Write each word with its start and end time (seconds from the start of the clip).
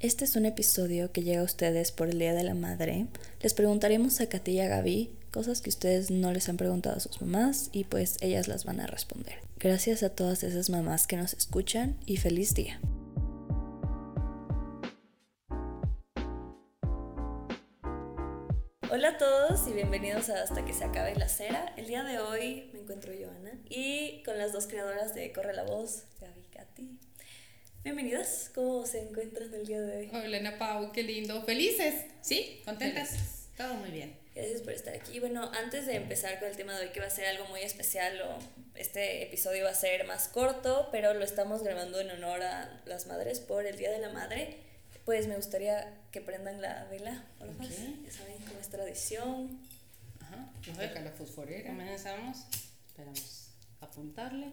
Este 0.00 0.24
es 0.24 0.34
un 0.34 0.46
episodio 0.46 1.12
que 1.12 1.22
llega 1.22 1.42
a 1.42 1.44
ustedes 1.44 1.92
por 1.92 2.08
el 2.08 2.18
Día 2.18 2.32
de 2.32 2.42
la 2.42 2.54
Madre. 2.54 3.04
Les 3.42 3.52
preguntaremos 3.52 4.22
a 4.22 4.30
Katy 4.30 4.52
y 4.52 4.60
a 4.60 4.66
Gaby 4.66 5.14
cosas 5.30 5.60
que 5.60 5.68
ustedes 5.68 6.10
no 6.10 6.32
les 6.32 6.48
han 6.48 6.56
preguntado 6.56 6.96
a 6.96 7.00
sus 7.00 7.20
mamás 7.20 7.68
y 7.70 7.84
pues 7.84 8.16
ellas 8.22 8.48
las 8.48 8.64
van 8.64 8.80
a 8.80 8.86
responder. 8.86 9.34
Gracias 9.58 10.02
a 10.02 10.08
todas 10.08 10.42
esas 10.42 10.70
mamás 10.70 11.06
que 11.06 11.18
nos 11.18 11.34
escuchan 11.34 11.98
y 12.06 12.16
feliz 12.16 12.54
día. 12.54 12.80
Hola 18.90 19.08
a 19.08 19.18
todos 19.18 19.68
y 19.68 19.74
bienvenidos 19.74 20.30
a 20.30 20.42
Hasta 20.42 20.64
que 20.64 20.72
se 20.72 20.84
acabe 20.84 21.14
la 21.14 21.28
cera. 21.28 21.74
El 21.76 21.88
día 21.88 22.04
de 22.04 22.20
hoy 22.20 22.70
me 22.72 22.80
encuentro 22.80 23.12
Joana 23.12 23.60
y 23.68 24.22
con 24.22 24.38
las 24.38 24.54
dos 24.54 24.66
creadoras 24.66 25.14
de 25.14 25.30
Corre 25.34 25.52
la 25.52 25.64
Voz, 25.64 26.04
Gaby 26.22 26.40
y 26.40 26.56
Katy. 26.56 27.09
Bienvenidas, 27.82 28.50
¿cómo 28.54 28.84
se 28.84 29.00
encuentran 29.00 29.54
el 29.54 29.66
día 29.66 29.80
de 29.80 29.96
hoy? 29.96 30.10
Hola 30.12 30.36
Ana 30.36 30.58
Pau, 30.58 30.92
qué 30.92 31.02
lindo. 31.02 31.42
¿Felices? 31.44 32.04
¿Sí? 32.20 32.60
¿Contentas? 32.66 33.48
Todo 33.56 33.72
muy 33.72 33.90
bien. 33.90 34.14
Gracias 34.34 34.60
por 34.60 34.74
estar 34.74 34.94
aquí. 34.94 35.18
Bueno, 35.18 35.50
antes 35.54 35.86
de 35.86 35.96
empezar 35.96 36.38
con 36.38 36.48
el 36.48 36.56
tema 36.58 36.78
de 36.78 36.86
hoy, 36.86 36.92
que 36.92 37.00
va 37.00 37.06
a 37.06 37.10
ser 37.10 37.24
algo 37.24 37.46
muy 37.46 37.62
especial, 37.62 38.20
o 38.20 38.38
este 38.74 39.22
episodio 39.22 39.64
va 39.64 39.70
a 39.70 39.74
ser 39.74 40.06
más 40.06 40.28
corto, 40.28 40.90
pero 40.92 41.14
lo 41.14 41.24
estamos 41.24 41.62
grabando 41.62 42.00
en 42.00 42.10
honor 42.10 42.42
a 42.42 42.82
las 42.84 43.06
madres 43.06 43.40
por 43.40 43.64
el 43.64 43.78
Día 43.78 43.90
de 43.90 43.98
la 43.98 44.10
Madre, 44.10 44.58
pues 45.06 45.26
me 45.26 45.36
gustaría 45.36 46.02
que 46.12 46.20
prendan 46.20 46.60
la 46.60 46.84
vela, 46.90 47.24
por 47.38 47.48
favor. 47.48 47.72
Ya 48.04 48.12
saben 48.12 48.36
cómo 48.46 48.60
es 48.60 48.68
tradición. 48.68 49.58
Ajá, 50.20 50.52
a 50.70 50.76
ver, 50.76 51.00
la 51.02 51.12
fosforera. 51.12 51.70
Comenzamos. 51.70 52.44
Esperamos 52.88 53.48
apuntarle. 53.80 54.52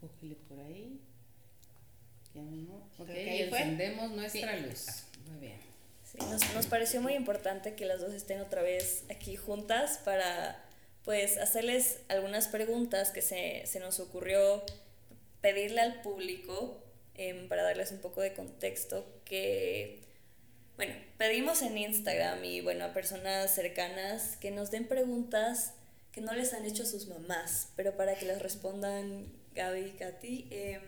Cógele 0.00 0.36
por 0.36 0.58
ahí. 0.60 0.98
Ok, 2.98 3.10
encendemos 3.10 4.10
nuestra 4.10 4.56
luz. 4.56 4.86
Muy 5.30 5.40
bien. 5.40 5.60
Sí, 6.04 6.18
nos, 6.18 6.54
nos, 6.54 6.66
pareció 6.66 7.00
muy 7.00 7.14
importante 7.14 7.74
que 7.74 7.84
las 7.84 8.00
dos 8.00 8.14
estén 8.14 8.40
otra 8.40 8.62
vez 8.62 9.04
aquí 9.10 9.36
juntas 9.36 10.00
para 10.04 10.64
pues 11.04 11.38
hacerles 11.38 12.00
algunas 12.08 12.48
preguntas 12.48 13.10
que 13.10 13.22
se, 13.22 13.64
se 13.66 13.80
nos 13.80 14.00
ocurrió 14.00 14.62
pedirle 15.40 15.80
al 15.80 16.02
público 16.02 16.82
em, 17.14 17.48
para 17.48 17.62
darles 17.62 17.92
un 17.92 17.98
poco 17.98 18.20
de 18.20 18.32
contexto 18.32 19.06
que 19.24 20.02
bueno, 20.76 20.94
pedimos 21.16 21.62
en 21.62 21.76
Instagram 21.76 22.44
y 22.44 22.60
bueno, 22.60 22.84
a 22.84 22.92
personas 22.92 23.52
cercanas 23.52 24.36
que 24.36 24.50
nos 24.50 24.70
den 24.70 24.86
preguntas 24.86 25.74
que 26.12 26.20
no 26.20 26.32
les 26.34 26.52
han 26.52 26.64
hecho 26.64 26.86
sus 26.86 27.08
mamás, 27.08 27.68
pero 27.74 27.96
para 27.96 28.14
que 28.14 28.26
las 28.26 28.40
respondan 28.40 29.26
Gaby 29.54 29.80
y 29.80 29.90
Katy. 29.92 30.48
Eh, 30.50 30.80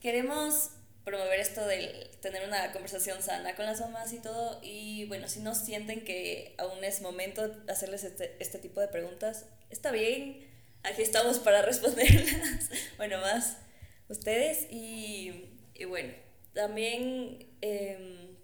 queremos 0.00 0.70
promover 1.04 1.40
esto 1.40 1.66
de 1.66 2.10
tener 2.20 2.46
una 2.46 2.72
conversación 2.72 3.22
sana 3.22 3.54
con 3.56 3.66
las 3.66 3.80
mamás 3.80 4.12
y 4.12 4.18
todo. 4.18 4.60
Y 4.62 5.06
bueno, 5.06 5.28
si 5.28 5.40
no 5.40 5.54
sienten 5.54 6.04
que 6.04 6.54
aún 6.58 6.82
es 6.84 7.00
momento 7.00 7.48
de 7.48 7.72
hacerles 7.72 8.04
este, 8.04 8.36
este 8.40 8.58
tipo 8.58 8.80
de 8.80 8.88
preguntas, 8.88 9.46
está 9.70 9.90
bien. 9.92 10.48
Aquí 10.82 11.02
estamos 11.02 11.38
para 11.38 11.62
responderlas. 11.62 12.70
bueno, 12.96 13.20
más 13.20 13.56
ustedes. 14.08 14.66
Y, 14.70 15.58
y 15.74 15.84
bueno, 15.84 16.12
también 16.54 17.48
em, 17.60 18.36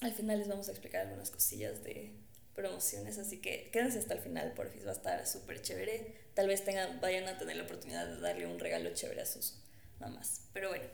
al 0.00 0.12
final 0.12 0.38
les 0.38 0.48
vamos 0.48 0.68
a 0.68 0.72
explicar 0.72 1.06
algunas 1.06 1.30
cosillas 1.30 1.82
de 1.84 2.12
promociones. 2.54 3.18
Así 3.18 3.40
que 3.40 3.70
quédense 3.70 3.98
hasta 3.98 4.14
el 4.14 4.20
final, 4.20 4.52
por 4.52 4.68
fin 4.70 4.82
va 4.86 4.90
a 4.90 4.94
estar 4.94 5.26
súper 5.26 5.62
chévere. 5.62 6.14
Tal 6.34 6.48
vez 6.48 6.64
tengan, 6.64 7.00
vayan 7.00 7.28
a 7.28 7.38
tener 7.38 7.56
la 7.56 7.64
oportunidad 7.64 8.06
de 8.06 8.20
darle 8.20 8.46
un 8.46 8.58
regalo 8.58 8.90
chévere 8.92 9.22
a 9.22 9.26
sus 9.26 9.62
mamás. 10.00 10.42
Pero 10.52 10.68
bueno. 10.68 10.84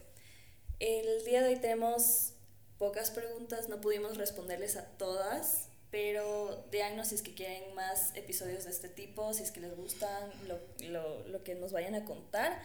El 0.78 1.24
día 1.24 1.42
de 1.42 1.54
hoy 1.54 1.56
tenemos 1.60 2.34
pocas 2.78 3.10
preguntas, 3.10 3.68
no 3.70 3.80
pudimos 3.80 4.18
responderles 4.18 4.76
a 4.76 4.84
todas, 4.98 5.68
pero 5.90 6.66
díganos 6.70 7.08
si 7.08 7.14
es 7.14 7.22
que 7.22 7.34
quieren 7.34 7.74
más 7.74 8.14
episodios 8.14 8.64
de 8.64 8.70
este 8.70 8.90
tipo, 8.90 9.32
si 9.32 9.42
es 9.42 9.50
que 9.50 9.60
les 9.60 9.74
gustan 9.74 10.30
lo, 10.46 10.58
lo, 10.88 11.26
lo 11.28 11.42
que 11.42 11.54
nos 11.54 11.72
vayan 11.72 11.94
a 11.94 12.04
contar. 12.04 12.60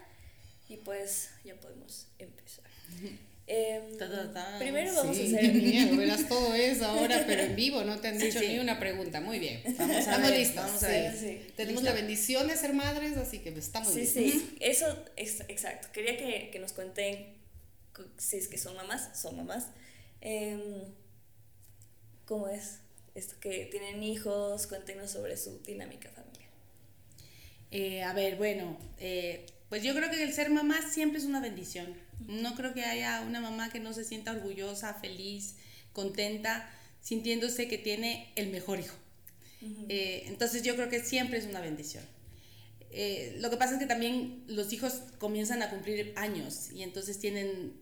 Y 0.67 0.77
pues 0.77 1.31
ya 1.45 1.55
podemos 1.55 2.07
empezar. 2.17 2.65
Eh, 3.53 3.81
primero 4.59 4.95
vamos 4.95 5.17
a 5.17 5.21
hacer. 5.21 5.53
Miedo, 5.53 5.97
verás 5.97 6.25
todo 6.29 6.53
eso 6.55 6.85
ahora, 6.85 7.25
pero 7.27 7.41
en 7.43 7.55
vivo, 7.57 7.83
no 7.83 7.99
te 7.99 8.07
han 8.07 8.17
dicho 8.17 8.39
ni 8.39 8.59
una 8.59 8.79
pregunta. 8.79 9.19
Muy 9.19 9.39
bien. 9.39 9.61
Vamos 9.77 9.95
a 9.97 9.99
estamos 9.99 10.29
ver, 10.29 10.39
listos. 10.39 10.63
Vamos 10.63 10.83
a 10.83 10.87
ver. 10.87 11.51
Tenemos 11.57 11.83
la 11.83 11.91
bendición 11.91 12.47
de 12.47 12.55
ser 12.55 12.73
madres, 12.73 13.17
así 13.17 13.39
que 13.39 13.49
estamos 13.49 13.93
listos. 13.93 14.23
Sí, 14.23 14.31
sí, 14.31 14.57
eso 14.61 15.05
es 15.17 15.41
exacto. 15.49 15.89
Quería 15.91 16.17
que, 16.17 16.49
que 16.49 16.59
nos 16.59 16.71
cuenten 16.71 17.41
si 18.17 18.37
es 18.37 18.47
que 18.47 18.57
son 18.57 18.77
mamás, 18.77 19.19
son 19.19 19.35
mamás. 19.35 19.67
Em, 20.21 20.85
¿Cómo 22.25 22.47
es 22.47 22.79
esto 23.15 23.35
que 23.41 23.65
tienen 23.65 24.01
hijos? 24.01 24.65
Cuéntenos 24.67 25.11
sobre 25.11 25.35
su 25.35 25.59
dinámica 25.59 26.09
familiar. 26.09 26.51
Eh, 27.71 28.03
a 28.03 28.13
ver, 28.13 28.37
bueno, 28.37 28.77
eh, 28.97 29.45
pues 29.67 29.83
yo 29.83 29.93
creo 29.93 30.09
que 30.09 30.23
el 30.23 30.31
ser 30.31 30.49
mamá 30.51 30.81
siempre 30.89 31.19
es 31.19 31.25
una 31.25 31.41
bendición. 31.41 31.93
No 32.27 32.55
creo 32.55 32.73
que 32.73 32.83
haya 32.83 33.21
una 33.21 33.41
mamá 33.41 33.69
que 33.69 33.79
no 33.79 33.93
se 33.93 34.03
sienta 34.03 34.31
orgullosa, 34.31 34.93
feliz, 34.95 35.55
contenta, 35.93 36.69
sintiéndose 37.01 37.67
que 37.67 37.77
tiene 37.77 38.31
el 38.35 38.49
mejor 38.49 38.79
hijo. 38.79 38.95
Eh, 39.89 40.23
entonces 40.25 40.63
yo 40.63 40.75
creo 40.75 40.89
que 40.89 41.03
siempre 41.03 41.37
es 41.37 41.45
una 41.45 41.61
bendición. 41.61 42.03
lo 43.37 43.49
que 43.49 43.57
pasa 43.57 43.73
es 43.73 43.79
que 43.79 43.85
también 43.85 44.43
los 44.47 44.73
hijos 44.73 45.01
comienzan 45.19 45.61
a 45.61 45.69
cumplir 45.69 46.13
años 46.15 46.71
y 46.71 46.83
entonces 46.83 47.19
tienen 47.19 47.73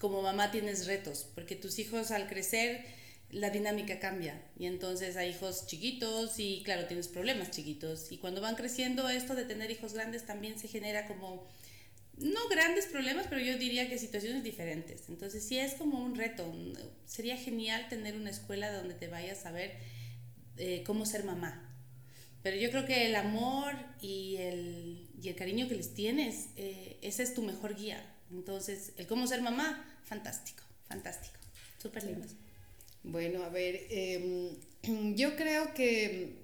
como 0.00 0.22
mamá 0.22 0.50
tienes 0.50 0.86
retos, 0.86 1.26
porque 1.34 1.54
tus 1.54 1.78
hijos 1.78 2.10
al 2.10 2.26
crecer 2.26 2.84
la 3.30 3.50
dinámica 3.50 4.00
cambia 4.00 4.42
y 4.58 4.66
entonces 4.66 5.16
hay 5.16 5.30
hijos 5.30 5.66
chiquitos 5.66 6.38
y 6.38 6.62
claro, 6.64 6.86
tienes 6.86 7.06
problemas 7.06 7.50
chiquitos 7.50 8.10
y 8.10 8.16
cuando 8.16 8.40
van 8.40 8.56
creciendo 8.56 9.08
esto 9.08 9.34
de 9.34 9.44
tener 9.44 9.70
hijos 9.70 9.92
grandes 9.92 10.26
también 10.26 10.58
se 10.58 10.66
genera 10.66 11.06
como 11.06 11.46
no 12.20 12.48
grandes 12.48 12.86
problemas, 12.86 13.26
pero 13.28 13.40
yo 13.40 13.58
diría 13.58 13.88
que 13.88 13.98
situaciones 13.98 14.44
diferentes. 14.44 15.08
Entonces 15.08 15.42
sí 15.42 15.58
es 15.58 15.74
como 15.74 15.98
un 16.04 16.14
reto. 16.14 16.52
Sería 17.06 17.36
genial 17.36 17.88
tener 17.88 18.14
una 18.16 18.30
escuela 18.30 18.72
donde 18.72 18.94
te 18.94 19.08
vayas 19.08 19.46
a 19.46 19.52
ver 19.52 19.72
eh, 20.56 20.82
cómo 20.84 21.06
ser 21.06 21.24
mamá. 21.24 21.66
Pero 22.42 22.56
yo 22.56 22.70
creo 22.70 22.86
que 22.86 23.06
el 23.06 23.16
amor 23.16 23.74
y 24.00 24.36
el, 24.36 25.08
y 25.22 25.28
el 25.28 25.34
cariño 25.34 25.68
que 25.68 25.74
les 25.74 25.94
tienes, 25.94 26.48
eh, 26.56 26.98
ese 27.02 27.22
es 27.22 27.34
tu 27.34 27.42
mejor 27.42 27.76
guía. 27.76 28.02
Entonces, 28.30 28.92
el 28.96 29.06
cómo 29.06 29.26
ser 29.26 29.42
mamá, 29.42 29.84
fantástico, 30.04 30.62
fantástico, 30.88 31.38
súper 31.78 32.04
lindo. 32.04 32.26
Bueno, 33.02 33.42
a 33.42 33.48
ver, 33.48 33.86
em, 33.90 34.56
yo 35.16 35.36
creo 35.36 35.74
que 35.74 36.36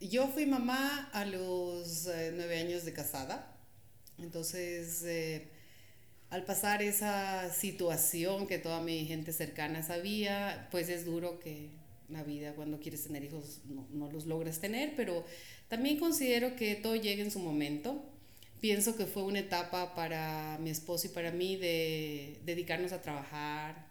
yo 0.00 0.28
fui 0.28 0.46
mamá 0.46 1.10
a 1.12 1.24
los 1.24 2.06
eh, 2.06 2.32
nueve 2.34 2.58
años 2.58 2.84
de 2.84 2.92
casada, 2.92 3.51
entonces 4.18 5.02
eh, 5.04 5.48
al 6.30 6.44
pasar 6.44 6.82
esa 6.82 7.52
situación 7.52 8.46
que 8.46 8.58
toda 8.58 8.80
mi 8.80 9.04
gente 9.06 9.32
cercana 9.32 9.82
sabía, 9.82 10.68
pues 10.70 10.88
es 10.88 11.04
duro 11.04 11.38
que 11.38 11.70
la 12.08 12.22
vida 12.22 12.54
cuando 12.54 12.80
quieres 12.80 13.04
tener 13.04 13.24
hijos 13.24 13.60
no, 13.66 13.86
no 13.90 14.10
los 14.10 14.26
logras 14.26 14.60
tener, 14.60 14.94
pero 14.96 15.24
también 15.68 15.98
considero 15.98 16.56
que 16.56 16.74
todo 16.74 16.96
llega 16.96 17.22
en 17.22 17.30
su 17.30 17.38
momento 17.38 18.02
pienso 18.62 18.96
que 18.96 19.06
fue 19.06 19.24
una 19.24 19.40
etapa 19.40 19.92
para 19.92 20.56
mi 20.62 20.70
esposo 20.70 21.08
y 21.08 21.10
para 21.10 21.32
mí 21.32 21.56
de 21.56 22.38
dedicarnos 22.44 22.92
a 22.92 23.02
trabajar, 23.02 23.88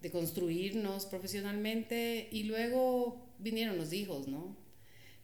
de 0.00 0.12
construirnos 0.12 1.06
profesionalmente 1.06 2.28
y 2.30 2.44
luego 2.44 3.26
vinieron 3.38 3.76
los 3.76 3.92
hijos, 3.92 4.28
¿no? 4.28 4.56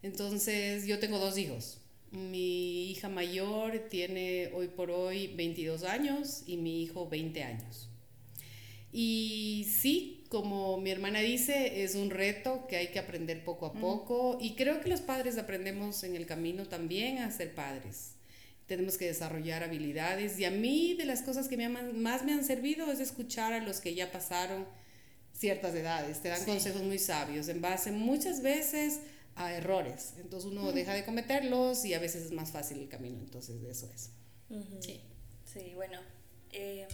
Entonces 0.03 0.85
yo 0.85 0.99
tengo 0.99 1.19
dos 1.19 1.39
hijos. 1.39 1.79
Mi 2.13 2.91
hija 2.91 3.09
mayor 3.09 3.89
tiene 3.91 4.51
hoy 4.55 4.69
por 4.69 4.91
hoy 4.91 5.29
22 5.29 5.83
años 5.85 6.43
y 6.47 6.57
mi 6.57 6.83
hijo 6.83 7.09
20 7.09 7.43
años. 7.43 7.89
Y 8.93 9.67
sí, 9.69 10.25
como 10.29 10.79
mi 10.79 10.91
hermana 10.91 11.21
dice, 11.21 11.83
es 11.83 11.95
un 11.95 12.11
reto 12.11 12.67
que 12.69 12.77
hay 12.77 12.89
que 12.89 12.99
aprender 12.99 13.43
poco 13.43 13.67
a 13.67 13.73
poco 13.73 14.39
y 14.41 14.55
creo 14.55 14.81
que 14.81 14.91
los 14.91 15.01
padres 15.01 15.39
aprendemos 15.39 16.05
en 16.05 16.15
el 16.15 16.27
camino 16.27 16.67
también 16.69 17.19
a 17.19 17.31
ser 17.31 17.55
padres 17.55 18.15
tenemos 18.67 18.97
que 18.97 19.07
desarrollar 19.07 19.63
habilidades. 19.63 20.39
Y 20.39 20.47
a 20.47 20.51
mí 20.51 20.95
de 20.95 21.05
las 21.05 21.23
cosas 21.23 21.49
que 21.49 21.57
me 21.57 21.69
más 21.69 22.25
me 22.25 22.33
han 22.33 22.45
servido 22.45 22.91
es 22.91 23.01
escuchar 23.01 23.53
a 23.53 23.61
los 23.61 23.81
que 23.81 23.95
ya 23.95 24.11
pasaron 24.11 24.67
ciertas 25.37 25.75
edades. 25.75 26.21
Te 26.21 26.29
dan 26.29 26.45
consejos 26.45 26.83
muy 26.83 26.99
sabios 26.99 27.49
en 27.49 27.61
base 27.61 27.93
muchas 27.93 28.43
veces 28.43 29.01
a 29.37 29.55
errores. 29.55 30.15
Entonces 30.19 30.51
uno 30.51 30.73
deja 30.73 30.95
de 30.95 31.05
cometerlos 31.05 31.85
y 31.85 31.95
a 31.95 31.99
veces 31.99 32.27
es 32.27 32.33
más 32.33 32.51
fácil 32.51 32.81
el 32.81 32.89
camino. 32.89 33.19
Entonces 33.21 33.63
de 33.63 33.71
eso 33.71 33.91
es. 33.95 34.11
Sí. 34.81 35.01
Sí, 35.45 35.73
bueno. 35.75 36.01
Eh, 36.53 36.87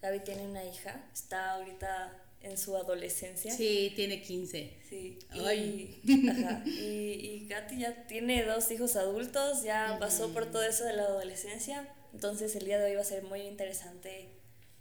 David 0.00 0.22
tiene 0.22 0.46
una 0.46 0.64
hija. 0.64 1.08
Está 1.12 1.52
ahorita 1.52 2.22
en 2.40 2.56
su 2.56 2.76
adolescencia. 2.76 3.52
Sí, 3.52 3.92
tiene 3.96 4.22
15. 4.22 4.76
Sí. 4.88 5.18
Y, 5.34 6.28
ajá, 6.28 6.62
y, 6.66 7.40
y 7.42 7.46
Katy 7.48 7.78
ya 7.78 8.06
tiene 8.06 8.44
dos 8.44 8.70
hijos 8.70 8.96
adultos, 8.96 9.62
ya 9.62 9.96
pasó 9.98 10.32
por 10.32 10.50
todo 10.50 10.62
eso 10.62 10.84
de 10.84 10.92
la 10.92 11.02
adolescencia. 11.04 11.88
Entonces 12.12 12.54
el 12.56 12.64
día 12.64 12.78
de 12.78 12.86
hoy 12.86 12.94
va 12.94 13.02
a 13.02 13.04
ser 13.04 13.24
muy 13.24 13.40
interesante 13.40 14.28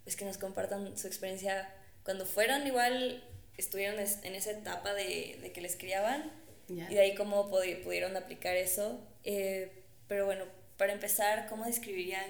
pues, 0.03 0.15
que 0.15 0.25
nos 0.25 0.37
compartan 0.37 0.97
su 0.97 1.07
experiencia 1.07 1.67
cuando 2.03 2.25
fueron 2.25 2.65
igual, 2.67 3.23
estuvieron 3.57 3.99
en 3.99 4.35
esa 4.35 4.51
etapa 4.51 4.93
de, 4.93 5.39
de 5.41 5.51
que 5.51 5.59
les 5.59 5.75
criaban 5.75 6.31
y 6.67 6.75
de 6.75 6.99
ahí 6.99 7.15
cómo 7.15 7.49
pudieron 7.49 8.17
aplicar 8.17 8.55
eso. 8.55 8.99
Eh, 9.23 9.83
pero 10.07 10.25
bueno, 10.25 10.45
para 10.77 10.93
empezar, 10.93 11.47
¿cómo 11.49 11.65
describirían 11.65 12.25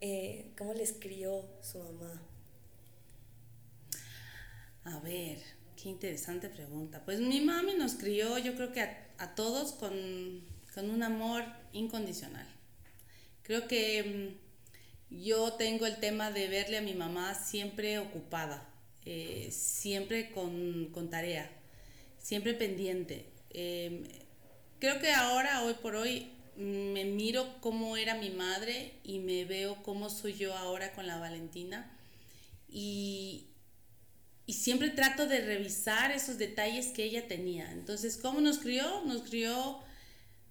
eh, 0.00 0.52
cómo 0.56 0.74
les 0.74 0.92
crió 0.92 1.44
su 1.62 1.78
mamá? 1.78 2.22
A 4.84 4.98
ver, 5.00 5.38
qué 5.80 5.88
interesante 5.88 6.48
pregunta. 6.48 7.02
Pues 7.04 7.20
mi 7.20 7.40
mami 7.40 7.74
nos 7.74 7.94
crió, 7.94 8.38
yo 8.38 8.54
creo 8.54 8.72
que 8.72 8.82
a, 8.82 9.08
a 9.18 9.34
todos 9.34 9.72
con, 9.72 10.44
con, 10.74 10.90
un 10.90 11.02
amor 11.02 11.44
incondicional. 11.72 12.46
Creo 13.42 13.66
que 13.66 14.36
mm, 15.10 15.16
yo 15.22 15.54
tengo 15.54 15.86
el 15.86 15.96
tema 15.96 16.30
de 16.30 16.48
verle 16.48 16.78
a 16.78 16.82
mi 16.82 16.94
mamá 16.94 17.34
siempre 17.34 17.98
ocupada, 17.98 18.68
eh, 19.04 19.48
siempre 19.50 20.30
con, 20.30 20.90
con, 20.92 21.10
tarea, 21.10 21.50
siempre 22.18 22.54
pendiente. 22.54 23.26
Em, 23.54 24.04
creo 24.78 24.98
que 25.00 25.12
ahora, 25.12 25.62
hoy 25.62 25.74
por 25.74 25.96
hoy, 25.96 26.30
me 26.56 27.04
miro 27.04 27.60
cómo 27.60 27.96
era 27.96 28.14
mi 28.14 28.30
madre 28.30 28.92
y 29.02 29.18
me 29.18 29.44
veo 29.44 29.82
cómo 29.82 30.10
soy 30.10 30.34
yo 30.34 30.54
ahora 30.56 30.92
con 30.92 31.06
la 31.06 31.18
Valentina. 31.18 31.90
Y, 32.68 33.46
y 34.46 34.52
siempre 34.52 34.90
trato 34.90 35.26
de 35.26 35.40
revisar 35.40 36.10
esos 36.12 36.36
detalles 36.38 36.88
que 36.88 37.04
ella 37.04 37.26
tenía. 37.28 37.70
Entonces, 37.72 38.18
¿cómo 38.18 38.40
nos 38.40 38.58
crió? 38.58 39.02
Nos 39.06 39.22
crió 39.22 39.80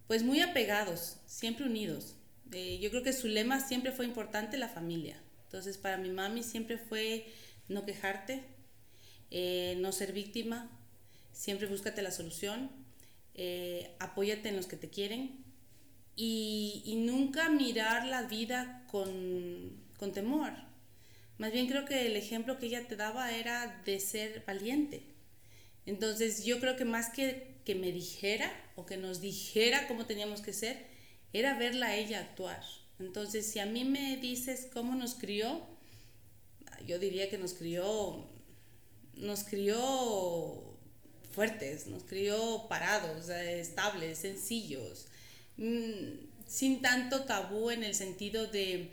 pues 0.08 0.24
muy 0.24 0.42
apegados, 0.42 1.18
siempre 1.26 1.66
unidos. 1.66 2.16
Eh, 2.52 2.80
yo 2.82 2.90
creo 2.90 3.04
que 3.04 3.14
su 3.14 3.28
lema 3.28 3.60
siempre 3.60 3.92
fue 3.92 4.06
importante, 4.06 4.58
la 4.58 4.70
familia. 4.70 5.22
Entonces, 5.46 5.78
para 5.78 5.98
mi 5.98 6.10
mami 6.10 6.44
siempre 6.44 6.78
fue 6.78 7.28
no 7.68 7.86
quejarte, 7.86 8.44
eh, 9.32 9.76
no 9.80 9.92
ser 9.92 10.14
víctima, 10.14 10.70
siempre 11.32 11.68
búscate 11.68 12.02
la 12.02 12.12
solución, 12.12 12.70
eh, 13.36 13.96
apóyate 14.00 14.50
en 14.50 14.56
los 14.56 14.68
que 14.68 14.78
te 14.78 14.90
quieren 14.90 15.44
y, 16.16 16.94
nunca 17.06 17.50
mirar 17.50 18.08
la 18.08 18.24
vida 18.24 18.86
con, 18.92 19.84
con 19.98 20.12
temor. 20.14 20.54
Más 21.38 21.52
bien 21.52 21.68
creo 21.68 21.86
que 21.86 22.06
el 22.06 22.16
ejemplo 22.16 22.58
que 22.60 22.68
ella 22.68 22.88
te 22.88 22.96
daba 22.96 23.32
era 23.32 23.82
de 23.86 24.00
ser 24.00 24.44
valiente. 24.46 25.04
Entonces 25.86 26.46
yo 26.46 26.60
creo 26.60 26.76
que 26.76 26.86
más 26.86 27.10
que 27.10 27.54
que 27.66 27.76
me 27.76 27.92
dijera 27.92 28.52
o 28.76 28.86
que 28.86 28.98
nos 28.98 29.22
dijera 29.22 29.88
cómo 29.88 30.06
teníamos 30.06 30.42
que 30.42 30.54
ser, 30.54 30.86
era 31.32 31.58
verla 31.58 31.88
a 31.88 31.96
ella 31.96 32.20
actuar. 32.20 32.64
Entonces 33.00 33.46
si 33.46 33.60
a 33.60 33.66
mí 33.66 33.86
me 33.86 34.18
dices 34.18 34.68
cómo 34.72 34.96
nos 34.96 35.16
crió, 35.16 35.62
yo 36.86 37.00
diría 37.00 37.30
que 37.30 37.38
nos 37.38 37.54
crió, 37.54 38.28
nos 39.16 39.44
crió 39.44 40.63
fuertes, 41.34 41.88
nos 41.88 42.04
crió 42.04 42.68
parados, 42.70 43.30
estables, 43.30 44.20
sencillos, 44.20 45.08
mm, 45.58 46.46
sin 46.48 46.82
tanto 46.82 47.26
tabú 47.26 47.72
en 47.72 47.84
el 47.84 47.96
sentido 47.96 48.48
de, 48.48 48.92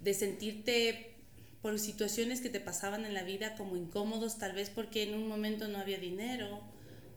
de 0.00 0.14
sentirte 0.14 1.14
por 1.62 1.78
situaciones 1.78 2.40
que 2.40 2.48
te 2.48 2.60
pasaban 2.60 3.04
en 3.04 3.14
la 3.14 3.22
vida 3.22 3.54
como 3.56 3.76
incómodos, 3.76 4.38
tal 4.38 4.52
vez 4.52 4.70
porque 4.70 5.02
en 5.02 5.14
un 5.14 5.28
momento 5.28 5.68
no 5.68 5.78
había 5.78 5.98
dinero 5.98 6.62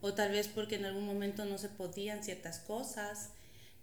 o 0.02 0.14
tal 0.14 0.32
vez 0.32 0.50
porque 0.50 0.76
en 0.76 0.86
algún 0.86 1.06
momento 1.06 1.46
no 1.46 1.58
se 1.58 1.70
podían 1.70 2.24
ciertas 2.24 2.60
cosas, 2.60 3.30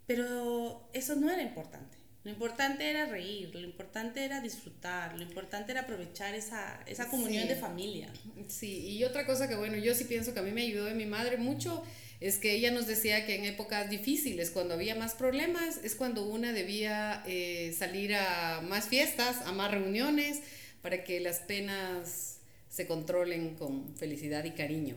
pero 0.07 0.87
eso 0.93 1.17
no 1.17 1.31
era 1.31 1.43
importante. 1.43 2.00
Lo 2.23 2.31
importante 2.31 2.91
era 2.91 3.07
reír, 3.07 3.55
lo 3.55 3.61
importante 3.61 4.25
era 4.25 4.41
disfrutar, 4.41 5.17
lo 5.17 5.23
importante 5.23 5.73
era 5.73 5.83
aprovechar 5.83 6.35
esa, 6.35 6.81
esa 6.87 7.09
comunión 7.09 7.49
de 7.49 7.57
familia. 7.57 8.13
Sí, 8.47 8.89
y 8.89 9.05
otra 9.05 9.25
cosa 9.25 9.49
que 9.49 9.57
bueno, 9.57 9.77
yo 9.79 9.95
sí 9.95 10.05
pienso 10.05 10.35
que 10.35 10.41
a 10.41 10.43
mí 10.43 10.51
me 10.51 10.63
ayudó 10.63 10.85
de 10.85 10.95
mi 10.95 11.07
madre 11.07 11.39
mucho 11.39 11.83
es 12.21 12.37
que 12.37 12.53
ella 12.53 12.71
nos 12.71 12.87
decía 12.87 13.25
que 13.25 13.37
en 13.37 13.47
épocas 13.47 13.89
difíciles, 13.89 14.51
cuando 14.51 14.75
había 14.75 14.95
más 14.95 15.15
problemas, 15.15 15.81
es 15.83 15.95
cuando 15.95 16.27
una 16.27 16.53
debía 16.53 17.25
eh, 17.27 17.75
salir 17.77 18.15
a 18.15 18.61
más 18.61 18.89
fiestas, 18.89 19.39
a 19.47 19.53
más 19.53 19.71
reuniones, 19.71 20.41
para 20.83 21.03
que 21.03 21.21
las 21.21 21.39
penas 21.39 22.39
se 22.69 22.87
controlen 22.87 23.55
con 23.57 23.97
felicidad 23.97 24.45
y 24.45 24.51
cariño. 24.51 24.97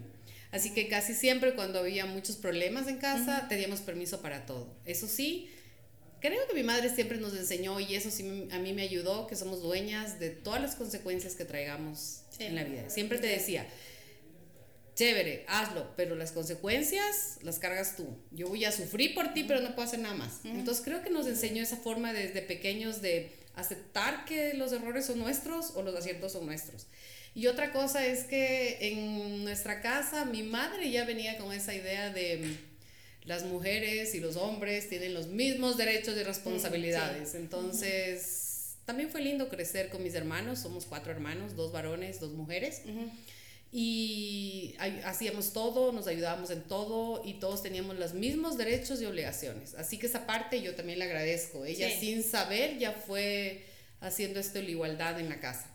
Así 0.52 0.74
que 0.74 0.90
casi 0.90 1.14
siempre 1.14 1.56
cuando 1.56 1.80
había 1.80 2.06
muchos 2.06 2.36
problemas 2.36 2.88
en 2.88 2.98
casa, 2.98 3.48
teníamos 3.48 3.80
permiso 3.80 4.22
para 4.22 4.46
todo. 4.46 4.76
Eso 4.86 5.08
sí, 5.08 5.50
creo 6.24 6.48
que 6.48 6.54
mi 6.54 6.64
madre 6.64 6.90
siempre 6.90 7.18
nos 7.18 7.36
enseñó 7.36 7.82
y 7.82 7.96
eso 7.96 8.10
sí 8.10 8.48
a 8.52 8.58
mí 8.58 8.72
me 8.72 8.84
ayudó, 8.84 9.28
que 9.28 9.36
somos 9.36 9.62
dueñas 9.62 10.22
de 10.22 10.30
todas 10.30 10.62
las 10.62 10.76
consecuencias 10.76 11.36
que 11.36 11.44
traigamos 11.44 12.22
en 12.40 12.56
la 12.56 12.64
vida. 12.64 12.90
Siempre 12.90 13.18
te 13.20 13.28
decía, 13.28 13.68
chévere, 14.96 15.44
hazlo, 15.50 15.94
pero 15.98 16.16
las 16.16 16.32
consecuencias 16.32 17.40
las 17.42 17.60
cargas 17.60 17.98
tú. 17.98 18.08
Yo 18.32 18.48
voy 18.48 18.64
a 18.64 18.72
sufrir 18.72 19.14
por 19.14 19.34
ti, 19.34 19.44
pero 19.44 19.60
no 19.60 19.76
puedo 19.76 19.86
hacer 19.86 20.00
nada 20.00 20.16
más. 20.16 20.40
Entonces 20.46 20.82
creo 20.86 21.04
que 21.04 21.10
nos 21.10 21.28
enseñó 21.28 21.62
esa 21.62 21.76
forma 21.76 22.14
desde 22.14 22.42
pequeños 22.42 23.02
de 23.02 23.34
aceptar 23.56 24.24
que 24.24 24.54
los 24.54 24.72
errores 24.72 25.06
son 25.06 25.20
nuestros 25.20 25.72
o 25.76 25.82
los 25.82 25.94
aciertos 25.94 26.32
son 26.32 26.46
nuestros. 26.46 26.88
Y 27.36 27.48
otra 27.48 27.74
cosa 27.74 28.06
es 28.06 28.24
que 28.24 28.78
en 28.80 29.44
nuestra 29.44 29.82
casa 29.82 30.24
mi 30.24 30.44
madre 30.44 30.90
ya 30.90 31.04
venía 31.04 31.38
con 31.38 31.52
esa 31.52 31.76
idea 31.76 32.12
de 32.12 32.58
las 33.26 33.44
mujeres 33.44 34.16
y 34.16 34.20
los 34.20 34.36
hombres 34.36 34.90
tienen 34.90 35.14
los 35.14 35.28
mismos 35.28 35.78
derechos 35.78 36.18
y 36.18 36.24
responsabilidades. 36.24 37.36
Entonces, 37.36 38.76
también 38.86 39.10
fue 39.10 39.22
lindo 39.22 39.50
crecer 39.50 39.90
con 39.90 40.04
mis 40.04 40.14
hermanos, 40.14 40.60
somos 40.60 40.86
cuatro 40.86 41.12
hermanos, 41.12 41.56
dos 41.56 41.72
varones, 41.72 42.20
dos 42.20 42.34
mujeres 42.34 42.82
y 43.76 44.76
hacíamos 45.04 45.52
todo, 45.52 45.92
nos 45.92 46.06
ayudábamos 46.06 46.52
en 46.52 46.62
todo 46.62 47.24
y 47.26 47.40
todos 47.40 47.64
teníamos 47.64 47.98
los 47.98 48.14
mismos 48.14 48.56
derechos 48.56 49.02
y 49.02 49.06
obligaciones. 49.08 49.74
Así 49.74 49.98
que 49.98 50.06
esa 50.06 50.28
parte 50.28 50.62
yo 50.62 50.76
también 50.76 51.00
le 51.00 51.06
agradezco. 51.06 51.66
Ella 51.66 51.90
sin 52.00 52.22
saber 52.22 52.78
ya 52.78 52.92
fue 52.92 53.66
haciendo 54.00 54.40
esto 54.40 54.62
la 54.62 54.70
igualdad 54.70 55.20
en 55.20 55.28
la 55.28 55.40
casa. 55.40 55.73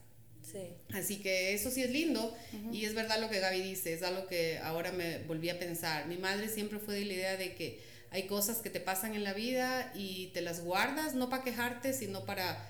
Sí. 0.50 0.58
Así 0.92 1.16
que 1.16 1.54
eso 1.54 1.70
sí 1.70 1.82
es 1.82 1.90
lindo 1.90 2.36
y 2.72 2.84
es 2.84 2.94
verdad 2.94 3.20
lo 3.20 3.28
que 3.28 3.40
Gaby 3.40 3.60
dice, 3.60 3.92
es 3.92 4.02
algo 4.02 4.26
que 4.26 4.58
ahora 4.58 4.92
me 4.92 5.18
volví 5.24 5.50
a 5.50 5.58
pensar. 5.58 6.06
Mi 6.06 6.16
madre 6.16 6.48
siempre 6.48 6.78
fue 6.78 6.94
de 6.94 7.04
la 7.04 7.12
idea 7.12 7.36
de 7.36 7.54
que 7.54 7.80
hay 8.10 8.26
cosas 8.26 8.58
que 8.58 8.70
te 8.70 8.80
pasan 8.80 9.14
en 9.14 9.24
la 9.24 9.34
vida 9.34 9.92
y 9.94 10.28
te 10.28 10.40
las 10.40 10.62
guardas 10.62 11.14
no 11.14 11.28
para 11.28 11.44
quejarte, 11.44 11.92
sino 11.92 12.24
para 12.24 12.66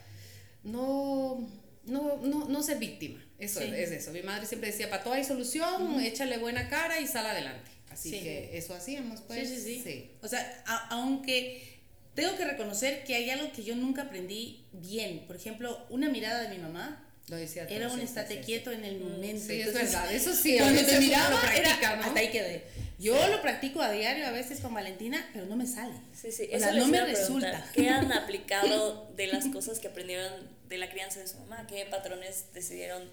no, 0.64 1.48
no, 1.84 2.16
no, 2.18 2.48
no 2.48 2.62
ser 2.62 2.78
víctima. 2.78 3.24
Eso 3.38 3.60
es 3.60 3.92
eso. 3.92 4.10
Mi 4.10 4.22
madre 4.22 4.46
siempre 4.46 4.70
decía, 4.70 4.90
para 4.90 5.04
todo 5.04 5.14
hay 5.14 5.24
solución, 5.24 6.00
échale 6.00 6.38
buena 6.38 6.68
cara 6.68 7.00
y 7.00 7.06
sal 7.06 7.26
adelante. 7.26 7.70
Así 7.90 8.10
que 8.10 8.56
eso 8.56 8.74
hacíamos, 8.74 9.20
pues. 9.22 9.48
Sí, 9.48 9.60
sí, 9.60 9.80
sí. 9.82 10.10
O 10.20 10.28
sea, 10.28 10.64
aunque 10.90 11.78
tengo 12.14 12.36
que 12.36 12.44
reconocer 12.44 13.04
que 13.04 13.14
hay 13.14 13.30
algo 13.30 13.52
que 13.52 13.62
yo 13.62 13.76
nunca 13.76 14.02
aprendí 14.02 14.64
bien. 14.72 15.24
Por 15.26 15.36
ejemplo, 15.36 15.86
una 15.88 16.08
mirada 16.08 16.42
de 16.42 16.48
mi 16.48 16.58
mamá. 16.60 17.04
Lo 17.28 17.36
decía 17.36 17.66
era 17.68 17.88
un 17.88 18.00
estate 18.00 18.40
quieto 18.40 18.72
en 18.72 18.84
el 18.84 19.00
momento. 19.00 19.46
Sí, 19.46 19.60
es 19.60 19.74
verdad, 19.74 20.12
eso 20.12 20.34
sí. 20.34 20.56
Cuando 20.58 20.82
te 20.84 20.98
miraba, 20.98 21.40
era, 21.54 21.74
hasta 21.74 22.18
ahí 22.18 22.30
quedé. 22.30 22.64
Yo 22.98 23.28
lo 23.28 23.40
practico 23.42 23.80
a 23.80 23.92
diario 23.92 24.26
a 24.26 24.30
veces 24.30 24.60
con 24.60 24.74
Valentina, 24.74 25.28
pero 25.32 25.46
no 25.46 25.54
me 25.54 25.66
sale. 25.66 25.94
Sí, 26.12 26.32
sí, 26.32 26.48
o 26.52 26.58
sea, 26.58 26.72
no 26.72 26.88
me 26.88 27.00
resulta. 27.04 27.64
¿Qué 27.72 27.88
han 27.88 28.12
aplicado 28.12 29.12
de 29.14 29.28
las 29.28 29.46
cosas 29.46 29.78
que 29.78 29.88
aprendieron 29.88 30.32
de 30.68 30.78
la 30.78 30.90
crianza 30.90 31.20
de 31.20 31.28
su 31.28 31.38
mamá? 31.38 31.66
¿Qué 31.68 31.86
patrones 31.86 32.46
decidieron 32.54 33.08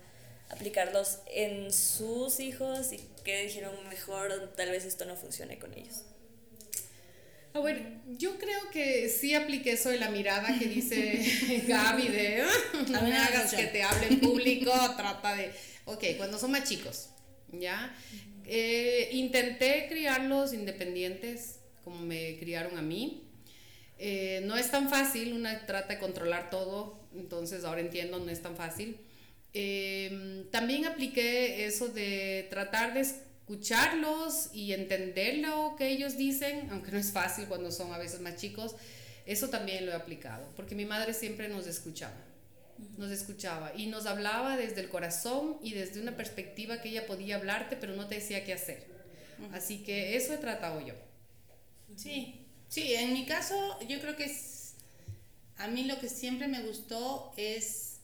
aplicarlos 0.49 1.19
en 1.27 1.71
sus 1.71 2.39
hijos 2.39 2.93
y 2.93 2.99
que 3.23 3.43
dijeron 3.43 3.73
mejor 3.89 4.53
tal 4.55 4.71
vez 4.71 4.85
esto 4.85 5.05
no 5.05 5.15
funcione 5.15 5.59
con 5.59 5.73
ellos? 5.73 6.03
A 7.55 7.61
ver, 7.61 8.01
yo 8.17 8.37
creo 8.37 8.69
que 8.69 9.07
sí 9.07 9.33
apliqué 9.33 9.71
eso 9.71 9.87
de 9.87 9.97
la 9.97 10.09
mirada 10.09 10.59
que 10.59 10.65
dice 10.65 11.63
Gaby 11.67 12.09
de 12.09 12.43
no 12.89 13.01
me 13.01 13.15
hagas 13.15 13.53
que 13.53 13.67
te 13.67 13.81
hable 13.81 14.07
en 14.07 14.19
público, 14.19 14.73
trata 14.97 15.37
de... 15.37 15.51
Ok, 15.85 16.03
cuando 16.17 16.37
son 16.37 16.51
más 16.51 16.67
chicos, 16.67 17.11
¿ya? 17.53 17.95
Eh, 18.43 19.07
intenté 19.13 19.87
criarlos 19.87 20.53
independientes 20.53 21.61
como 21.85 22.01
me 22.01 22.37
criaron 22.39 22.77
a 22.77 22.81
mí. 22.81 23.23
Eh, 23.99 24.41
no 24.43 24.57
es 24.57 24.69
tan 24.69 24.89
fácil, 24.89 25.31
una 25.31 25.65
trata 25.65 25.93
de 25.93 25.99
controlar 26.01 26.49
todo, 26.49 27.07
entonces 27.15 27.63
ahora 27.63 27.79
entiendo, 27.79 28.19
no 28.19 28.29
es 28.31 28.41
tan 28.41 28.57
fácil. 28.57 28.97
Em, 29.53 30.51
también 30.51 30.83
apliqué 30.83 31.65
eso 31.65 31.87
de 31.87 32.47
tratar 32.49 32.93
de 32.93 33.05
escucharlos 33.47 34.49
y 34.53 34.73
entender 34.73 35.37
lo 35.37 35.75
que 35.77 35.89
ellos 35.89 36.17
dicen, 36.17 36.67
aunque 36.71 36.91
no 36.91 36.97
es 36.97 37.11
fácil 37.11 37.45
cuando 37.45 37.71
son 37.71 37.93
a 37.93 37.99
veces 37.99 38.19
más 38.19 38.37
chicos. 38.37 38.75
Eso 39.27 39.49
también 39.49 39.85
lo 39.85 39.91
he 39.91 39.95
aplicado, 39.95 40.51
porque 40.55 40.73
mi 40.73 40.85
madre 40.85 41.13
siempre 41.13 41.47
nos 41.47 41.67
escuchaba, 41.67 42.15
nos 42.97 43.11
escuchaba 43.11 43.71
y 43.75 43.85
nos 43.85 44.07
hablaba 44.07 44.57
desde 44.57 44.81
el 44.81 44.89
corazón 44.89 45.57
y 45.61 45.73
desde 45.73 46.01
una 46.01 46.17
perspectiva 46.17 46.81
que 46.81 46.89
ella 46.89 47.05
podía 47.05 47.35
hablarte, 47.35 47.75
pero 47.75 47.95
no 47.95 48.07
te 48.07 48.15
decía 48.15 48.43
qué 48.43 48.53
hacer. 48.53 48.83
Así 49.53 49.83
que 49.83 50.15
eso 50.15 50.33
he 50.33 50.37
tratado 50.37 50.83
yo. 50.85 50.93
Sí, 51.95 52.45
sí, 52.67 52.95
en 52.95 53.13
mi 53.13 53.25
caso 53.25 53.79
yo 53.87 53.99
creo 53.99 54.15
que 54.15 54.35
a 55.57 55.67
mí 55.67 55.83
lo 55.83 55.99
que 55.99 56.09
siempre 56.09 56.47
me 56.47 56.63
gustó 56.63 57.31
es 57.37 57.97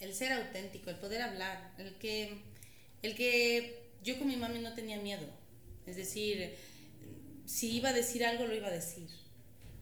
el 0.00 0.14
ser 0.14 0.32
auténtico, 0.32 0.90
el 0.90 0.96
poder 0.96 1.22
hablar, 1.22 1.72
el 1.78 1.94
que, 1.94 2.42
el 3.02 3.14
que 3.14 3.79
yo 4.02 4.18
con 4.18 4.28
mi 4.28 4.36
mami 4.36 4.60
no 4.60 4.74
tenía 4.74 4.98
miedo. 4.98 5.26
Es 5.86 5.96
decir, 5.96 6.54
si 7.46 7.72
iba 7.72 7.90
a 7.90 7.92
decir 7.92 8.24
algo, 8.24 8.46
lo 8.46 8.54
iba 8.54 8.68
a 8.68 8.72
decir. 8.72 9.08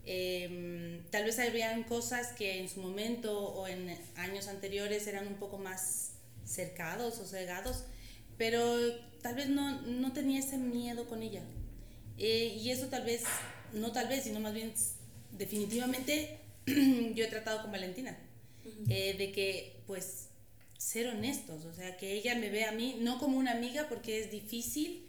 Em, 0.05 1.05
tal 1.11 1.25
vez 1.25 1.39
habían 1.39 1.85
cosas 1.85 2.29
que 2.29 2.59
en 2.59 2.69
su 2.69 2.81
momento 2.81 3.39
o 3.39 3.69
en 3.69 3.95
años 4.17 4.49
anteriores 4.49 5.07
eran 5.07 5.27
un 5.27 5.35
poco 5.35 5.59
más 5.59 6.13
cercados 6.47 7.19
o 7.19 7.27
cegados, 7.27 7.85
pero 8.39 8.79
tal 9.21 9.35
vez 9.35 9.49
no, 9.49 9.83
no 9.83 10.13
tenía 10.13 10.41
ese 10.41 10.57
miedo 10.57 11.07
con 11.09 11.23
ella. 11.23 11.43
Eh, 12.17 12.59
y 12.59 12.71
eso 12.71 12.87
tal 12.87 13.05
vez, 13.05 13.25
no 13.75 13.93
tal 13.93 14.09
vez, 14.09 14.25
sino 14.25 14.41
más 14.41 14.55
bien 14.55 14.73
definitivamente 15.33 16.39
yo 16.67 17.25
he 17.25 17.29
tratado 17.29 17.63
con 17.63 17.71
Valentina, 17.71 18.17
eh, 18.89 19.15
de 19.17 19.33
que 19.33 19.83
pues 19.87 20.28
ser 20.79 21.09
honestos, 21.09 21.65
o 21.65 21.75
sea, 21.75 21.97
que 21.97 22.13
ella 22.13 22.37
me 22.37 22.49
ve 22.49 22.65
a 22.65 22.73
mí 22.73 22.97
no 23.01 23.19
como 23.19 23.37
una 23.37 23.53
amiga 23.53 23.89
porque 23.89 24.21
es 24.21 24.31
difícil 24.31 25.07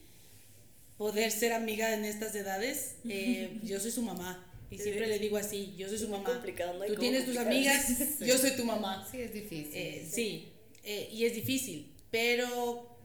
poder 0.98 1.32
ser 1.32 1.54
amiga 1.54 1.94
en 1.94 2.04
estas 2.04 2.36
edades. 2.36 2.96
Eh, 3.08 3.60
yo 3.64 3.80
soy 3.80 3.92
su 3.92 4.02
mamá. 4.02 4.46
Y 4.72 4.78
siempre 4.78 5.08
le 5.08 5.18
digo 5.18 5.38
así, 5.38 5.74
yo 5.78 5.88
soy 5.88 5.98
su 5.98 6.10
mamá. 6.10 6.44
Tú 6.88 6.96
tienes 6.96 7.26
tus 7.26 7.38
amigas, 7.38 8.20
yo 8.20 8.38
soy 8.38 8.52
tu 8.52 8.66
mamá. 8.66 9.08
Sí, 9.10 9.22
es 9.22 9.34
difícil. 9.34 10.08
sí, 10.12 10.52
y 10.84 11.26
es 11.26 11.34
difícil. 11.34 11.92
Pero 12.12 12.98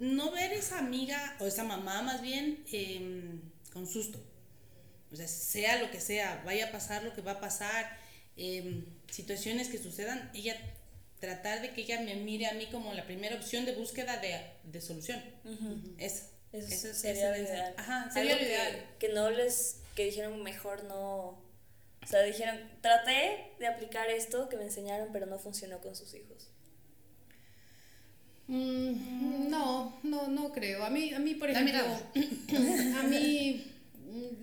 no 0.00 0.30
ver 0.30 0.52
esa 0.52 0.78
amiga 0.78 1.36
o 1.40 1.46
esa 1.46 1.64
mamá 1.64 2.02
más 2.02 2.20
bien 2.20 2.64
em, 2.72 3.40
con 3.72 3.86
susto. 3.86 4.20
O 5.10 5.16
sea, 5.16 5.26
sea 5.26 5.80
lo 5.80 5.90
que 5.90 6.00
sea, 6.00 6.42
vaya 6.44 6.68
a 6.68 6.72
pasar 6.72 7.02
lo 7.02 7.14
que 7.14 7.22
va 7.22 7.32
a 7.32 7.40
pasar, 7.40 7.98
em, 8.36 8.84
situaciones 9.10 9.68
que 9.68 9.78
sucedan, 9.78 10.30
ella 10.34 10.56
tratar 11.20 11.62
de 11.62 11.72
que 11.72 11.82
ella 11.82 12.00
me 12.00 12.14
mire 12.14 12.46
a 12.46 12.54
mí 12.54 12.66
como 12.66 12.94
la 12.94 13.04
primera 13.04 13.36
opción 13.36 13.64
de 13.64 13.74
búsqueda 13.74 14.18
de, 14.18 14.40
de 14.64 14.80
solución. 14.80 15.22
Eso. 15.98 16.24
Eso, 16.52 16.94
sería 16.94 17.30
lo 17.30 17.36
ideal. 17.36 17.74
Ajá, 17.76 18.10
sería 18.10 18.36
lo 18.36 18.42
ideal. 18.42 18.86
Que, 18.98 19.10
no 19.10 19.30
les, 19.30 19.80
que 19.94 20.04
dijeron 20.04 20.42
mejor 20.42 20.84
no, 20.84 21.42
o 22.02 22.06
sea, 22.06 22.22
dijeron, 22.22 22.58
traté 22.80 23.52
de 23.58 23.66
aplicar 23.66 24.08
esto 24.08 24.48
que 24.48 24.56
me 24.56 24.64
enseñaron, 24.64 25.08
pero 25.12 25.26
no 25.26 25.38
funcionó 25.38 25.78
con 25.80 25.94
sus 25.94 26.14
hijos. 26.14 26.50
Mm, 28.46 29.50
no, 29.50 30.00
no, 30.02 30.28
no 30.28 30.52
creo. 30.52 30.84
A 30.84 30.90
mí, 30.90 31.12
a 31.12 31.18
mí 31.18 31.34
por 31.34 31.50
ejemplo, 31.50 31.78
a 32.98 33.02
mí 33.02 33.77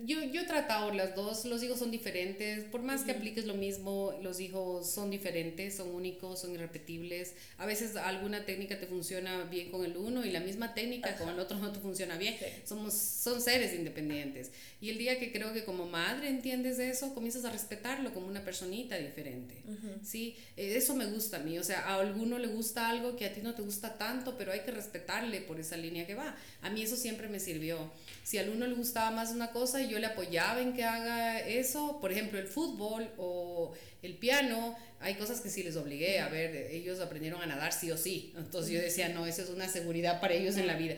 yo, 0.04 0.22
yo 0.22 0.42
he 0.42 0.44
tratado 0.44 0.92
las 0.92 1.14
dos, 1.16 1.44
los 1.44 1.62
hijos 1.62 1.78
son 1.78 1.90
diferentes, 1.90 2.64
por 2.64 2.82
más 2.82 3.02
que 3.02 3.12
apliques 3.12 3.46
lo 3.46 3.54
mismo, 3.54 4.14
los 4.22 4.38
hijos 4.38 4.88
son 4.88 5.10
diferentes, 5.10 5.76
son 5.76 5.88
únicos, 5.90 6.40
son 6.40 6.52
irrepetibles. 6.54 7.34
A 7.58 7.66
veces 7.66 7.96
alguna 7.96 8.44
técnica 8.44 8.78
te 8.78 8.86
funciona 8.86 9.44
bien 9.44 9.70
con 9.70 9.84
el 9.84 9.96
uno 9.96 10.24
y 10.24 10.30
la 10.30 10.40
misma 10.40 10.74
técnica 10.74 11.16
con 11.16 11.28
el 11.28 11.38
otro 11.38 11.58
no 11.58 11.72
te 11.72 11.80
funciona 11.80 12.16
bien. 12.16 12.36
Somos, 12.64 12.94
son 12.94 13.40
seres 13.40 13.74
independientes. 13.74 14.52
Y 14.80 14.90
el 14.90 14.98
día 14.98 15.18
que 15.18 15.32
creo 15.32 15.52
que 15.52 15.64
como 15.64 15.86
madre 15.86 16.28
entiendes 16.28 16.78
eso, 16.78 17.12
comienzas 17.14 17.44
a 17.44 17.50
respetarlo 17.50 18.14
como 18.14 18.28
una 18.28 18.44
personita 18.44 18.96
diferente. 18.96 19.62
¿sí? 20.02 20.36
Eh, 20.56 20.76
eso 20.76 20.94
me 20.94 21.06
gusta 21.06 21.38
a 21.38 21.40
mí. 21.40 21.58
O 21.58 21.64
sea, 21.64 21.80
a 21.80 21.96
alguno 21.96 22.38
le 22.38 22.48
gusta 22.48 22.88
algo 22.88 23.16
que 23.16 23.26
a 23.26 23.34
ti 23.34 23.40
no 23.42 23.54
te 23.54 23.62
gusta 23.62 23.98
tanto, 23.98 24.38
pero 24.38 24.52
hay 24.52 24.60
que 24.60 24.70
respetarle 24.70 25.40
por 25.40 25.58
esa 25.58 25.76
línea 25.76 26.06
que 26.06 26.14
va. 26.14 26.36
A 26.62 26.70
mí 26.70 26.82
eso 26.82 26.96
siempre 26.96 27.28
me 27.28 27.40
sirvió. 27.40 27.90
Si 28.22 28.38
a 28.38 28.46
uno 28.46 28.66
le 28.66 28.74
gustaba 28.74 29.10
más 29.10 29.32
una 29.32 29.50
cosa 29.50 29.55
y 29.80 29.88
yo 29.88 29.98
le 29.98 30.06
apoyaba 30.06 30.60
en 30.60 30.74
que 30.74 30.84
haga 30.84 31.40
eso, 31.40 31.98
por 32.00 32.12
ejemplo, 32.12 32.38
el 32.38 32.46
fútbol 32.46 33.10
o 33.16 33.72
el 34.02 34.16
piano, 34.16 34.76
hay 35.00 35.14
cosas 35.14 35.40
que 35.40 35.48
sí 35.48 35.62
les 35.62 35.76
obligué, 35.76 36.20
a 36.20 36.28
ver, 36.28 36.54
ellos 36.70 37.00
aprendieron 37.00 37.40
a 37.42 37.46
nadar 37.46 37.72
sí 37.72 37.90
o 37.90 37.96
sí, 37.96 38.34
entonces 38.36 38.72
yo 38.72 38.80
decía, 38.80 39.08
no, 39.08 39.26
eso 39.26 39.42
es 39.42 39.48
una 39.48 39.68
seguridad 39.68 40.20
para 40.20 40.34
ellos 40.34 40.56
en 40.56 40.66
la 40.66 40.76
vida, 40.76 40.94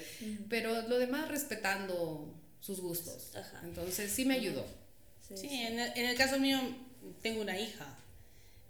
pero 0.49 0.89
lo 0.89 0.99
demás 0.99 1.29
respetando 1.29 2.35
sus 2.61 2.81
gustos, 2.81 3.31
entonces 3.63 4.11
sí 4.11 4.25
me 4.25 4.35
ayudó. 4.35 4.67
Sí, 5.35 5.49
en, 5.51 5.79
el, 5.79 5.93
en 5.95 6.07
el 6.07 6.17
caso 6.17 6.39
mío 6.39 6.59
tengo 7.23 7.43
una 7.43 7.59
hija, 7.59 7.97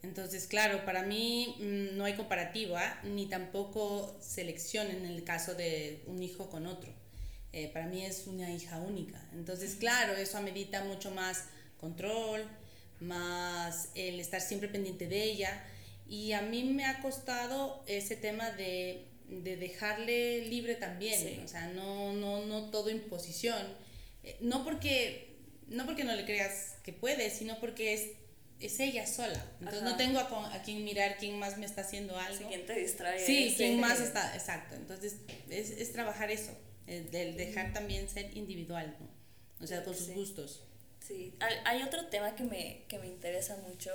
entonces, 0.02 0.46
claro, 0.46 0.84
para 0.84 1.02
mí 1.02 1.56
mm, 1.58 1.96
no 1.96 2.04
hay 2.04 2.14
comparativa 2.14 3.00
ni 3.04 3.26
tampoco 3.26 4.16
selección 4.20 4.86
en 4.88 5.06
el 5.06 5.24
caso 5.24 5.54
de 5.54 6.02
un 6.06 6.22
hijo 6.22 6.50
con 6.50 6.66
otro. 6.66 6.92
Eh, 7.52 7.70
para 7.72 7.86
mí 7.86 8.04
es 8.04 8.26
una 8.26 8.52
hija 8.52 8.78
única. 8.78 9.20
Entonces, 9.32 9.76
claro, 9.76 10.14
eso 10.14 10.36
amerita 10.36 10.84
mucho 10.84 11.10
más 11.10 11.44
control, 11.80 12.46
más 13.00 13.88
el 13.94 14.20
estar 14.20 14.40
siempre 14.40 14.68
pendiente 14.68 15.06
de 15.06 15.24
ella. 15.24 15.64
Y 16.06 16.32
a 16.32 16.42
mí 16.42 16.64
me 16.64 16.84
ha 16.84 17.00
costado 17.00 17.82
ese 17.86 18.16
tema 18.16 18.50
de, 18.50 19.06
de 19.28 19.56
dejarle 19.56 20.46
libre 20.46 20.74
también, 20.74 21.42
o 21.44 21.48
sea, 21.48 21.68
no, 21.68 22.12
no, 22.12 22.44
no 22.46 22.70
todo 22.70 22.90
imposición. 22.90 23.62
Eh, 24.24 24.36
no 24.40 24.64
porque, 24.64 25.36
no 25.68 25.84
porque 25.86 26.04
no 26.04 26.14
le 26.14 26.24
creas 26.24 26.76
que 26.82 26.92
puede, 26.92 27.30
sino 27.30 27.60
porque 27.60 27.94
es, 27.94 28.10
es 28.60 28.80
ella 28.80 29.06
sola. 29.06 29.44
Entonces 29.60 29.82
no 29.82 29.96
tengo 29.96 30.18
a, 30.18 30.54
a, 30.54 30.62
quien 30.62 30.84
mirar 30.84 31.16
quién 31.18 31.38
más 31.38 31.58
me 31.58 31.66
está 31.66 31.82
haciendo 31.82 32.16
algo. 32.16 32.38
Sí, 32.38 32.44
quién 32.48 32.66
te 32.66 32.74
distrae. 32.74 33.24
Sí, 33.24 33.54
quién 33.56 33.80
más 33.80 34.00
está, 34.00 34.34
exacto. 34.34 34.74
Entonces 34.74 35.16
es, 35.50 35.70
es 35.70 35.92
trabajar 35.92 36.30
eso. 36.30 36.52
El, 36.88 37.10
del 37.10 37.36
dejar 37.36 37.72
también 37.72 38.08
ser 38.08 38.36
individual, 38.36 38.96
¿no? 38.98 39.64
O 39.64 39.66
sea, 39.66 39.84
con 39.84 39.94
sus 39.94 40.10
gustos. 40.10 40.62
Sí, 41.06 41.34
hay 41.64 41.82
otro 41.82 42.06
tema 42.06 42.34
que 42.34 42.44
me, 42.44 42.82
que 42.88 42.98
me 42.98 43.06
interesa 43.06 43.56
mucho, 43.68 43.92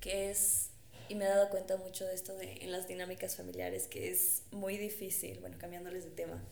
que 0.00 0.30
es, 0.30 0.70
y 1.08 1.14
me 1.14 1.24
he 1.24 1.28
dado 1.28 1.50
cuenta 1.50 1.76
mucho 1.76 2.04
de 2.06 2.14
esto 2.14 2.34
de, 2.36 2.52
en 2.62 2.72
las 2.72 2.88
dinámicas 2.88 3.36
familiares, 3.36 3.86
que 3.88 4.10
es 4.10 4.42
muy 4.50 4.78
difícil, 4.78 5.38
bueno, 5.40 5.56
cambiándoles 5.58 6.04
de 6.04 6.10
tema, 6.10 6.42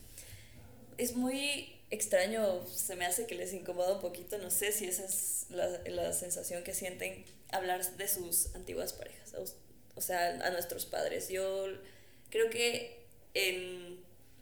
es 0.97 1.15
muy 1.15 1.73
extraño, 1.89 2.65
se 2.67 2.95
me 2.95 3.05
hace 3.05 3.25
que 3.25 3.35
les 3.35 3.53
incomoda 3.53 3.93
un 3.93 4.01
poquito, 4.01 4.37
no 4.37 4.51
sé 4.51 4.71
si 4.71 4.85
esa 4.85 5.05
es 5.05 5.47
la, 5.49 5.67
la 5.85 6.13
sensación 6.13 6.63
que 6.63 6.73
sienten 6.73 7.25
hablar 7.51 7.83
de 7.97 8.07
sus 8.07 8.53
antiguas 8.55 8.93
parejas, 8.93 9.33
o 9.95 10.01
sea, 10.01 10.29
a 10.45 10.49
nuestros 10.51 10.85
padres. 10.85 11.29
Yo 11.29 11.67
creo 12.29 12.49
que 12.49 13.05
en 13.33 13.92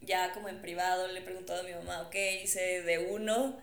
ya 0.02 0.34
como 0.34 0.50
en 0.50 0.62
privado 0.62 1.08
le 1.08 1.20
he 1.20 1.24
preguntado 1.24 1.62
a 1.62 1.64
mi 1.64 1.74
mamá, 1.74 2.02
ok, 2.04 2.16
hice 2.44 2.82
de 2.82 3.00
uno, 3.00 3.60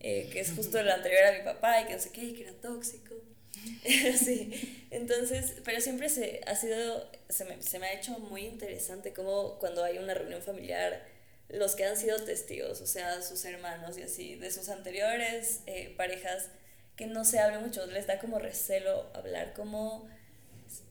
eh, 0.00 0.28
que 0.32 0.40
es 0.40 0.52
justo 0.52 0.78
el 0.78 0.90
anterior 0.90 1.24
a 1.24 1.32
mi 1.32 1.44
papá 1.44 1.82
y 1.82 1.86
que 1.86 1.94
no 1.94 2.00
sé 2.00 2.10
qué, 2.10 2.34
que 2.34 2.44
era 2.44 2.52
tóxico. 2.52 3.14
sí, 3.82 4.86
entonces, 4.90 5.54
pero 5.64 5.80
siempre 5.80 6.08
se 6.08 6.40
ha 6.46 6.56
sido, 6.56 7.10
se 7.28 7.44
me, 7.44 7.62
se 7.62 7.78
me 7.78 7.86
ha 7.86 7.92
hecho 7.92 8.18
muy 8.18 8.46
interesante 8.46 9.12
como 9.12 9.58
cuando 9.58 9.84
hay 9.84 9.98
una 9.98 10.14
reunión 10.14 10.40
familiar, 10.40 11.04
los 11.48 11.74
que 11.74 11.84
han 11.84 11.96
sido 11.96 12.18
testigos, 12.24 12.80
o 12.80 12.86
sea, 12.86 13.22
sus 13.22 13.44
hermanos 13.44 13.98
y 13.98 14.02
así, 14.02 14.36
de 14.36 14.50
sus 14.50 14.68
anteriores 14.68 15.60
eh, 15.66 15.92
parejas, 15.96 16.48
que 16.96 17.06
no 17.06 17.24
se 17.24 17.40
habla 17.40 17.58
mucho, 17.60 17.84
les 17.86 18.06
da 18.06 18.18
como 18.18 18.38
recelo 18.38 19.10
hablar, 19.14 19.52
como, 19.54 20.08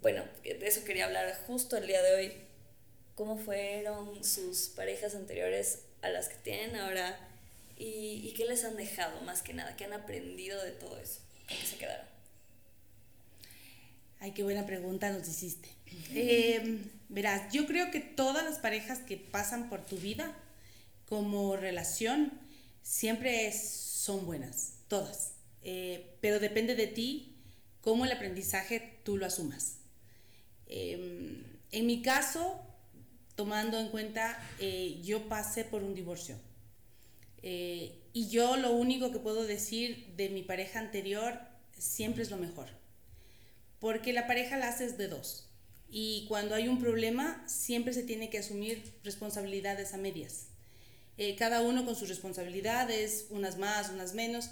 bueno, 0.02 0.24
de 0.44 0.68
eso 0.68 0.84
quería 0.84 1.06
hablar 1.06 1.34
justo 1.48 1.78
el 1.78 1.88
día 1.88 2.02
de 2.02 2.16
hoy, 2.16 2.34
cómo 3.20 3.36
fueron 3.36 4.24
sus 4.24 4.70
parejas 4.70 5.14
anteriores 5.14 5.80
a 6.02 6.08
las 6.08 6.30
que 6.30 6.38
tienen 6.38 6.78
ahora 6.78 7.20
y, 7.76 8.34
qué 8.38 8.46
les 8.46 8.64
han 8.64 8.78
dejado 8.78 9.20
más 9.24 9.42
que 9.42 9.54
nada, 9.54 9.76
qué 9.76 9.84
han 9.84 9.92
aprendido 9.92 10.64
de 10.64 10.72
todo 10.72 10.98
eso, 10.98 11.20
con 11.46 11.58
se 11.58 11.76
quedaron. 11.76 12.06
Ay, 14.22 14.32
qué 14.32 14.44
buena 14.44 14.66
pregunta 14.66 15.12
nos 15.12 15.28
hiciste. 15.28 15.68
Eh, 16.14 16.80
verás, 17.10 17.52
yo 17.52 17.68
creo 17.68 17.92
que 17.92 18.00
todas 18.00 18.46
las 18.46 18.58
parejas 18.58 19.00
que 19.00 19.18
pasan 19.18 19.68
por 19.68 19.86
tu 19.86 19.98
vida 19.98 20.34
como 21.06 21.58
relación 21.58 22.32
siempre 22.84 23.52
son 23.52 24.26
buenas, 24.26 24.76
todas. 24.88 25.34
Eh, 25.62 26.16
pero 26.22 26.40
depende 26.40 26.74
de 26.74 26.88
ti 26.88 27.36
cómo 27.82 28.06
el 28.06 28.14
aprendizaje 28.14 29.02
tú 29.04 29.18
lo 29.18 29.26
asumas. 29.26 29.80
Eh, 30.68 31.44
en 31.72 31.86
mi 31.86 32.02
caso, 32.02 32.66
tomando 33.40 33.80
en 33.80 33.88
cuenta, 33.88 34.38
eh, 34.60 35.00
yo 35.02 35.30
pasé 35.30 35.64
por 35.64 35.82
un 35.82 35.96
divorcio. 35.96 36.36
Eh, 37.42 37.98
y 38.12 38.28
yo 38.28 38.58
lo 38.58 38.74
único 38.74 39.14
que 39.14 39.20
puedo 39.20 39.46
decir 39.46 40.08
de 40.18 40.28
mi 40.28 40.44
pareja 40.44 40.80
anterior 40.80 41.40
siempre 41.78 42.22
es 42.22 42.32
lo 42.32 42.36
mejor. 42.36 42.68
Porque 43.80 44.12
la 44.12 44.28
pareja 44.28 44.58
la 44.58 44.68
haces 44.68 44.98
de 44.98 45.08
dos. 45.08 45.48
Y 45.90 46.26
cuando 46.28 46.54
hay 46.54 46.68
un 46.68 46.82
problema, 46.82 47.42
siempre 47.48 47.94
se 47.94 48.04
tiene 48.04 48.30
que 48.30 48.40
asumir 48.40 48.84
responsabilidades 49.06 49.94
a 49.94 49.98
medias. 49.98 50.48
Eh, 51.16 51.38
cada 51.38 51.62
uno 51.62 51.86
con 51.86 51.96
sus 51.96 52.10
responsabilidades, 52.10 53.28
unas 53.30 53.58
más, 53.58 53.90
unas 53.90 54.16
menos. 54.16 54.50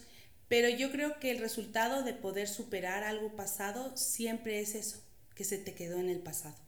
Pero 0.48 0.70
yo 0.70 0.94
creo 0.94 1.20
que 1.20 1.32
el 1.32 1.39
resultado 1.39 2.03
de 2.03 2.13
poder 2.13 2.48
superar 2.48 3.03
algo 3.03 3.36
pasado 3.36 3.98
siempre 3.98 4.62
es 4.62 4.75
eso, 4.75 5.03
que 5.36 5.44
se 5.44 5.58
te 5.58 5.74
quedó 5.74 6.00
en 6.00 6.08
el 6.08 6.20
pasado. 6.20 6.67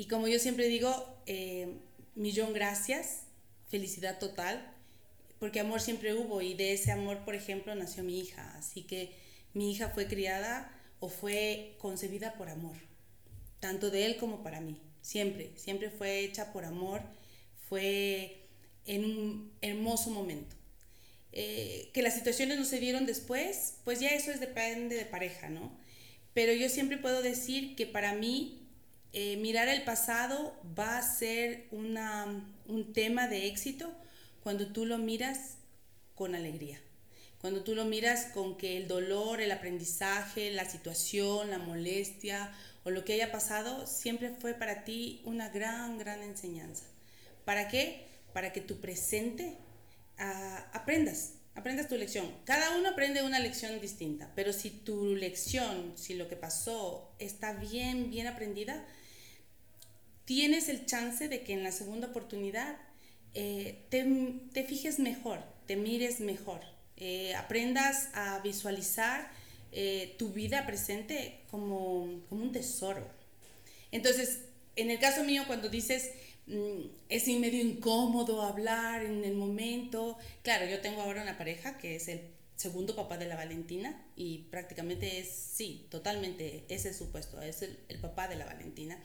Y 0.00 0.06
como 0.06 0.28
yo 0.28 0.38
siempre 0.38 0.66
digo, 0.68 1.22
eh, 1.26 1.74
millón 2.14 2.54
gracias, 2.54 3.24
felicidad 3.68 4.18
total, 4.18 4.74
porque 5.38 5.60
amor 5.60 5.82
siempre 5.82 6.14
hubo 6.14 6.40
y 6.40 6.54
de 6.54 6.72
ese 6.72 6.90
amor, 6.90 7.22
por 7.26 7.34
ejemplo, 7.34 7.74
nació 7.74 8.02
mi 8.02 8.18
hija. 8.18 8.50
Así 8.56 8.84
que 8.84 9.12
mi 9.52 9.70
hija 9.70 9.90
fue 9.90 10.06
criada 10.06 10.74
o 11.00 11.10
fue 11.10 11.76
concebida 11.76 12.32
por 12.38 12.48
amor. 12.48 12.76
tanto 13.58 13.90
de 13.90 14.06
él 14.06 14.16
como 14.16 14.42
para 14.42 14.62
mí, 14.62 14.80
siempre, 15.02 15.52
siempre 15.56 15.90
fue 15.90 16.20
hecha 16.20 16.50
por 16.50 16.64
amor, 16.64 17.02
fue 17.68 18.48
en 18.86 19.04
un 19.04 19.52
hermoso 19.60 20.08
momento. 20.08 20.56
Eh, 21.32 21.90
que 21.92 22.00
las 22.00 22.14
situaciones 22.14 22.58
no 22.58 22.64
se 22.64 22.80
dieron 22.80 23.04
después, 23.04 23.74
pues 23.84 24.00
ya 24.00 24.08
eso 24.08 24.30
es 24.30 24.40
depende 24.40 24.96
de 24.96 25.04
pareja, 25.04 25.50
¿no? 25.50 25.78
Pero 26.32 26.54
yo 26.54 26.70
siempre 26.70 26.96
puedo 26.96 27.20
decir 27.20 27.76
que 27.76 27.86
para 27.86 28.14
mí 28.14 28.59
eh, 29.12 29.36
mirar 29.38 29.68
el 29.68 29.82
pasado 29.82 30.56
va 30.78 30.98
a 30.98 31.02
ser 31.02 31.66
una, 31.72 32.26
un 32.66 32.92
tema 32.92 33.26
de 33.26 33.46
éxito 33.46 33.92
cuando 34.42 34.68
tú 34.68 34.86
lo 34.86 34.98
miras 34.98 35.56
con 36.14 36.34
alegría. 36.34 36.80
Cuando 37.40 37.64
tú 37.64 37.74
lo 37.74 37.86
miras 37.86 38.26
con 38.34 38.58
que 38.58 38.76
el 38.76 38.86
dolor, 38.86 39.40
el 39.40 39.50
aprendizaje, 39.50 40.50
la 40.50 40.68
situación, 40.68 41.50
la 41.50 41.58
molestia 41.58 42.52
o 42.84 42.90
lo 42.90 43.04
que 43.04 43.14
haya 43.14 43.32
pasado 43.32 43.86
siempre 43.86 44.30
fue 44.38 44.54
para 44.54 44.84
ti 44.84 45.22
una 45.24 45.48
gran, 45.48 45.98
gran 45.98 46.22
enseñanza. 46.22 46.84
¿Para 47.44 47.68
qué? 47.68 48.06
Para 48.34 48.52
que 48.52 48.60
tu 48.60 48.80
presente 48.80 49.56
ah, 50.18 50.70
aprendas, 50.72 51.32
aprendas 51.54 51.88
tu 51.88 51.96
lección. 51.96 52.30
Cada 52.44 52.76
uno 52.76 52.90
aprende 52.90 53.22
una 53.22 53.38
lección 53.38 53.80
distinta, 53.80 54.30
pero 54.34 54.52
si 54.52 54.70
tu 54.70 55.16
lección, 55.16 55.94
si 55.96 56.14
lo 56.14 56.28
que 56.28 56.36
pasó 56.36 57.12
está 57.18 57.54
bien, 57.54 58.10
bien 58.10 58.26
aprendida, 58.26 58.86
tienes 60.30 60.68
el 60.68 60.86
chance 60.86 61.26
de 61.26 61.42
que 61.42 61.54
en 61.54 61.64
la 61.64 61.72
segunda 61.72 62.06
oportunidad 62.06 62.76
eh, 63.34 63.84
te, 63.90 64.62
fijes 64.62 65.00
mejor, 65.00 65.42
te 65.66 65.74
mires 65.74 66.20
mejor, 66.20 66.60
eh, 66.96 67.34
aprendas 67.34 68.10
a 68.14 68.38
visualizar 68.38 69.28
eh, 69.72 70.14
tu 70.20 70.28
vida 70.28 70.66
presente 70.66 71.40
como, 71.50 72.22
como 72.28 72.44
un 72.44 72.52
tesoro. 72.52 73.04
Entonces, 73.90 74.42
en 74.76 74.92
el 74.92 75.00
caso 75.00 75.24
mío, 75.24 75.42
cuando 75.48 75.68
dices, 75.68 76.12
mm, 76.46 76.82
es 77.08 77.26
medio 77.26 77.60
incómodo 77.60 78.42
hablar 78.42 79.02
en 79.02 79.24
el 79.24 79.34
momento, 79.34 80.16
claro, 80.44 80.64
yo 80.64 80.80
tengo 80.80 81.02
ahora 81.02 81.24
una 81.24 81.38
pareja 81.38 81.76
que 81.76 81.96
es 81.96 82.06
el 82.06 82.20
segundo 82.54 82.94
papá 82.94 83.18
de 83.18 83.26
la 83.26 83.34
Valentina 83.34 84.00
y 84.14 84.46
prácticamente 84.52 85.18
es, 85.18 85.28
sí, 85.28 85.88
totalmente, 85.90 86.66
ese 86.68 86.90
es 86.90 86.96
su 86.96 87.10
puesto, 87.10 87.42
es 87.42 87.62
el 87.62 87.98
papá 88.00 88.28
de 88.28 88.36
la 88.36 88.44
Valentina. 88.44 88.96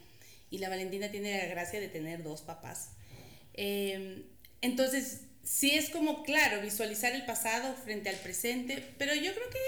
Y 0.50 0.60
la 0.60 0.70
Valentina 0.70 1.10
tiene 1.10 1.38
la 1.38 1.46
gracia 1.46 1.80
de 1.80 1.88
tener 1.88 2.24
dos 2.24 2.42
papás. 2.42 2.90
Em, 3.54 4.24
entonces, 4.62 5.22
sí 5.44 5.72
es 5.72 5.90
como, 5.90 6.24
claro, 6.24 6.62
visualizar 6.62 7.14
el 7.14 7.26
pasado 7.26 7.74
frente 7.76 8.10
al 8.10 8.18
presente, 8.18 8.94
pero 8.98 9.14
yo 9.14 9.34
creo 9.34 9.50
que 9.50 9.60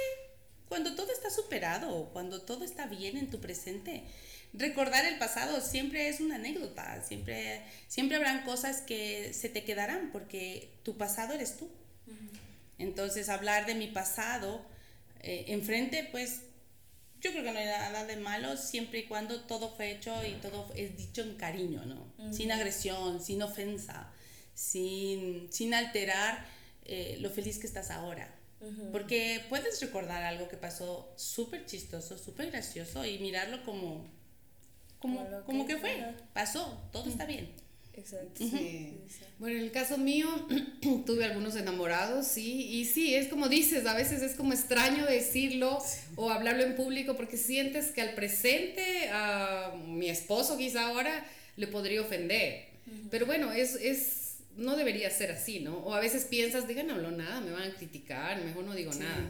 cuando 0.67 0.95
todo 0.95 1.11
está 1.11 1.29
superado, 1.29 2.09
cuando 2.11 2.41
todo 2.41 2.65
está 2.65 2.87
bien 2.87 3.17
en 3.17 3.29
tu 3.29 3.39
presente, 3.39 4.03
recordar 4.53 5.05
el 5.05 5.17
pasado 5.17 5.61
siempre 5.61 6.09
es 6.09 6.19
una 6.19 6.35
anécdota, 6.35 7.01
siempre, 7.03 7.61
siempre 7.87 8.17
habrán 8.17 8.43
cosas 8.43 8.81
que 8.81 9.33
se 9.33 9.49
te 9.49 9.63
quedarán 9.63 10.09
porque 10.11 10.69
tu 10.83 10.97
pasado 10.97 11.33
eres 11.33 11.57
tú. 11.57 11.69
Entonces, 12.79 13.29
hablar 13.29 13.65
de 13.65 13.75
mi 13.75 13.87
pasado 13.87 14.63
eh, 15.21 15.45
enfrente, 15.47 16.07
pues 16.11 16.41
yo 17.21 17.31
creo 17.31 17.43
que 17.43 17.51
no 17.51 17.59
hay 17.59 17.65
nada 17.65 18.05
de 18.05 18.17
malo 18.17 18.57
siempre 18.57 18.99
y 18.99 19.03
cuando 19.03 19.41
todo 19.41 19.75
fue 19.75 19.91
hecho 19.91 20.13
y 20.25 20.33
todo 20.33 20.71
es 20.75 20.95
dicho 20.97 21.21
en 21.21 21.35
cariño, 21.35 21.83
¿no? 21.85 22.33
Sin 22.33 22.51
agresión, 22.51 23.21
sin 23.23 23.41
ofensa, 23.41 24.11
sin, 24.53 25.51
sin 25.51 25.73
alterar 25.73 26.45
eh, 26.85 27.17
lo 27.19 27.29
feliz 27.29 27.59
que 27.59 27.67
estás 27.67 27.91
ahora. 27.91 28.33
Porque 28.91 29.45
puedes 29.49 29.79
recordar 29.81 30.23
algo 30.23 30.47
que 30.47 30.57
pasó 30.57 31.13
súper 31.15 31.65
chistoso, 31.65 32.17
súper 32.17 32.49
gracioso 32.49 33.05
y 33.05 33.19
mirarlo 33.19 33.63
como, 33.63 34.09
como, 34.97 35.27
como, 35.45 35.67
que, 35.67 35.77
fue, 35.77 36.15
pasó, 36.33 36.89
todo 36.91 37.07
está 37.07 37.25
bien. 37.25 37.53
Exacto. 37.97 38.43
Bueno, 39.39 39.57
en 39.57 39.63
el 39.63 39.71
caso 39.71 39.97
mío, 39.97 40.27
tuve 41.05 41.25
algunos 41.25 41.55
enamorados, 41.55 42.27
sí, 42.27 42.67
y 42.69 42.85
sí, 42.85 43.15
es 43.15 43.27
como 43.27 43.49
dices, 43.49 43.85
a 43.87 43.95
veces 43.95 44.21
es 44.21 44.35
como 44.35 44.53
extraño 44.53 45.05
decirlo 45.05 45.83
o 46.15 46.29
hablarlo 46.29 46.63
en 46.63 46.75
público 46.75 47.15
porque 47.15 47.37
sientes 47.37 47.87
que 47.87 48.01
al 48.01 48.13
presente, 48.13 49.09
a 49.11 49.73
mi 49.87 50.09
esposo 50.09 50.57
quizá 50.57 50.87
ahora, 50.87 51.25
le 51.55 51.67
podría 51.67 52.01
ofender. 52.01 52.67
Pero 53.09 53.25
bueno, 53.25 53.51
es, 53.51 53.75
es 53.75 54.35
no 54.55 54.75
debería 54.75 55.09
ser 55.09 55.31
así, 55.31 55.59
¿no? 55.59 55.77
O 55.79 55.93
a 55.93 55.99
veces 55.99 56.25
piensas, 56.25 56.67
digan, 56.67 56.87
no 56.87 56.93
hablo 56.93 57.11
nada, 57.11 57.41
me 57.41 57.51
van 57.51 57.71
a 57.71 57.75
criticar, 57.75 58.41
mejor 58.43 58.63
no 58.63 58.75
digo 58.75 58.93
nada. 58.93 59.29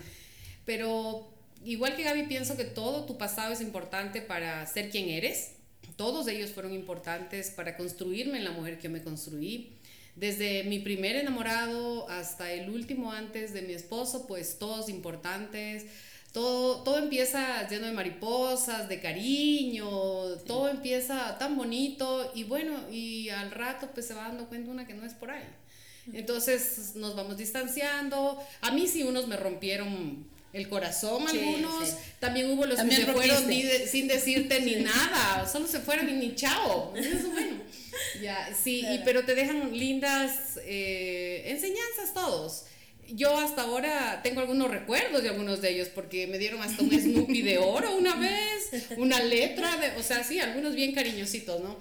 Pero 0.65 1.27
igual 1.63 1.95
que 1.95 2.03
Gaby, 2.03 2.23
pienso 2.23 2.58
que 2.58 2.65
todo 2.65 3.06
tu 3.06 3.17
pasado 3.17 3.53
es 3.53 3.62
importante 3.62 4.21
para 4.21 4.65
ser 4.67 4.89
quien 4.89 5.10
eres. 5.10 5.53
Todos 5.97 6.27
ellos 6.29 6.51
fueron 6.51 6.73
importantes 6.73 7.51
para 7.51 7.75
construirme 7.75 8.38
en 8.38 8.45
la 8.45 8.51
mujer 8.51 8.77
que 8.77 8.83
yo 8.83 8.89
me 8.89 9.03
construí. 9.03 9.73
Desde 10.15 10.63
mi 10.63 10.79
primer 10.79 11.17
enamorado 11.17 12.10
hasta 12.10 12.53
el 12.53 12.69
último 12.69 13.12
antes 13.12 13.53
de 13.53 13.62
mi 13.62 13.73
esposo, 13.73 14.25
pues 14.25 14.57
todos 14.57 14.89
importantes 14.89 15.86
todo, 16.38 16.83
todo 16.83 16.99
empieza 16.99 17.67
lleno 17.67 17.88
de 17.88 17.93
mariposas, 17.93 18.88
de 18.89 18.99
cariño, 18.99 19.89
todo 20.45 20.69
empieza 20.69 21.38
tan 21.39 21.57
bonito 21.57 22.31
y 22.36 22.43
bueno, 22.43 22.73
y 22.91 23.29
al 23.29 23.49
rato 23.49 23.89
pues 23.91 24.07
se 24.07 24.13
va 24.13 24.27
dando 24.27 24.47
cuenta 24.47 24.69
una 24.69 24.86
que 24.86 24.93
no 24.93 25.03
es 25.03 25.13
por 25.13 25.31
ahí. 25.31 25.47
Entonces 26.13 26.95
nos 26.95 27.15
vamos 27.15 27.38
distanciando. 27.38 28.39
A 28.62 28.71
mí 28.71 28.88
sí 28.88 29.01
unos 29.03 29.27
me 29.27 29.36
rompieron 29.36 30.27
el 30.58 30.67
corazón 30.70 31.28
algunos, 31.28 31.96
también 32.20 32.52
hubo 32.52 32.65
los 32.65 32.80
que 32.80 32.91
se 32.91 33.06
fueron 33.06 33.46
sin 33.88 34.08
decirte 34.08 34.60
ni 34.62 34.76
nada, 34.76 35.48
solo 35.48 35.67
se 35.67 35.80
fueron 35.80 36.10
y 36.10 36.13
ni 36.13 36.36
chao. 36.36 36.93
Eso 36.96 37.30
bueno. 37.30 37.62
Ya, 38.22 38.54
sí, 38.54 38.86
y, 38.88 39.00
pero 39.06 39.26
te 39.26 39.34
dejan 39.34 39.76
lindas 39.76 40.60
eh, 40.65 41.43
enseñanzas 41.48 42.13
todos 42.13 42.65
yo 43.10 43.38
hasta 43.38 43.62
ahora 43.62 44.22
tengo 44.24 44.41
algunos 44.41 44.70
recuerdos 44.70 45.24
de 45.24 45.30
algunos 45.30 45.62
de 45.62 45.72
ellos, 45.72 45.89
porque 45.93 46.28
me 46.28 46.38
dieron 46.38 46.62
hasta 46.62 46.84
un 46.84 46.91
Snoopy 46.91 47.41
de 47.41 47.58
oro 47.58 47.96
una 47.96 48.15
vez, 48.15 48.88
una 48.98 49.22
letra, 49.24 49.78
de, 49.78 50.00
o 50.00 50.04
sea, 50.04 50.24
sí, 50.24 50.39
algunos 50.39 50.76
bien 50.76 50.93
cariñositos, 50.93 51.62
¿no? 51.62 51.78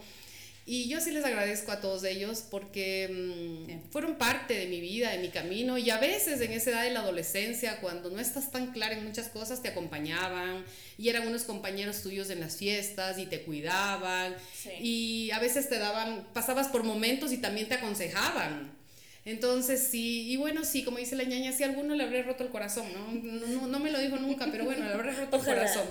Y 0.69 0.89
yo 0.89 1.01
sí 1.01 1.13
les 1.13 1.25
agradezco 1.25 1.71
a 1.71 1.81
todos 1.81 2.03
ellos 2.03 2.43
porque 2.51 3.09
mm, 3.09 3.93
fueron 3.93 4.17
parte 4.17 4.55
de 4.55 4.67
mi 4.67 4.81
vida, 4.81 5.13
de 5.13 5.19
mi 5.19 5.29
camino, 5.29 5.79
y 5.79 5.91
a 5.91 5.99
veces 5.99 6.41
en 6.41 6.53
esa 6.53 6.71
edad 6.71 6.83
de 6.83 6.91
la 6.91 7.01
adolescencia, 7.01 7.81
cuando 7.81 8.11
no 8.11 8.19
estás 8.19 8.51
tan 8.51 8.73
clara 8.73 8.99
en 8.99 9.05
muchas 9.05 9.29
cosas, 9.29 9.63
te 9.63 9.69
acompañaban. 9.69 10.65
Y 10.99 11.09
eran 11.09 11.29
unos 11.29 11.45
compañeros 11.45 12.03
tuyos 12.03 12.31
en 12.31 12.41
las 12.41 12.57
fiestas 12.57 13.17
y 13.19 13.27
te 13.27 13.43
cuidaban, 13.43 14.35
y 14.81 15.31
a 15.31 15.39
veces 15.39 15.69
te 15.69 15.79
daban, 15.79 16.27
pasabas 16.33 16.67
por 16.67 16.83
momentos 16.83 17.33
y 17.33 17.39
también 17.39 17.69
te 17.69 17.75
aconsejaban. 17.75 18.76
Entonces, 19.27 19.89
sí, 19.91 20.31
y 20.31 20.37
bueno, 20.37 20.65
sí, 20.65 20.85
como 20.85 20.99
dice 20.99 21.17
la 21.17 21.25
ñaña, 21.25 21.51
sí, 21.51 21.65
a 21.65 21.67
alguno 21.67 21.97
le 21.97 22.05
habré 22.05 22.23
roto 22.23 22.45
el 22.45 22.51
corazón, 22.51 22.87
¿no? 22.93 23.11
No, 23.11 23.67
no 23.67 23.81
me 23.81 23.91
lo 23.91 23.99
dijo 23.99 24.17
nunca, 24.19 24.47
pero 24.53 24.65
bueno, 24.65 24.85
le 24.85 24.93
habré 24.93 25.11
roto 25.11 25.39
el 25.39 25.45
corazón. 25.45 25.85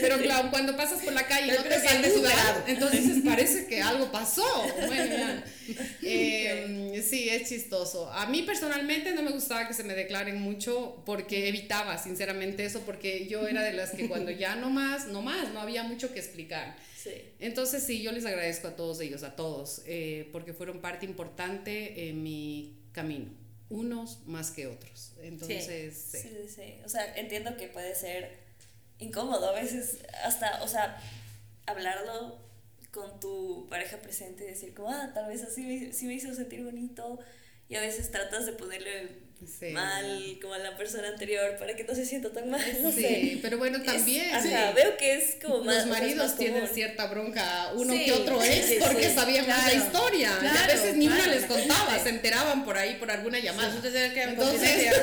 Pero 0.00 0.16
claro, 0.16 0.48
cuando 0.50 0.74
pasas 0.74 1.02
por 1.02 1.12
la 1.12 1.26
calle 1.26 1.52
y 1.52 1.56
no 1.58 1.64
te 1.64 1.78
sales 1.80 2.14
sudar, 2.14 2.64
entonces 2.66 3.18
parece 3.22 3.66
que 3.66 3.82
algo 3.82 4.10
pasó. 4.10 4.46
Bueno, 4.86 5.04
ya. 5.04 5.44
Eh, 6.02 7.04
sí, 7.06 7.28
es 7.28 7.46
chistoso. 7.46 8.10
A 8.10 8.24
mí 8.24 8.40
personalmente 8.42 9.12
no 9.12 9.20
me 9.20 9.32
gustaba 9.32 9.68
que 9.68 9.74
se 9.74 9.84
me 9.84 9.92
declaren 9.92 10.40
mucho 10.40 11.02
porque 11.04 11.48
evitaba, 11.48 11.98
sinceramente, 11.98 12.64
eso, 12.64 12.80
porque 12.86 13.26
yo 13.26 13.46
era 13.46 13.62
de 13.62 13.74
las 13.74 13.90
que 13.90 14.08
cuando 14.08 14.30
ya 14.30 14.56
no 14.56 14.70
más, 14.70 15.08
no 15.08 15.20
más, 15.20 15.52
no 15.52 15.60
había 15.60 15.82
mucho 15.82 16.14
que 16.14 16.20
explicar. 16.20 16.76
Sí. 16.96 17.10
Entonces 17.38 17.82
sí, 17.82 18.00
yo 18.00 18.12
les 18.12 18.24
agradezco 18.24 18.68
a 18.68 18.76
todos 18.76 19.02
ellos, 19.02 19.22
a 19.24 19.36
todos, 19.36 19.82
eh, 19.86 20.30
porque 20.32 20.54
fueron 20.54 20.80
parte 20.80 21.04
importante 21.04 22.08
en 22.08 22.22
mi 22.22 22.77
camino, 22.92 23.30
unos 23.70 24.26
más 24.26 24.50
que 24.50 24.66
otros. 24.66 25.12
Entonces, 25.22 25.96
sí. 25.96 26.18
Sí. 26.18 26.48
sí, 26.48 26.74
O 26.84 26.88
sea, 26.88 27.16
entiendo 27.16 27.56
que 27.56 27.68
puede 27.68 27.94
ser 27.94 28.38
incómodo 28.98 29.50
a 29.50 29.52
veces, 29.52 29.98
hasta, 30.24 30.62
o 30.62 30.68
sea, 30.68 31.00
hablarlo 31.66 32.38
con 32.90 33.20
tu 33.20 33.68
pareja 33.68 33.98
presente 33.98 34.44
y 34.44 34.48
decir 34.48 34.74
como, 34.74 34.90
ah, 34.90 35.12
tal 35.14 35.28
vez 35.28 35.42
así 35.42 35.92
sí 35.92 36.06
me 36.06 36.14
hizo 36.14 36.34
sentir 36.34 36.64
bonito 36.64 37.18
y 37.68 37.76
a 37.76 37.80
veces 37.80 38.10
tratas 38.10 38.46
de 38.46 38.52
ponerle 38.52 39.27
mal 39.72 40.38
como 40.42 40.54
a 40.54 40.58
la 40.58 40.76
persona 40.76 41.08
anterior 41.08 41.56
para 41.58 41.76
que 41.76 41.84
no 41.84 41.94
se 41.94 42.04
sienta 42.04 42.32
tan 42.32 42.50
mal. 42.50 42.60
No 42.82 42.90
sí, 42.90 43.02
sé. 43.02 43.38
pero 43.42 43.58
bueno, 43.58 43.82
también. 43.82 44.30
veo 44.74 44.96
que 44.96 45.14
es 45.14 45.36
como 45.42 45.62
más. 45.62 45.76
Los 45.76 45.86
maridos 45.86 46.36
tienen 46.36 46.66
cierta 46.68 47.06
bronca 47.06 47.72
uno 47.74 47.92
que 47.92 48.12
otro 48.12 48.42
es 48.42 48.74
porque 48.80 49.10
sabían 49.10 49.46
más 49.46 49.66
la 49.66 49.74
historia. 49.74 50.38
y 50.42 50.46
a 50.46 50.66
veces 50.66 50.96
ni 50.96 51.06
una 51.06 51.26
les 51.28 51.44
contaba, 51.44 51.98
se 51.98 52.08
enteraban 52.08 52.64
por 52.64 52.76
ahí 52.76 52.96
por 52.96 53.10
alguna 53.10 53.38
llamada. 53.38 53.74
Entonces, 53.74 54.12
Entonces 54.16 54.94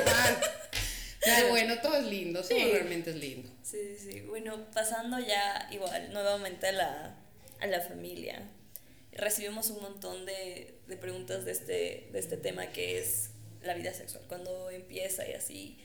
pero 1.24 1.48
bueno, 1.48 1.78
todo 1.80 1.96
es 1.96 2.04
lindo, 2.04 2.42
todo 2.42 2.58
realmente 2.58 3.10
es 3.10 3.16
lindo. 3.16 3.50
Sí, 3.62 3.96
sí, 3.98 4.20
bueno, 4.20 4.66
pasando 4.72 5.18
ya 5.18 5.68
igual 5.72 6.12
nuevamente 6.12 6.68
a 6.68 6.72
la, 6.72 7.16
a 7.60 7.66
la 7.66 7.80
familia. 7.80 8.42
Recibimos 9.12 9.70
un 9.70 9.80
montón 9.80 10.26
de, 10.26 10.78
de 10.86 10.96
preguntas 10.96 11.44
de 11.44 11.52
este, 11.52 12.08
de 12.12 12.18
este 12.18 12.36
tema 12.36 12.66
que 12.66 12.98
es 12.98 13.30
la 13.66 13.74
vida 13.74 13.92
sexual, 13.92 14.24
cuando 14.28 14.70
empieza 14.70 15.28
y 15.28 15.34
así. 15.34 15.78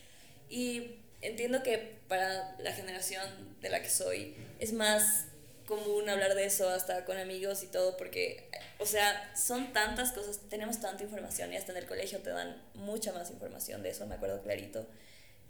Y 0.48 0.96
entiendo 1.20 1.62
que 1.62 1.98
para 2.08 2.56
la 2.58 2.72
generación 2.72 3.24
de 3.60 3.70
la 3.70 3.82
que 3.82 3.90
soy 3.90 4.34
es 4.58 4.72
más 4.72 5.26
común 5.66 6.08
hablar 6.08 6.34
de 6.34 6.44
eso 6.44 6.68
hasta 6.68 7.04
con 7.04 7.16
amigos 7.16 7.62
y 7.62 7.66
todo, 7.66 7.96
porque, 7.96 8.48
o 8.78 8.86
sea, 8.86 9.34
son 9.36 9.72
tantas 9.72 10.12
cosas, 10.12 10.40
tenemos 10.50 10.80
tanta 10.80 11.04
información 11.04 11.52
y 11.52 11.56
hasta 11.56 11.72
en 11.72 11.78
el 11.78 11.86
colegio 11.86 12.18
te 12.18 12.30
dan 12.30 12.60
mucha 12.74 13.12
más 13.12 13.30
información 13.30 13.82
de 13.82 13.90
eso, 13.90 14.06
me 14.06 14.16
acuerdo 14.16 14.42
clarito. 14.42 14.86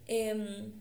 Em, 0.06 0.72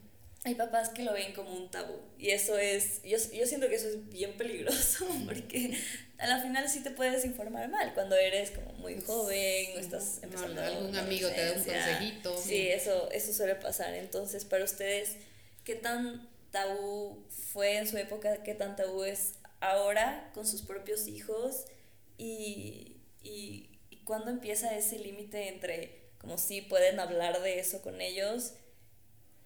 hay 0.44 0.56
papás 0.56 0.90
que 0.90 1.04
lo 1.04 1.14
ven 1.14 1.34
como 1.34 1.54
un 1.56 1.70
tabú 1.70 2.00
y 2.18 2.32
eso 2.32 2.58
es, 2.58 3.02
yo, 3.04 3.18
yo 3.32 3.46
siento 3.46 3.70
que 3.70 3.76
eso 3.76 3.90
es 3.90 4.10
bien 4.10 4.34
peligroso 4.38 5.06
porque 5.26 5.78
a 6.18 6.28
la 6.28 6.42
final 6.42 6.68
sí 6.68 6.82
te 6.82 6.90
puedes 6.90 7.26
informar 7.26 7.70
mal 7.70 7.94
cuando 7.94 8.16
eres 8.16 8.50
como 8.50 8.74
muy 8.74 9.00
joven 9.02 9.76
o 9.76 9.80
estás 9.80 10.20
empezando 10.24 10.62
no, 10.62 10.68
algún 10.68 10.96
amigo 10.96 11.30
te 11.30 11.46
da 11.46 11.54
un 11.54 11.64
consejito. 11.64 12.38
Sí 12.38 12.70
eso 12.70 13.10
eso 13.12 13.34
suele 13.34 13.56
pasar. 13.56 13.94
Entonces 13.94 14.46
para 14.46 14.64
ustedes 14.64 15.18
qué 15.64 15.76
tan 15.76 16.28
tabú 16.52 17.24
fue 17.30 17.78
en 17.78 17.88
su 17.88 17.98
época 17.98 18.42
qué 18.44 18.56
tan 18.56 18.76
tabú 18.76 19.04
es 19.04 19.36
ahora 19.60 20.32
con 20.34 20.48
sus 20.48 20.64
propios 20.64 21.08
hijos 21.08 21.66
y, 22.18 22.98
y, 23.24 23.70
y 23.92 23.98
cuándo 24.06 24.32
empieza 24.32 24.76
ese 24.76 24.98
límite 24.98 25.50
entre 25.50 26.02
como 26.18 26.40
si 26.40 26.62
pueden 26.62 27.00
hablar 27.00 27.42
de 27.42 27.60
eso 27.60 27.82
con 27.84 28.02
ellos 28.02 28.54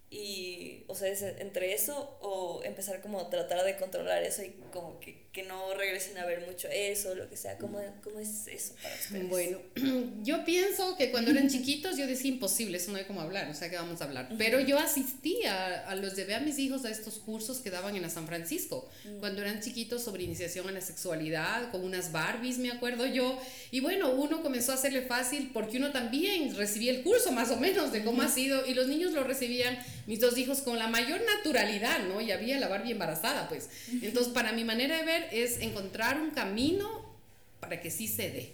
y, 0.10 0.84
o 0.88 0.96
sea, 0.96 1.10
entre 1.40 1.74
eso 1.74 2.18
o 2.22 2.62
empezar 2.64 3.02
como 3.02 3.20
a 3.20 3.30
tratar 3.30 3.66
de 3.66 3.76
controlar 3.76 4.24
eso 4.24 4.44
y 4.44 4.52
como 4.72 5.00
que, 5.00 5.26
que 5.34 5.44
no 5.44 5.74
regresen 5.74 6.18
a 6.20 6.26
ver 6.26 6.46
mucho 6.48 6.68
eso, 6.72 7.16
lo 7.16 7.28
que 7.28 7.36
sea. 7.36 7.58
¿Cómo, 7.58 7.82
¿Cómo, 8.04 8.20
es 8.20 8.48
eso 8.48 8.76
para 8.82 8.96
ustedes? 8.96 9.28
Bueno, 9.28 9.58
yo 10.24 10.46
pienso 10.46 10.96
que 10.96 11.12
cuando 11.12 11.32
eran 11.32 11.50
chiquitos 11.50 11.98
yo 11.98 12.06
decía 12.06 12.30
imposible, 12.30 12.78
eso 12.78 12.92
no 12.92 12.98
hay 12.98 13.06
como 13.06 13.20
hablar, 13.20 13.50
o 13.50 13.54
sea, 13.56 13.70
que 13.70 13.76
vamos 13.76 14.00
a 14.00 14.06
hablar. 14.06 14.30
Pero 14.38 14.60
yo 14.60 14.78
asistía 14.78 15.88
a 15.90 15.96
los 15.96 16.16
llevé 16.16 16.36
a 16.36 16.40
mis 16.40 16.60
hijos 16.60 16.86
a 16.86 16.92
estos 16.92 17.16
cursos 17.16 17.60
que 17.60 17.72
daban 17.72 17.96
en 17.96 18.04
la 18.04 18.10
San 18.10 18.28
Francisco, 18.28 18.88
cuando 19.20 19.42
eran 19.42 19.60
chiquitos 19.60 20.04
sobre 20.04 20.24
iniciación 20.24 20.70
a 20.70 20.72
la 20.72 20.82
sexualidad, 20.82 21.72
con 21.72 21.84
unas 21.84 22.12
Barbies, 22.12 22.60
me 22.60 22.72
acuerdo 22.72 23.06
yo. 23.06 23.38
Y 23.72 23.80
bueno, 23.80 24.12
uno 24.12 24.44
comenzó 24.44 24.72
a 24.72 24.76
hacerle 24.76 25.02
fácil 25.02 25.50
porque 25.52 25.78
uno 25.78 25.92
también 25.92 26.56
recibía 26.56 26.92
el 26.92 27.04
curso 27.04 27.32
más 27.32 27.52
o 27.52 27.58
menos 27.58 27.92
de 27.92 28.04
cómo 28.04 28.22
ha 28.22 28.30
sido 28.30 28.66
y 28.66 28.76
los 28.76 28.88
niños 28.88 29.12
lo 29.12 29.24
recibían 29.24 29.78
mis 30.06 30.20
dos 30.20 30.38
hijos 30.38 30.60
con 30.62 30.78
la 30.78 30.88
mayor 30.88 31.22
naturalidad, 31.38 32.00
¿no? 32.08 32.22
Y 32.22 32.32
había 32.32 32.60
la 32.60 32.68
Barbie 32.68 32.92
embarazada, 32.92 33.50
pues. 33.50 33.70
Entonces, 34.02 34.34
para 34.34 34.52
mi 34.52 34.64
manera 34.64 34.98
de 34.98 35.06
ver 35.06 35.28
es 35.32 35.60
encontrar 35.60 36.20
un 36.20 36.32
camino 36.32 37.16
para 37.60 37.82
que 37.82 37.90
sí 37.92 38.08
se 38.08 38.30
dé. 38.30 38.54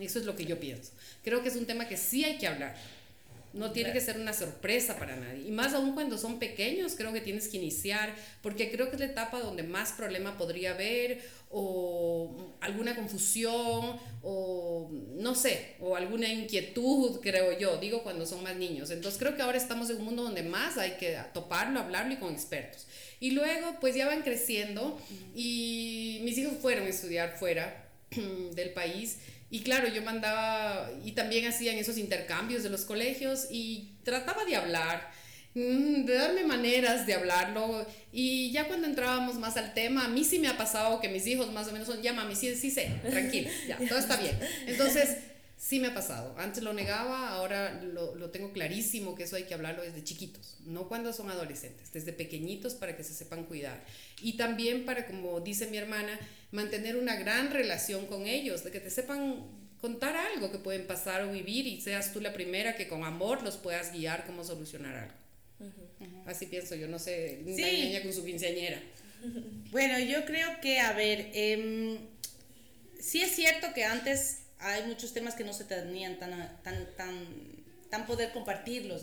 Eso 0.00 0.18
es 0.18 0.26
lo 0.26 0.36
que 0.36 0.44
yo 0.44 0.60
pienso. 0.60 0.92
Creo 1.24 1.42
que 1.42 1.48
es 1.48 1.56
un 1.56 1.66
tema 1.66 1.88
que 1.88 1.96
sí 1.96 2.24
hay 2.24 2.38
que 2.38 2.46
hablar. 2.46 2.76
No 3.56 3.72
tiene 3.72 3.92
que 3.92 4.00
ser 4.00 4.18
una 4.18 4.32
sorpresa 4.32 4.98
para 4.98 5.16
nadie. 5.16 5.48
Y 5.48 5.50
más 5.50 5.74
aún 5.74 5.94
cuando 5.94 6.18
son 6.18 6.38
pequeños, 6.38 6.94
creo 6.96 7.12
que 7.12 7.20
tienes 7.20 7.48
que 7.48 7.56
iniciar, 7.56 8.14
porque 8.42 8.70
creo 8.70 8.88
que 8.90 8.96
es 8.96 9.00
la 9.00 9.06
etapa 9.06 9.40
donde 9.40 9.62
más 9.62 9.92
problema 9.92 10.36
podría 10.36 10.72
haber, 10.72 11.22
o 11.50 12.54
alguna 12.60 12.94
confusión, 12.94 13.98
o 14.22 14.90
no 15.16 15.34
sé, 15.34 15.76
o 15.80 15.96
alguna 15.96 16.28
inquietud, 16.28 17.20
creo 17.22 17.58
yo, 17.58 17.78
digo 17.78 18.02
cuando 18.02 18.26
son 18.26 18.42
más 18.42 18.56
niños. 18.56 18.90
Entonces 18.90 19.18
creo 19.18 19.36
que 19.36 19.42
ahora 19.42 19.56
estamos 19.56 19.88
en 19.90 19.96
un 19.96 20.04
mundo 20.04 20.22
donde 20.22 20.42
más 20.42 20.76
hay 20.76 20.92
que 20.92 21.18
toparlo, 21.32 21.80
hablarlo 21.80 22.12
y 22.12 22.16
con 22.16 22.32
expertos. 22.32 22.86
Y 23.20 23.30
luego, 23.30 23.76
pues 23.80 23.94
ya 23.94 24.06
van 24.06 24.22
creciendo 24.22 25.00
y 25.34 26.20
mis 26.22 26.36
hijos 26.36 26.54
fueron 26.60 26.84
a 26.86 26.90
estudiar 26.90 27.38
fuera 27.38 27.88
del 28.54 28.70
país 28.70 29.18
y 29.48 29.60
claro, 29.60 29.88
yo 29.88 30.02
mandaba, 30.02 30.90
y 31.04 31.12
también 31.12 31.46
hacían 31.46 31.76
esos 31.76 31.98
intercambios 31.98 32.62
de 32.62 32.70
los 32.70 32.84
colegios 32.84 33.46
y 33.50 33.92
trataba 34.02 34.44
de 34.44 34.56
hablar, 34.56 35.10
mm, 35.54 36.04
de 36.04 36.14
darme 36.14 36.44
maneras 36.44 37.06
de 37.06 37.14
hablarlo. 37.14 37.86
Y 38.12 38.50
ya 38.50 38.66
cuando 38.66 38.88
entrábamos 38.88 39.36
más 39.36 39.56
al 39.56 39.72
tema, 39.72 40.04
a 40.04 40.08
mí 40.08 40.24
sí 40.24 40.40
me 40.40 40.48
ha 40.48 40.56
pasado 40.56 41.00
que 41.00 41.08
mis 41.08 41.26
hijos 41.28 41.52
más 41.52 41.68
o 41.68 41.72
menos 41.72 41.86
son, 41.86 42.02
ya 42.02 42.12
mami, 42.12 42.34
sí, 42.34 42.54
sí 42.56 42.70
sé, 42.70 43.00
tranquila, 43.08 43.50
ya, 43.68 43.78
todo 43.88 43.98
está 43.98 44.16
bien. 44.16 44.36
Entonces, 44.66 45.16
sí 45.56 45.80
me 45.80 45.88
ha 45.88 45.94
pasado. 45.94 46.34
Antes 46.38 46.62
lo 46.62 46.72
negaba, 46.72 47.30
ahora 47.30 47.80
lo, 47.82 48.14
lo, 48.14 48.30
tengo 48.30 48.52
clarísimo 48.52 49.14
que 49.14 49.22
eso 49.22 49.36
hay 49.36 49.44
que 49.44 49.54
hablarlo 49.54 49.82
desde 49.82 50.04
chiquitos, 50.04 50.56
no 50.64 50.88
cuando 50.88 51.12
son 51.12 51.30
adolescentes, 51.30 51.92
desde 51.92 52.12
pequeñitos 52.12 52.74
para 52.74 52.96
que 52.96 53.04
se 53.04 53.14
sepan 53.14 53.44
cuidar. 53.44 53.84
Y 54.20 54.36
también 54.36 54.84
para, 54.84 55.06
como 55.06 55.40
dice 55.40 55.66
mi 55.68 55.76
hermana, 55.76 56.18
mantener 56.56 56.96
una 56.96 57.16
gran 57.16 57.52
relación 57.52 58.06
con 58.06 58.26
ellos, 58.26 58.64
de 58.64 58.70
que 58.70 58.80
te 58.80 58.90
sepan 58.90 59.44
contar 59.80 60.16
algo 60.16 60.50
que 60.50 60.58
pueden 60.58 60.86
pasar 60.86 61.22
o 61.22 61.30
vivir 61.30 61.66
y 61.66 61.80
seas 61.80 62.12
tú 62.12 62.20
la 62.20 62.32
primera 62.32 62.76
que 62.76 62.88
con 62.88 63.04
amor 63.04 63.42
los 63.42 63.58
puedas 63.58 63.92
guiar 63.92 64.24
cómo 64.26 64.42
solucionar 64.42 64.96
algo. 64.96 65.14
Así 66.26 66.46
pienso 66.46 66.74
yo, 66.74 66.88
no 66.88 66.98
sé, 66.98 67.40
una 67.44 67.54
niña 67.54 68.02
con 68.02 68.12
su 68.12 68.24
quinceañera. 68.24 68.80
Bueno, 69.72 69.98
yo 69.98 70.24
creo 70.24 70.60
que, 70.60 70.78
a 70.78 70.92
ver, 70.92 71.30
eh, 71.34 71.98
sí 73.00 73.22
es 73.22 73.34
cierto 73.34 73.72
que 73.74 73.84
antes 73.84 74.42
hay 74.58 74.84
muchos 74.86 75.12
temas 75.12 75.34
que 75.34 75.42
no 75.42 75.52
se 75.52 75.64
tenían 75.64 76.18
tan, 76.18 76.30
tan, 76.62 76.86
tan, 76.96 77.26
tan 77.90 78.06
poder 78.06 78.30
compartirlos 78.32 79.02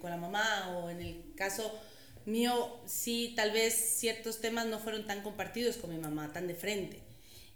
con 0.00 0.10
la 0.10 0.16
mamá 0.16 0.76
o 0.76 0.90
en 0.90 1.00
el 1.00 1.22
caso 1.36 1.80
mío, 2.26 2.80
sí, 2.86 3.32
tal 3.36 3.52
vez 3.52 3.74
ciertos 3.74 4.40
temas 4.40 4.66
no 4.66 4.78
fueron 4.78 5.06
tan 5.06 5.22
compartidos 5.22 5.76
con 5.76 5.90
mi 5.90 5.98
mamá, 5.98 6.32
tan 6.32 6.46
de 6.46 6.54
frente. 6.54 6.98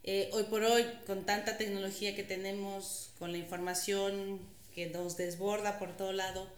Eh, 0.04 0.30
hoy 0.32 0.44
por 0.44 0.62
hoy, 0.62 0.84
con 1.06 1.26
tanta 1.26 1.56
tecnología 1.56 2.14
que 2.14 2.22
tenemos, 2.22 3.10
con 3.18 3.32
la 3.32 3.38
información 3.38 4.40
que 4.74 4.86
nos 4.86 5.16
desborda 5.16 5.78
por 5.78 5.96
todo 5.96 6.12
lado, 6.12 6.48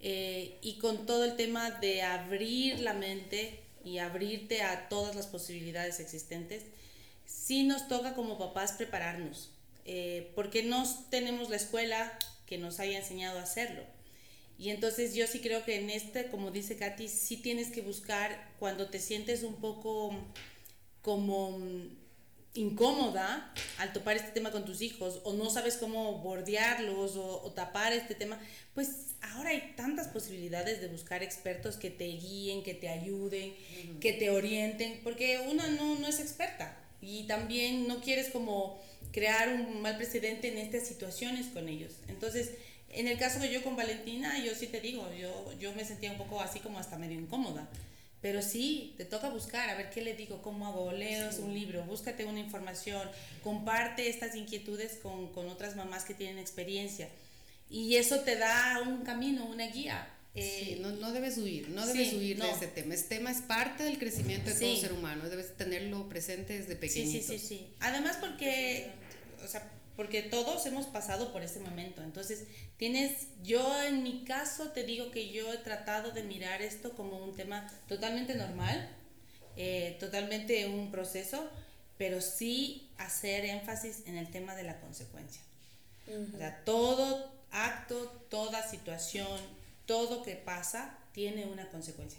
eh, 0.00 0.58
y 0.62 0.78
con 0.78 1.06
todo 1.06 1.24
el 1.24 1.36
tema 1.36 1.70
de 1.70 2.02
abrir 2.02 2.80
la 2.80 2.92
mente 2.92 3.60
y 3.84 3.98
abrirte 3.98 4.62
a 4.62 4.88
todas 4.88 5.14
las 5.14 5.28
posibilidades 5.28 6.00
existentes, 6.00 6.64
sí 7.24 7.62
nos 7.62 7.86
toca 7.86 8.14
como 8.14 8.36
papás 8.36 8.72
prepararnos, 8.72 9.50
eh, 9.84 10.32
porque 10.34 10.64
no 10.64 10.84
tenemos 11.10 11.50
la 11.50 11.56
escuela 11.56 12.12
que 12.46 12.58
nos 12.58 12.80
haya 12.80 12.98
enseñado 12.98 13.38
a 13.38 13.42
hacerlo. 13.42 13.82
Y 14.62 14.70
entonces 14.70 15.12
yo 15.12 15.26
sí 15.26 15.40
creo 15.40 15.64
que 15.64 15.74
en 15.74 15.90
este, 15.90 16.26
como 16.28 16.52
dice 16.52 16.76
Katy, 16.76 17.08
sí 17.08 17.36
tienes 17.36 17.72
que 17.72 17.80
buscar 17.80 18.52
cuando 18.60 18.88
te 18.88 19.00
sientes 19.00 19.42
un 19.42 19.56
poco 19.56 20.14
como 21.02 21.58
incómoda 22.54 23.52
al 23.78 23.92
topar 23.92 24.14
este 24.14 24.30
tema 24.30 24.52
con 24.52 24.64
tus 24.64 24.80
hijos 24.80 25.20
o 25.24 25.32
no 25.32 25.50
sabes 25.50 25.78
cómo 25.78 26.18
bordearlos 26.18 27.16
o, 27.16 27.50
tapar 27.56 27.92
este 27.92 28.14
tema, 28.14 28.40
pues 28.72 29.16
ahora 29.20 29.50
hay 29.50 29.72
tantas 29.74 30.06
posibilidades 30.06 30.80
de 30.80 30.86
buscar 30.86 31.24
expertos 31.24 31.76
que 31.76 31.90
te 31.90 32.06
guíen, 32.06 32.62
que 32.62 32.74
te 32.74 32.88
ayuden, 32.88 33.56
que 34.00 34.12
te 34.12 34.30
orienten, 34.30 35.00
porque 35.02 35.44
una 35.50 35.66
no, 35.66 35.98
no 35.98 36.06
es 36.06 36.20
experta 36.20 36.78
y 37.00 37.24
también 37.24 37.88
no 37.88 38.00
quieres 38.00 38.30
como 38.30 38.80
crear 39.10 39.48
un 39.48 39.82
mal 39.82 39.96
precedente 39.96 40.46
en 40.46 40.58
estas 40.58 40.86
situaciones 40.86 41.46
con 41.48 41.68
ellos. 41.68 41.94
Entonces, 42.06 42.52
en 42.92 43.08
el 43.08 43.18
caso 43.18 43.40
de 43.40 43.50
yo 43.50 43.62
con 43.62 43.74
Valentina, 43.74 44.38
yo 44.44 44.54
sí 44.54 44.66
te 44.66 44.80
digo, 44.80 45.10
yo, 45.14 45.52
yo 45.58 45.72
me 45.74 45.84
sentía 45.84 46.12
un 46.12 46.18
poco 46.18 46.40
así 46.40 46.60
como 46.60 46.78
hasta 46.78 46.98
medio 46.98 47.18
incómoda. 47.18 47.68
Pero 48.20 48.40
sí, 48.40 48.94
te 48.96 49.04
toca 49.04 49.30
buscar, 49.30 49.68
a 49.68 49.74
ver 49.74 49.90
qué 49.90 50.00
le 50.00 50.14
digo, 50.14 50.42
cómo 50.42 50.68
hago, 50.68 50.92
lees 50.92 51.40
un 51.40 51.52
libro, 51.52 51.82
búscate 51.84 52.24
una 52.24 52.38
información, 52.38 53.10
comparte 53.42 54.08
estas 54.08 54.36
inquietudes 54.36 55.00
con, 55.02 55.32
con, 55.32 55.48
otras 55.48 55.74
mamás 55.74 56.04
que 56.04 56.14
tienen 56.14 56.38
experiencia. 56.38 57.08
Y 57.68 57.96
eso 57.96 58.20
te 58.20 58.36
da 58.36 58.80
un 58.86 59.02
camino, 59.02 59.44
una 59.46 59.66
guía. 59.66 60.08
Eh, 60.34 60.78
no, 60.80 60.92
no, 60.92 61.12
debes 61.12 61.36
huir, 61.36 61.70
no 61.70 61.84
debes 61.84 62.12
huir 62.12 62.40
de 62.40 62.48
ese 62.48 62.68
tema. 62.68 62.94
Este 62.94 63.16
tema 63.16 63.32
es 63.32 63.42
parte 63.42 63.82
del 63.82 63.98
crecimiento 63.98 64.50
de 64.50 64.56
todo 64.60 64.76
ser 64.76 64.92
humano, 64.92 65.28
debes 65.28 65.56
tenerlo 65.56 66.08
presente 66.08 66.56
desde 66.56 66.76
pequeñito. 66.76 67.26
Sí, 67.26 67.38
sí, 67.38 67.38
sí, 67.38 67.46
sí. 67.48 67.66
Además 67.80 68.18
porque, 68.20 68.88
o 69.44 69.48
sea, 69.48 69.68
porque 69.96 70.22
todos 70.22 70.64
hemos 70.66 70.86
pasado 70.86 71.32
por 71.32 71.42
ese 71.42 71.60
momento. 71.60 72.02
Entonces, 72.02 72.44
tienes, 72.76 73.28
yo 73.42 73.82
en 73.82 74.02
mi 74.02 74.24
caso 74.24 74.70
te 74.70 74.84
digo 74.84 75.10
que 75.10 75.30
yo 75.30 75.52
he 75.52 75.58
tratado 75.58 76.12
de 76.12 76.22
mirar 76.22 76.62
esto 76.62 76.92
como 76.92 77.18
un 77.18 77.34
tema 77.34 77.70
totalmente 77.88 78.34
normal, 78.34 78.88
eh, 79.56 79.96
totalmente 80.00 80.66
un 80.66 80.90
proceso, 80.90 81.48
pero 81.98 82.20
sí 82.20 82.90
hacer 82.98 83.44
énfasis 83.44 84.06
en 84.06 84.16
el 84.16 84.30
tema 84.30 84.54
de 84.54 84.64
la 84.64 84.80
consecuencia. 84.80 85.42
O 86.34 86.36
sea, 86.36 86.64
todo 86.64 87.32
acto, 87.50 88.08
toda 88.28 88.66
situación, 88.68 89.40
todo 89.86 90.22
que 90.22 90.34
pasa 90.34 90.98
tiene 91.12 91.46
una 91.46 91.68
consecuencia. 91.68 92.18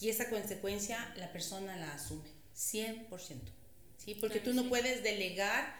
Y 0.00 0.08
esa 0.08 0.30
consecuencia 0.30 1.12
la 1.16 1.30
persona 1.30 1.76
la 1.76 1.92
asume, 1.92 2.28
100%. 2.56 3.08
¿sí? 3.98 4.14
Porque 4.14 4.40
tú 4.40 4.54
no 4.54 4.68
puedes 4.68 5.02
delegar 5.02 5.76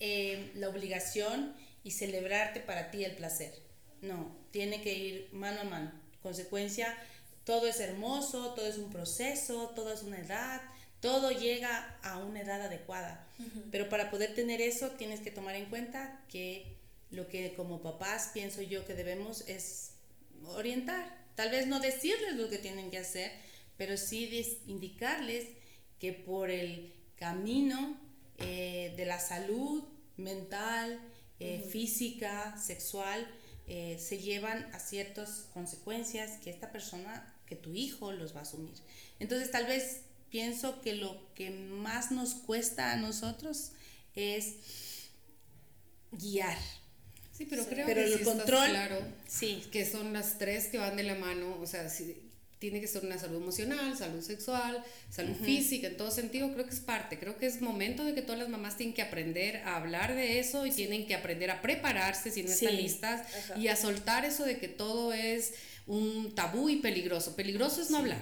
eh, 0.00 0.52
la 0.54 0.68
obligación 0.68 1.54
y 1.82 1.92
celebrarte 1.92 2.60
para 2.60 2.90
ti 2.90 3.04
el 3.04 3.16
placer. 3.16 3.52
No, 4.00 4.36
tiene 4.50 4.82
que 4.82 4.94
ir 4.94 5.28
mano 5.32 5.60
a 5.60 5.64
mano. 5.64 5.92
Consecuencia, 6.22 6.96
todo 7.44 7.66
es 7.66 7.80
hermoso, 7.80 8.54
todo 8.54 8.66
es 8.66 8.78
un 8.78 8.90
proceso, 8.90 9.72
todo 9.74 9.92
es 9.92 10.02
una 10.02 10.18
edad, 10.18 10.60
todo 11.00 11.30
llega 11.30 11.98
a 12.02 12.18
una 12.18 12.42
edad 12.42 12.62
adecuada. 12.62 13.26
Pero 13.70 13.88
para 13.88 14.10
poder 14.10 14.34
tener 14.34 14.60
eso 14.60 14.90
tienes 14.90 15.20
que 15.20 15.30
tomar 15.30 15.54
en 15.54 15.66
cuenta 15.66 16.20
que 16.28 16.76
lo 17.10 17.28
que 17.28 17.54
como 17.54 17.80
papás 17.80 18.30
pienso 18.34 18.62
yo 18.62 18.84
que 18.84 18.94
debemos 18.94 19.42
es 19.48 19.92
orientar. 20.44 21.16
Tal 21.34 21.50
vez 21.50 21.66
no 21.66 21.80
decirles 21.80 22.34
lo 22.34 22.48
que 22.48 22.58
tienen 22.58 22.90
que 22.90 22.98
hacer, 22.98 23.30
pero 23.76 23.96
sí 23.96 24.60
indicarles 24.66 25.46
que 25.98 26.12
por 26.12 26.50
el 26.50 26.92
camino 27.16 27.98
eh, 28.38 28.94
de 28.96 29.04
la 29.04 29.18
salud 29.18 29.84
mental, 30.16 31.00
eh, 31.40 31.66
física, 31.70 32.56
sexual, 32.58 33.26
eh, 33.66 33.98
se 34.00 34.18
llevan 34.18 34.64
a 34.72 34.80
ciertas 34.80 35.46
consecuencias 35.52 36.38
que 36.42 36.50
esta 36.50 36.72
persona, 36.72 37.34
que 37.46 37.56
tu 37.56 37.74
hijo 37.74 38.12
los 38.12 38.34
va 38.34 38.40
a 38.40 38.42
asumir. 38.42 38.74
Entonces 39.18 39.50
tal 39.50 39.66
vez 39.66 40.02
pienso 40.30 40.80
que 40.80 40.94
lo 40.94 41.32
que 41.34 41.50
más 41.50 42.10
nos 42.10 42.34
cuesta 42.34 42.92
a 42.92 42.96
nosotros 42.96 43.72
es 44.14 44.56
guiar. 46.12 46.58
Sí, 47.32 47.46
pero 47.48 47.64
creo 47.66 47.86
Pero 47.86 48.00
que 48.00 48.12
el 48.12 48.18
sí 48.18 48.24
control, 48.24 48.68
claro 48.70 48.96
sí. 49.28 49.62
que 49.70 49.88
son 49.88 50.12
las 50.12 50.38
tres 50.38 50.66
que 50.66 50.78
van 50.78 50.96
de 50.96 51.04
la 51.04 51.14
mano, 51.14 51.56
o 51.60 51.66
sea, 51.66 51.88
si 51.88 52.27
tiene 52.58 52.80
que 52.80 52.88
ser 52.88 53.04
una 53.04 53.18
salud 53.18 53.36
emocional, 53.36 53.96
salud 53.96 54.20
sexual, 54.20 54.82
salud 55.10 55.34
física, 55.36 55.86
en 55.86 55.96
todo 55.96 56.10
sentido, 56.10 56.52
creo 56.52 56.64
que 56.66 56.74
es 56.74 56.80
parte, 56.80 57.18
creo 57.18 57.36
que 57.38 57.46
es 57.46 57.60
momento 57.60 58.04
de 58.04 58.14
que 58.14 58.22
todas 58.22 58.38
las 58.40 58.48
mamás 58.48 58.76
tienen 58.76 58.94
que 58.94 59.02
aprender 59.02 59.58
a 59.58 59.76
hablar 59.76 60.14
de 60.16 60.40
eso 60.40 60.66
y 60.66 60.70
tienen 60.72 61.06
que 61.06 61.14
aprender 61.14 61.50
a 61.52 61.62
prepararse 61.62 62.30
si 62.30 62.42
no 62.42 62.50
están 62.50 62.70
Sí. 62.76 62.82
listas 62.82 63.20
Ajá. 63.44 63.58
y 63.58 63.68
a 63.68 63.76
soltar 63.76 64.24
eso 64.24 64.44
de 64.44 64.58
que 64.58 64.66
todo 64.68 65.12
es 65.12 65.54
un 65.86 66.34
tabú 66.34 66.68
y 66.68 66.76
peligroso. 66.76 67.36
Peligroso 67.36 67.80
es 67.80 67.90
no 67.90 67.98
hablar. 67.98 68.20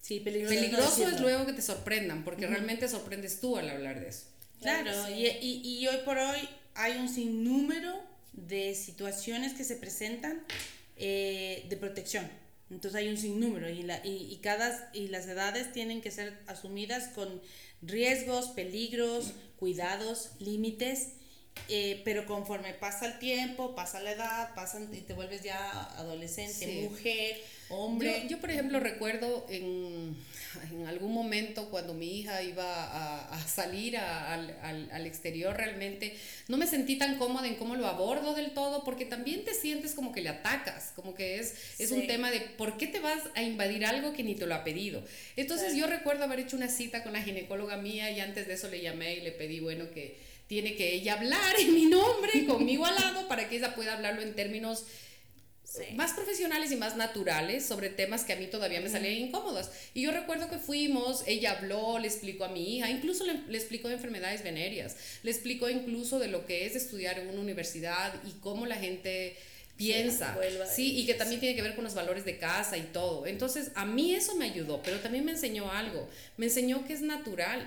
Sí, 0.00 0.20
peligroso. 0.20 0.54
Peligroso 0.54 1.02
no 1.08 1.14
es 1.14 1.20
luego 1.20 1.46
que 1.46 1.52
te 1.52 1.62
sorprendan, 1.62 2.24
porque 2.24 2.46
realmente 2.46 2.88
sorprendes 2.88 3.40
tú 3.40 3.56
al 3.56 3.68
hablar 3.70 4.00
de 4.00 4.08
eso. 4.08 4.24
Claro, 4.60 4.90
Claro, 4.90 5.06
sí. 5.08 5.12
y, 5.14 5.60
y, 5.62 5.78
y 5.80 5.86
hoy 5.88 5.98
por 6.04 6.16
hoy 6.18 6.38
hay 6.74 6.96
un 6.96 7.08
sinnúmero 7.08 8.02
de 8.32 8.74
situaciones 8.74 9.52
que 9.52 9.62
se 9.64 9.76
presentan 9.76 10.42
eh, 10.96 11.66
de 11.68 11.76
protección. 11.76 12.28
Entonces 12.74 13.00
hay 13.00 13.08
un 13.08 13.16
sinnúmero 13.16 13.68
y, 13.70 13.82
la, 13.82 14.04
y, 14.04 14.28
y 14.32 14.36
cada, 14.42 14.90
y 14.92 15.08
las 15.08 15.26
edades 15.26 15.72
tienen 15.72 16.00
que 16.02 16.10
ser 16.10 16.38
asumidas 16.46 17.08
con 17.14 17.40
riesgos, 17.82 18.48
peligros, 18.48 19.32
cuidados, 19.58 20.32
límites, 20.40 21.10
eh, 21.68 22.02
pero 22.04 22.26
conforme 22.26 22.74
pasa 22.74 23.06
el 23.06 23.18
tiempo, 23.20 23.74
pasa 23.76 24.00
la 24.00 24.12
edad, 24.12 24.54
pasan 24.54 24.92
y 24.92 25.02
te 25.02 25.14
vuelves 25.14 25.42
ya 25.42 25.70
adolescente, 25.98 26.52
Sí. 26.52 26.88
mujer, 26.88 27.40
hombre. 27.70 28.22
Yo, 28.24 28.28
yo, 28.30 28.40
por 28.40 28.50
ejemplo, 28.50 28.80
recuerdo 28.80 29.46
en, 29.48 30.16
en 30.72 30.86
algún 30.86 31.12
momento 31.12 31.68
cuando 31.70 31.94
mi 31.94 32.20
hija 32.20 32.42
iba 32.42 32.64
a, 32.64 33.34
a 33.34 33.48
salir 33.48 33.96
a- 33.96 34.32
al, 34.34 34.56
al- 34.62 34.88
al 34.92 35.06
exterior, 35.06 35.56
realmente 35.56 36.16
no 36.48 36.56
me 36.56 36.66
sentí 36.66 36.96
tan 36.96 37.16
cómoda 37.18 37.46
en 37.48 37.56
cómo 37.56 37.74
lo 37.76 37.86
abordo 37.86 38.34
del 38.34 38.52
todo, 38.52 38.84
porque 38.84 39.04
también 39.04 39.44
te 39.44 39.54
sientes 39.54 39.94
como 39.94 40.12
que 40.12 40.20
le 40.22 40.28
atacas, 40.28 40.92
como 40.94 41.14
que 41.14 41.38
es, 41.40 41.54
es 41.78 41.90
un 41.90 42.06
tema 42.06 42.30
de 42.30 42.40
por 42.40 42.76
qué 42.76 42.86
te 42.86 43.00
vas 43.00 43.20
a 43.34 43.42
invadir 43.42 43.84
algo 43.86 44.12
que 44.12 44.22
ni 44.22 44.34
te 44.34 44.46
lo 44.46 44.54
ha 44.54 44.64
pedido. 44.64 45.02
Entonces 45.36 45.74
yo 45.76 45.86
recuerdo 45.86 46.24
haber 46.24 46.40
hecho 46.40 46.56
una 46.56 46.68
cita 46.68 47.02
con 47.02 47.12
la 47.14 47.22
ginecóloga 47.22 47.76
mía 47.78 48.10
y 48.10 48.20
antes 48.20 48.46
de 48.46 48.54
eso 48.54 48.68
le 48.68 48.80
llamé 48.80 49.14
y 49.16 49.20
le 49.22 49.32
pedí, 49.32 49.60
bueno, 49.60 49.90
que 49.92 50.18
tiene 50.46 50.76
que 50.76 50.92
ella 50.94 51.14
hablar 51.14 51.58
en 51.58 51.74
mi 51.74 51.86
nombre, 51.86 52.44
conmigo 52.46 52.84
al 52.84 52.94
lado, 52.94 53.26
para 53.28 53.48
que 53.48 53.56
ella 53.56 53.74
pueda 53.74 53.94
hablarlo 53.94 54.20
en 54.22 54.34
términos 54.34 54.84
Sí. 55.76 55.94
más 55.94 56.12
profesionales 56.12 56.70
y 56.70 56.76
más 56.76 56.96
naturales 56.96 57.66
sobre 57.66 57.88
temas 57.88 58.22
que 58.22 58.32
a 58.32 58.36
mí 58.36 58.46
todavía 58.46 58.80
me 58.80 58.88
salían 58.88 59.14
incómodos. 59.14 59.70
Y 59.92 60.02
yo 60.02 60.12
recuerdo 60.12 60.48
que 60.48 60.58
fuimos, 60.58 61.24
ella 61.26 61.58
habló, 61.58 61.98
le 61.98 62.06
explicó 62.06 62.44
a 62.44 62.48
mi 62.48 62.76
hija, 62.76 62.90
incluso 62.90 63.24
le, 63.24 63.40
le 63.48 63.58
explicó 63.58 63.88
de 63.88 63.94
enfermedades 63.94 64.44
venéreas, 64.44 64.96
le 65.22 65.30
explicó 65.30 65.68
incluso 65.68 66.18
de 66.18 66.28
lo 66.28 66.46
que 66.46 66.66
es 66.66 66.76
estudiar 66.76 67.18
en 67.18 67.28
una 67.28 67.40
universidad 67.40 68.14
y 68.24 68.32
cómo 68.40 68.66
la 68.66 68.76
gente 68.76 69.36
piensa, 69.76 70.36
sí, 70.72 70.98
y 71.00 71.06
que 71.06 71.14
también 71.14 71.40
tiene 71.40 71.56
que 71.56 71.62
ver 71.62 71.74
con 71.74 71.84
los 71.84 71.94
valores 71.94 72.24
de 72.24 72.38
casa 72.38 72.76
y 72.76 72.82
todo. 72.82 73.26
Entonces, 73.26 73.72
a 73.74 73.84
mí 73.84 74.14
eso 74.14 74.36
me 74.36 74.44
ayudó, 74.44 74.80
pero 74.82 75.00
también 75.00 75.24
me 75.24 75.32
enseñó 75.32 75.70
algo, 75.72 76.08
me 76.36 76.46
enseñó 76.46 76.86
que 76.86 76.92
es 76.92 77.02
natural, 77.02 77.66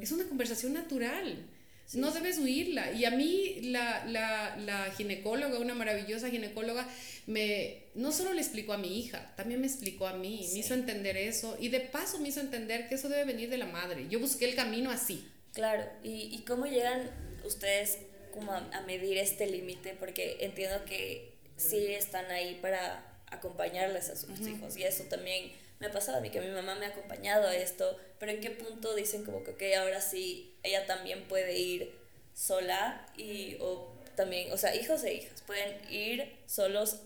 es 0.00 0.10
una 0.10 0.24
conversación 0.24 0.72
natural. 0.72 1.46
No 1.94 2.10
debes 2.12 2.38
huirla. 2.38 2.92
Y 2.92 3.04
a 3.04 3.10
mí 3.10 3.60
la, 3.62 4.04
la, 4.06 4.56
la 4.58 4.90
ginecóloga, 4.96 5.58
una 5.58 5.74
maravillosa 5.74 6.30
ginecóloga, 6.30 6.86
me, 7.26 7.84
no 7.94 8.12
solo 8.12 8.32
le 8.32 8.40
explicó 8.40 8.72
a 8.72 8.78
mi 8.78 8.98
hija, 8.98 9.32
también 9.36 9.60
me 9.60 9.66
explicó 9.66 10.06
a 10.06 10.14
mí, 10.16 10.44
Sí. 10.46 10.54
me 10.54 10.58
hizo 10.60 10.74
entender 10.74 11.16
eso 11.16 11.56
y 11.60 11.68
de 11.68 11.80
paso 11.80 12.18
me 12.20 12.28
hizo 12.28 12.40
entender 12.40 12.88
que 12.88 12.94
eso 12.96 13.08
debe 13.08 13.24
venir 13.24 13.50
de 13.50 13.58
la 13.58 13.66
madre. 13.66 14.06
Yo 14.08 14.18
busqué 14.20 14.48
el 14.48 14.54
camino 14.54 14.90
así. 14.90 15.28
Claro, 15.52 15.84
¿y, 16.04 16.34
y 16.34 16.44
cómo 16.46 16.66
llegan 16.66 17.10
ustedes 17.44 17.98
como 18.32 18.52
a, 18.52 18.58
a 18.72 18.80
medir 18.82 19.18
este 19.18 19.46
límite? 19.46 19.94
Porque 19.98 20.36
entiendo 20.40 20.84
que 20.84 21.32
sí 21.56 21.86
están 21.88 22.30
ahí 22.30 22.58
para 22.62 23.06
acompañarles 23.26 24.08
a 24.10 24.16
sus 24.16 24.40
hijos 24.46 24.76
y 24.76 24.82
eso 24.84 25.04
también 25.04 25.52
me 25.80 25.88
ha 25.88 25.90
pasado 25.90 26.18
a 26.18 26.20
mí, 26.20 26.30
que 26.30 26.40
mi 26.40 26.50
mamá 26.50 26.74
me 26.76 26.86
ha 26.86 26.90
acompañado 26.90 27.48
a 27.48 27.56
esto, 27.56 27.98
pero 28.18 28.32
¿en 28.32 28.40
qué 28.40 28.50
punto 28.50 28.94
dicen 28.94 29.24
como 29.24 29.42
que, 29.44 29.52
ok, 29.52 29.62
ahora 29.78 30.00
sí, 30.00 30.54
ella 30.62 30.86
también 30.86 31.26
puede 31.28 31.58
ir 31.58 31.92
sola 32.34 33.06
y, 33.16 33.56
o 33.60 33.92
también, 34.16 34.52
o 34.52 34.58
sea, 34.58 34.74
hijos 34.76 35.02
e 35.04 35.14
hijas 35.14 35.42
pueden 35.42 35.76
ir 35.90 36.38
solos, 36.46 36.98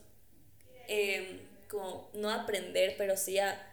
eh, 0.89 1.41
como 1.71 2.11
no 2.15 2.31
aprender, 2.31 2.97
pero 2.99 3.17
sí 3.17 3.39
a 3.39 3.71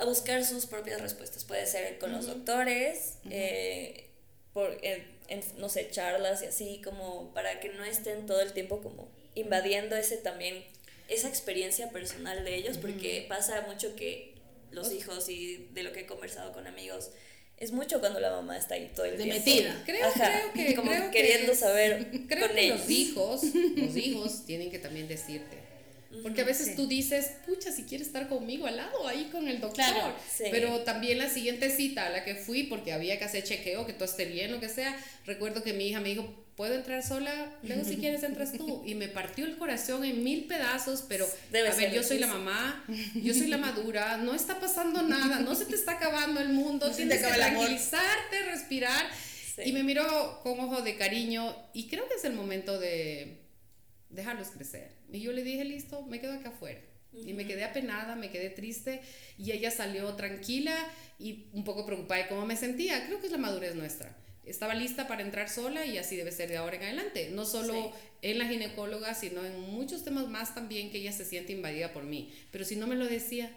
a 0.00 0.04
buscar 0.06 0.44
sus 0.44 0.66
propias 0.66 1.00
respuestas. 1.00 1.44
Puede 1.44 1.66
ser 1.66 1.98
con 1.98 2.10
los 2.12 2.26
doctores, 2.26 3.18
eh, 3.30 4.08
por, 4.52 4.78
en, 4.82 5.06
en, 5.28 5.42
no 5.58 5.68
sé, 5.68 5.90
charlas 5.90 6.42
y 6.42 6.46
así, 6.46 6.80
como 6.82 7.32
para 7.34 7.60
que 7.60 7.68
no 7.68 7.84
estén 7.84 8.26
todo 8.26 8.40
el 8.40 8.52
tiempo 8.52 8.80
como 8.82 9.08
invadiendo 9.34 9.94
ese 9.96 10.16
también, 10.16 10.64
esa 11.10 11.28
experiencia 11.28 11.90
personal 11.90 12.44
de 12.44 12.54
ellos, 12.56 12.78
porque 12.78 13.26
pasa 13.28 13.62
mucho 13.68 13.94
que 13.96 14.34
los 14.70 14.92
hijos 14.92 15.28
y 15.28 15.68
de 15.72 15.82
lo 15.82 15.92
que 15.92 16.00
he 16.00 16.06
conversado 16.06 16.52
con 16.52 16.66
amigos, 16.66 17.10
es 17.56 17.72
mucho 17.72 18.00
cuando 18.00 18.20
la 18.20 18.30
mamá 18.30 18.56
está 18.56 18.76
ahí 18.76 18.90
todo 18.94 19.04
el 19.04 19.18
De 19.18 19.24
tiempo. 19.24 19.38
metida. 19.44 19.82
Creo, 19.84 20.06
Ajá, 20.06 20.30
creo 20.52 20.66
que 20.68 20.74
como 20.74 20.90
creo 20.90 21.10
queriendo 21.10 21.52
que, 21.52 21.58
saber 21.58 22.10
creo 22.28 22.46
con 22.46 22.56
que 22.56 22.64
ellos. 22.64 22.78
los 22.80 22.90
hijos, 22.90 23.42
los 23.76 23.96
hijos 24.04 24.46
tienen 24.46 24.70
que 24.70 24.78
también 24.78 25.08
decirte. 25.08 25.58
Porque 26.22 26.40
a 26.40 26.44
veces 26.44 26.68
Sí. 26.68 26.74
tú 26.76 26.88
dices, 26.88 27.30
pucha, 27.46 27.70
si 27.70 27.84
quieres 27.84 28.08
estar 28.08 28.28
conmigo 28.28 28.66
al 28.66 28.76
lado, 28.76 29.06
ahí 29.06 29.28
con 29.30 29.46
el 29.46 29.60
doctor. 29.60 29.84
Claro, 29.84 30.14
sí. 30.34 30.44
Pero 30.50 30.80
también 30.80 31.18
la 31.18 31.28
siguiente 31.30 31.70
cita 31.70 32.06
a 32.06 32.10
la 32.10 32.24
que 32.24 32.34
fui, 32.34 32.64
porque 32.64 32.92
había 32.92 33.16
que 33.18 33.24
hacer 33.26 33.44
chequeo, 33.44 33.86
que 33.86 33.92
todo 33.92 34.06
esté 34.06 34.24
bien, 34.24 34.50
lo 34.50 34.58
que 34.58 34.68
sea, 34.68 34.96
recuerdo 35.24 35.62
que 35.62 35.72
mi 35.72 35.86
hija 35.88 36.00
me 36.00 36.08
dijo, 36.08 36.34
¿puedo 36.60 36.74
entrar 36.74 37.02
sola? 37.02 37.50
Luego 37.62 37.84
si 37.84 37.96
quieres 37.96 38.22
entras 38.22 38.52
tú. 38.52 38.82
Y 38.84 38.94
me 38.94 39.08
partió 39.08 39.46
el 39.46 39.56
corazón 39.56 40.04
en 40.04 40.22
mil 40.22 40.44
pedazos, 40.44 41.02
pero 41.08 41.26
Debe 41.50 41.68
a 41.68 41.74
ver, 41.74 41.90
yo 41.90 42.02
soy 42.02 42.18
la 42.18 42.26
mamá, 42.26 42.84
yo 43.14 43.32
soy 43.32 43.46
la 43.46 43.56
madura, 43.56 44.18
no 44.18 44.34
está 44.34 44.60
pasando 44.60 45.00
nada, 45.00 45.38
no 45.38 45.54
se 45.54 45.64
te 45.64 45.74
está 45.74 45.92
acabando 45.92 46.38
el 46.38 46.50
mundo, 46.50 46.84
No 46.84 46.92
te 46.92 46.98
tienes 46.98 47.22
que 47.22 47.32
tranquilizarte, 47.32 48.42
respirar. 48.50 49.06
Sí. 49.56 49.70
Y 49.70 49.72
me 49.72 49.82
miró 49.84 50.40
con 50.42 50.60
ojo 50.60 50.82
de 50.82 50.96
cariño 50.96 51.56
y 51.72 51.88
creo 51.88 52.06
que 52.06 52.16
es 52.16 52.24
el 52.26 52.34
momento 52.34 52.78
de 52.78 53.40
dejarlos 54.10 54.48
crecer. 54.48 54.92
Y 55.10 55.20
yo 55.20 55.32
le 55.32 55.42
dije, 55.42 55.64
listo, 55.64 56.02
me 56.02 56.20
quedo 56.20 56.34
acá 56.34 56.50
afuera. 56.50 56.82
Y 57.14 57.32
me 57.32 57.46
quedé 57.46 57.64
apenada, 57.64 58.16
me 58.16 58.28
quedé 58.28 58.50
triste 58.50 59.00
y 59.38 59.52
ella 59.52 59.70
salió 59.70 60.14
tranquila 60.14 60.76
y 61.18 61.46
un 61.54 61.64
poco 61.64 61.86
preocupada 61.86 62.24
de 62.24 62.28
cómo 62.28 62.44
me 62.44 62.58
sentía. 62.58 63.06
Creo 63.06 63.18
que 63.18 63.28
es 63.28 63.32
la 63.32 63.38
madurez 63.38 63.74
nuestra. 63.74 64.14
Estaba 64.50 64.74
lista 64.74 65.06
para 65.08 65.22
entrar 65.22 65.48
sola 65.48 65.86
y 65.86 65.96
así 65.98 66.16
debe 66.16 66.32
ser 66.32 66.48
de 66.48 66.56
ahora 66.56 66.76
en 66.76 66.82
adelante. 66.82 67.30
No 67.30 67.44
solo 67.46 67.72
Sí. 67.72 67.90
en 68.22 68.38
la 68.38 68.46
ginecóloga, 68.48 69.14
sino 69.14 69.44
en 69.44 69.58
muchos 69.60 70.04
temas 70.04 70.26
más 70.28 70.54
también 70.54 70.90
que 70.90 70.98
ella 70.98 71.12
se 71.12 71.24
siente 71.24 71.52
invadida 71.52 71.92
por 71.92 72.02
mí. 72.04 72.32
Pero 72.50 72.64
si 72.64 72.76
no 72.76 72.86
me 72.86 72.96
lo 72.96 73.06
decía, 73.06 73.50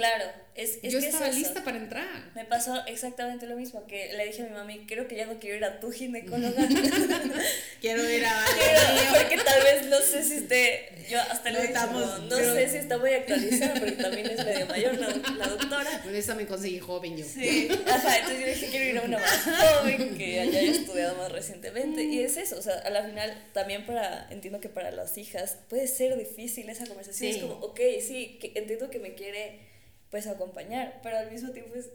Claro, 0.00 0.24
es, 0.54 0.78
es 0.82 0.92
yo 0.92 0.98
que 1.00 1.06
es 1.08 1.12
estaba 1.14 1.28
eso. 1.28 1.38
lista 1.38 1.62
para 1.64 1.76
entrar. 1.76 2.30
Me 2.34 2.44
pasó 2.44 2.84
exactamente 2.86 3.46
lo 3.46 3.56
mismo, 3.56 3.86
que 3.86 4.12
le 4.14 4.26
dije 4.26 4.42
a 4.42 4.46
mi 4.46 4.50
mami, 4.52 4.86
creo 4.86 5.06
que 5.06 5.16
ya 5.16 5.26
no 5.26 5.38
quiero 5.38 5.56
ir 5.56 5.64
a 5.64 5.78
tu 5.78 5.90
ginecóloga. 5.92 6.66
Quiero 7.80 8.08
ir 8.10 8.24
a 8.26 8.44
Quiero- 8.58 9.18
porque 9.22 9.36
tal 9.38 9.62
vez 9.62 9.86
no 9.86 9.98
sé 10.00 10.22
si 10.22 10.34
esté, 10.34 11.06
yo 11.08 11.18
hasta 11.20 11.50
No 11.50 11.58
estamos, 11.60 12.20
no 12.24 12.36
pero- 12.36 12.54
sé 12.54 12.68
si 12.68 12.76
está 12.76 12.98
muy 12.98 13.10
actualizada, 13.14 13.74
porque 13.74 13.92
también 13.92 14.26
es 14.26 14.44
medio 14.44 14.66
mayor 14.66 14.98
la, 14.98 15.08
la 15.36 15.46
doctora. 15.48 16.02
Por 16.02 16.14
eso 16.14 16.34
me 16.34 16.46
conseguí 16.46 16.78
joven 16.78 17.16
yo. 17.16 17.24
Sí, 17.24 17.68
ajá, 17.86 18.18
entonces 18.18 18.40
yo 18.40 18.46
dije, 18.46 18.66
quiero 18.70 18.84
ir 18.90 18.98
a 18.98 19.02
una 19.02 19.18
más 19.18 19.44
joven, 19.44 20.16
que 20.18 20.40
haya 20.40 20.60
estudiado 20.60 21.16
más 21.16 21.32
recientemente. 21.32 22.02
Y 22.04 22.20
es 22.20 22.36
eso, 22.36 22.58
o 22.58 22.62
sea, 22.62 22.74
a 22.80 22.90
la 22.90 23.02
final, 23.04 23.34
también 23.54 23.86
para, 23.86 24.26
entiendo 24.30 24.60
que 24.60 24.68
para 24.68 24.90
las 24.90 25.16
hijas 25.16 25.56
puede 25.68 25.86
ser 25.88 26.16
difícil 26.18 26.68
esa 26.68 26.86
conversación. 26.86 27.32
Sí. 27.32 27.38
Es 27.38 27.42
como, 27.42 27.54
ok, 27.64 27.80
sí, 28.06 28.38
que 28.40 28.52
entiendo 28.56 28.90
que 28.90 28.98
me 28.98 29.14
quiere 29.14 29.70
pues 30.10 30.26
acompañar, 30.26 31.00
pero 31.02 31.18
al 31.18 31.30
mismo 31.30 31.50
tiempo 31.52 31.74
es, 31.76 31.88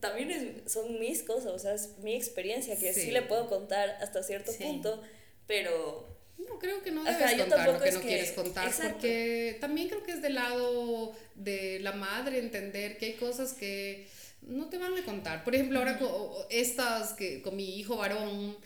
también 0.00 0.30
es, 0.30 0.70
son 0.72 1.00
mis 1.00 1.22
cosas, 1.22 1.52
o 1.52 1.58
sea, 1.58 1.72
es 1.74 1.96
mi 1.98 2.14
experiencia, 2.14 2.76
que 2.78 2.92
sí, 2.92 3.02
Sí. 3.02 3.10
le 3.10 3.22
puedo 3.22 3.48
contar 3.48 3.90
hasta 4.02 4.22
cierto 4.22 4.52
Sí. 4.52 4.62
punto, 4.64 5.02
pero 5.46 6.12
No, 6.36 6.58
creo 6.58 6.82
que 6.82 6.90
no 6.90 7.02
Ajá, 7.02 7.16
debes 7.16 7.36
yo 7.36 7.42
contar 7.48 7.66
lo 7.72 7.80
que 7.80 7.92
no 7.92 8.00
que- 8.00 8.06
quieres 8.08 8.32
contar, 8.32 8.66
exacto. 8.66 8.94
porque 8.94 9.56
también 9.60 9.88
creo 9.88 10.02
que 10.02 10.10
es 10.12 10.20
del 10.20 10.34
lado 10.34 11.14
de 11.36 11.78
la 11.80 11.92
madre 11.92 12.38
entender 12.40 12.98
que 12.98 13.06
hay 13.06 13.12
cosas 13.14 13.52
que 13.54 14.08
no 14.42 14.68
te 14.68 14.76
van 14.76 14.98
a 14.98 15.04
contar. 15.04 15.44
Por 15.44 15.54
ejemplo, 15.54 15.78
ahora 15.78 15.96
co- 15.98 16.44
estas 16.50 17.12
que 17.14 17.40
con 17.40 17.54
mi 17.56 17.78
hijo 17.78 17.96
varón, 17.96 18.56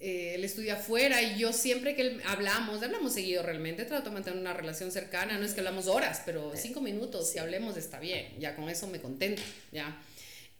eh, 0.00 0.34
él 0.36 0.44
estudia 0.44 0.74
afuera 0.74 1.20
y 1.22 1.38
yo 1.38 1.52
siempre 1.52 1.94
que 1.96 2.02
él- 2.02 2.22
hablamos, 2.26 2.82
hablamos 2.82 3.12
seguido 3.14 3.42
realmente, 3.42 3.84
trato 3.84 4.10
de 4.10 4.14
mantener 4.14 4.38
una 4.38 4.52
relación 4.54 4.92
cercana, 4.92 5.38
no 5.38 5.44
es 5.44 5.54
que 5.54 5.60
hablamos 5.60 5.86
horas, 5.88 6.22
pero 6.24 6.52
cinco 6.56 6.80
minutos, 6.80 7.30
si 7.30 7.38
hablemos 7.38 7.76
está 7.76 7.98
bien, 7.98 8.38
ya 8.38 8.54
con 8.54 8.68
eso 8.68 8.86
me 8.86 9.00
contento, 9.00 9.42
ya. 9.72 10.00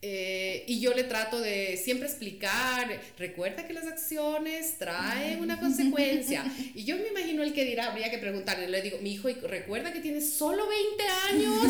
Eh, 0.00 0.62
y 0.68 0.78
yo 0.78 0.94
le 0.94 1.02
trato 1.02 1.40
de 1.40 1.76
siempre 1.76 2.06
explicar, 2.06 3.00
recuerda 3.16 3.66
que 3.66 3.72
las 3.72 3.84
acciones 3.88 4.78
traen 4.78 5.40
una 5.40 5.58
consecuencia. 5.58 6.44
Y 6.74 6.84
yo 6.84 6.96
me 6.96 7.08
imagino 7.08 7.42
el 7.42 7.52
que 7.52 7.64
dirá, 7.64 7.86
habría 7.86 8.10
que 8.10 8.18
preguntarle, 8.18 8.68
le 8.68 8.82
digo, 8.82 8.98
mi 8.98 9.14
hijo, 9.14 9.28
recuerda 9.42 9.92
que 9.92 9.98
tienes 10.00 10.32
solo 10.32 10.68
20 10.68 11.04
años. 11.30 11.64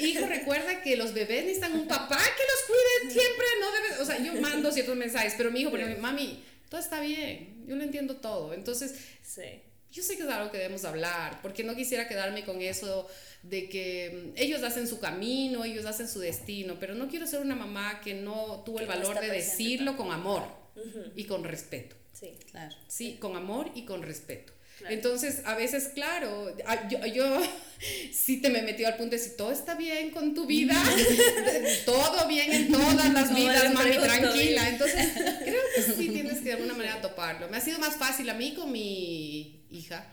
hijo, 0.00 0.26
recuerda 0.26 0.80
que 0.82 0.96
los 0.96 1.12
bebés 1.12 1.44
necesitan 1.44 1.74
un 1.74 1.86
papá 1.86 2.16
que 2.18 2.42
los 2.42 2.62
cuide 2.66 3.12
siempre, 3.12 3.46
no 3.60 3.72
debes, 3.72 4.00
o 4.00 4.04
sea, 4.06 4.18
yo 4.18 4.40
mando 4.40 4.72
ciertos 4.72 4.96
mensajes, 4.96 5.34
pero 5.36 5.50
mi 5.50 5.60
hijo, 5.60 5.70
pero 5.70 5.86
mami, 6.00 6.42
todo 6.70 6.80
está 6.80 7.00
bien, 7.00 7.64
yo 7.66 7.76
lo 7.76 7.82
entiendo 7.82 8.16
todo. 8.16 8.54
Entonces, 8.54 8.94
sí. 9.22 9.60
yo 9.90 10.02
sé 10.02 10.16
que 10.16 10.22
es 10.22 10.28
algo 10.30 10.50
que 10.50 10.58
debemos 10.58 10.86
hablar, 10.86 11.42
porque 11.42 11.64
no 11.64 11.76
quisiera 11.76 12.08
quedarme 12.08 12.44
con 12.44 12.62
eso 12.62 13.06
de 13.48 13.68
que 13.68 14.32
mm, 14.34 14.38
ellos 14.38 14.62
hacen 14.62 14.88
su 14.88 14.98
camino, 14.98 15.64
ellos 15.64 15.84
hacen 15.84 16.08
su 16.08 16.18
destino, 16.18 16.76
pero 16.80 16.94
no 16.94 17.08
quiero 17.08 17.26
ser 17.26 17.40
una 17.40 17.54
mamá 17.54 18.00
que 18.00 18.14
no 18.14 18.62
tuvo 18.64 18.80
el 18.80 18.86
valor 18.86 19.20
de 19.20 19.28
decirlo 19.28 19.96
con 19.96 20.10
amor 20.10 20.42
y 21.14 21.24
con 21.24 21.44
respeto. 21.44 21.96
Sí, 22.12 22.34
claro. 22.50 22.74
Sí, 22.88 23.16
con 23.20 23.36
amor 23.36 23.70
y 23.74 23.84
con 23.84 24.02
respeto. 24.02 24.53
Entonces, 24.88 25.42
a 25.44 25.54
veces, 25.54 25.90
claro, 25.94 26.54
yo, 26.88 27.04
yo 27.06 27.42
sí 28.12 28.40
te 28.40 28.50
me 28.50 28.62
metió 28.62 28.86
al 28.86 28.96
punto 28.96 29.16
de 29.16 29.18
si 29.18 29.36
todo 29.36 29.52
está 29.52 29.74
bien 29.74 30.10
con 30.10 30.34
tu 30.34 30.46
vida, 30.46 30.74
todo 31.84 32.28
bien 32.28 32.52
en 32.52 32.72
todas 32.72 33.12
las 33.12 33.34
vidas, 33.34 33.72
mami, 33.72 33.96
tranquila. 33.96 34.68
Entonces, 34.68 35.08
creo 35.14 35.62
que 35.74 35.82
sí 35.82 36.08
tienes 36.08 36.38
que 36.38 36.44
de 36.44 36.52
alguna 36.54 36.74
manera 36.74 37.00
toparlo. 37.00 37.48
Me 37.48 37.56
ha 37.56 37.60
sido 37.60 37.78
más 37.78 37.96
fácil 37.96 38.28
a 38.30 38.34
mí 38.34 38.54
con 38.54 38.70
mi 38.70 39.64
hija 39.70 40.06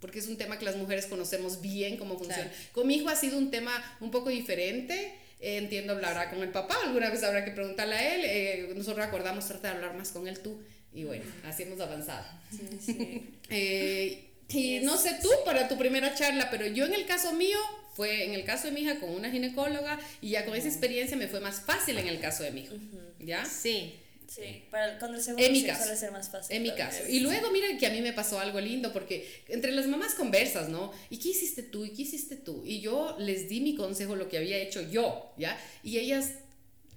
porque 0.00 0.20
es 0.20 0.28
un 0.28 0.36
tema 0.36 0.58
que 0.58 0.64
las 0.64 0.76
mujeres 0.76 1.06
conocemos 1.06 1.60
bien 1.60 1.96
cómo 1.96 2.18
funciona. 2.18 2.50
Con 2.72 2.86
mi 2.86 2.96
hijo 2.96 3.08
ha 3.08 3.16
sido 3.16 3.36
un 3.36 3.50
tema 3.50 3.72
un 4.00 4.10
poco 4.10 4.30
diferente. 4.30 5.14
Eh, 5.40 5.58
entiendo, 5.58 5.92
hablará 5.92 6.30
con 6.30 6.42
el 6.42 6.50
papá, 6.50 6.76
alguna 6.84 7.10
vez 7.10 7.22
habrá 7.22 7.44
que 7.44 7.50
preguntarle 7.50 7.94
a 7.94 8.14
él. 8.14 8.20
Eh, 8.24 8.72
nosotros 8.76 9.04
acordamos 9.04 9.46
tratar 9.46 9.72
de 9.72 9.76
hablar 9.78 9.96
más 9.96 10.10
con 10.10 10.28
él 10.28 10.38
tú. 10.40 10.60
Y 10.92 11.04
bueno, 11.04 11.24
así 11.44 11.64
hemos 11.64 11.80
avanzado. 11.80 12.26
Sí, 12.50 12.68
sí. 12.80 13.24
Eh, 13.50 14.24
y 14.48 14.80
no 14.80 14.96
sé 14.96 15.18
tú 15.22 15.28
para 15.44 15.68
tu 15.68 15.76
primera 15.76 16.14
charla, 16.14 16.50
pero 16.50 16.66
yo 16.66 16.86
en 16.86 16.94
el 16.94 17.06
caso 17.06 17.32
mío 17.32 17.58
fue 17.94 18.24
en 18.24 18.32
el 18.32 18.44
caso 18.44 18.68
de 18.68 18.72
mi 18.72 18.80
hija 18.80 18.98
con 19.00 19.10
una 19.10 19.30
ginecóloga 19.30 19.98
y 20.22 20.30
ya 20.30 20.46
con 20.46 20.54
esa 20.54 20.68
experiencia 20.68 21.16
me 21.16 21.28
fue 21.28 21.40
más 21.40 21.60
fácil 21.60 21.98
en 21.98 22.08
el 22.08 22.20
caso 22.20 22.42
de 22.42 22.52
mi 22.52 22.62
hijo. 22.62 22.74
¿Ya? 23.18 23.44
Sí. 23.44 23.94
Sí, 24.28 24.62
para 24.70 24.98
cuando 24.98 25.16
el 25.16 25.24
segundo 25.24 25.46
en 25.46 25.52
mi 25.54 25.64
caso, 25.64 25.84
suele 25.84 25.98
ser 25.98 26.12
más 26.12 26.28
fácil. 26.28 26.54
En 26.54 26.62
mi 26.62 26.74
caso. 26.74 27.02
Y 27.08 27.20
luego 27.20 27.50
miren 27.50 27.78
que 27.78 27.86
a 27.86 27.90
mí 27.90 28.02
me 28.02 28.12
pasó 28.12 28.38
algo 28.38 28.60
lindo 28.60 28.92
porque 28.92 29.26
entre 29.48 29.72
las 29.72 29.86
mamás 29.86 30.14
conversas, 30.14 30.68
¿no? 30.68 30.92
¿Y 31.08 31.18
qué 31.18 31.30
hiciste 31.30 31.62
tú? 31.62 31.86
¿Y 31.86 31.90
qué 31.90 32.02
hiciste 32.02 32.36
tú? 32.36 32.62
Y 32.62 32.80
yo 32.80 33.16
les 33.18 33.48
di 33.48 33.60
mi 33.60 33.74
consejo, 33.74 34.16
lo 34.16 34.28
que 34.28 34.36
había 34.36 34.58
hecho 34.58 34.82
yo, 34.82 35.32
¿ya? 35.38 35.58
Y 35.82 35.96
ellas 35.96 36.32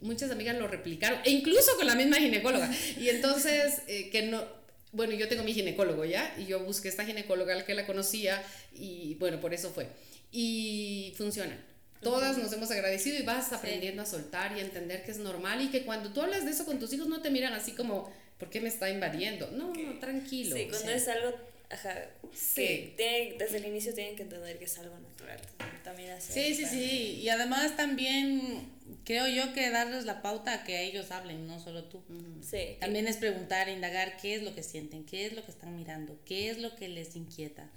muchas 0.02 0.32
amigas 0.32 0.58
lo 0.58 0.68
replicaron, 0.68 1.20
e 1.24 1.32
incluso 1.32 1.76
con 1.78 1.88
la 1.88 1.96
misma 1.96 2.18
ginecóloga. 2.18 2.70
Y 3.00 3.10
entonces, 3.10 3.82
eh, 3.88 4.10
que 4.10 4.24
no, 4.24 4.44
bueno, 4.92 5.14
yo 5.14 5.28
tengo 5.28 5.44
mi 5.44 5.54
ginecólogo, 5.54 6.04
¿ya? 6.06 6.36
Y 6.38 6.46
yo 6.46 6.60
busqué 6.60 6.90
esta 6.90 7.06
ginecóloga 7.06 7.54
al 7.54 7.66
que 7.66 7.74
la 7.74 7.86
conocía 7.86 8.44
y 8.74 9.16
bueno, 9.16 9.40
por 9.40 9.54
eso 9.54 9.72
fue. 9.72 9.88
Y 10.32 11.14
funciona. 11.18 11.58
Todas 12.02 12.38
nos 12.38 12.52
hemos 12.52 12.72
agradecido 12.72 13.18
y 13.18 13.22
vas 13.22 13.54
aprendiendo 13.54 14.02
a 14.02 14.06
soltar 14.06 14.58
y 14.58 14.60
a 14.60 14.64
entender 14.64 15.04
que 15.04 15.12
es 15.12 15.20
normal 15.20 15.62
y 15.62 15.70
que 15.70 15.84
cuando 15.84 16.12
tú 16.12 16.22
hablas 16.22 16.46
de 16.46 16.52
eso 16.52 16.66
con 16.66 16.80
tus 16.80 16.92
hijos 16.94 17.08
no 17.08 17.22
te 17.22 17.30
miran 17.30 17.54
así 17.54 17.74
como, 17.74 18.12
¿por 18.40 18.50
qué 18.50 18.60
me 18.60 18.70
está 18.70 18.90
invadiendo? 18.90 19.50
No, 19.52 19.72
no, 19.74 20.00
tranquilo. 20.00 20.56
Sí, 20.56 20.68
cuando 20.70 20.92
es 20.92 21.08
algo, 21.08 21.36
ajá, 21.70 22.08
sí. 22.34 22.94
que 22.98 23.36
desde 23.38 23.58
el 23.58 23.66
inicio 23.66 23.94
tienen 23.94 24.16
que 24.16 24.24
entender 24.24 24.58
que 24.58 24.66
es 24.66 24.78
algo 24.80 24.98
natural. 24.98 25.40
También 25.84 26.20
sí, 26.20 26.56
sí, 26.56 26.66
sí. 26.66 27.20
Y 27.22 27.30
además 27.30 27.78
también 27.78 28.68
creo 29.04 29.28
yo 29.28 29.54
que 29.54 29.70
darles 29.70 30.06
la 30.06 30.22
pauta 30.22 30.54
a 30.54 30.64
que 30.64 30.84
ellos 30.84 31.12
hablen, 31.12 31.48
no 31.48 31.60
solo 31.60 31.86
tú. 31.86 32.04
Sí. 32.42 32.78
También 32.80 33.08
es 33.08 33.18
preguntar, 33.18 33.70
indagar 33.70 34.18
qué 34.18 34.36
es 34.36 34.44
lo 34.44 34.54
que 34.56 34.64
sienten, 34.64 35.06
qué 35.06 35.26
es 35.26 35.34
lo 35.34 35.44
que 35.44 35.52
están 35.52 35.76
mirando, 35.76 36.20
qué 36.26 36.50
es 36.50 36.58
lo 36.58 36.76
que 36.76 36.90
les 36.90 37.16
inquieta 37.16 37.70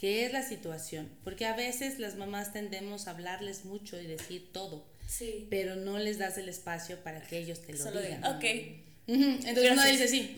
qué 0.00 0.24
es 0.24 0.32
la 0.32 0.42
situación, 0.42 1.10
porque 1.24 1.44
a 1.44 1.54
veces 1.54 1.98
las 1.98 2.16
mamás 2.16 2.54
tendemos 2.54 3.06
a 3.06 3.10
hablarles 3.10 3.66
mucho 3.66 4.00
y 4.00 4.06
decir 4.06 4.50
todo, 4.50 4.86
sí. 5.06 5.46
pero 5.50 5.76
no 5.76 5.98
les 5.98 6.16
das 6.16 6.38
el 6.38 6.48
espacio 6.48 7.04
para 7.04 7.20
que 7.20 7.36
ellos 7.36 7.60
te 7.60 7.74
lo 7.74 8.00
digan. 8.00 8.24
Ok. 8.24 8.44
Entonces 9.06 9.72
uno 9.72 9.84
dice 9.84 10.08
sí, 10.08 10.36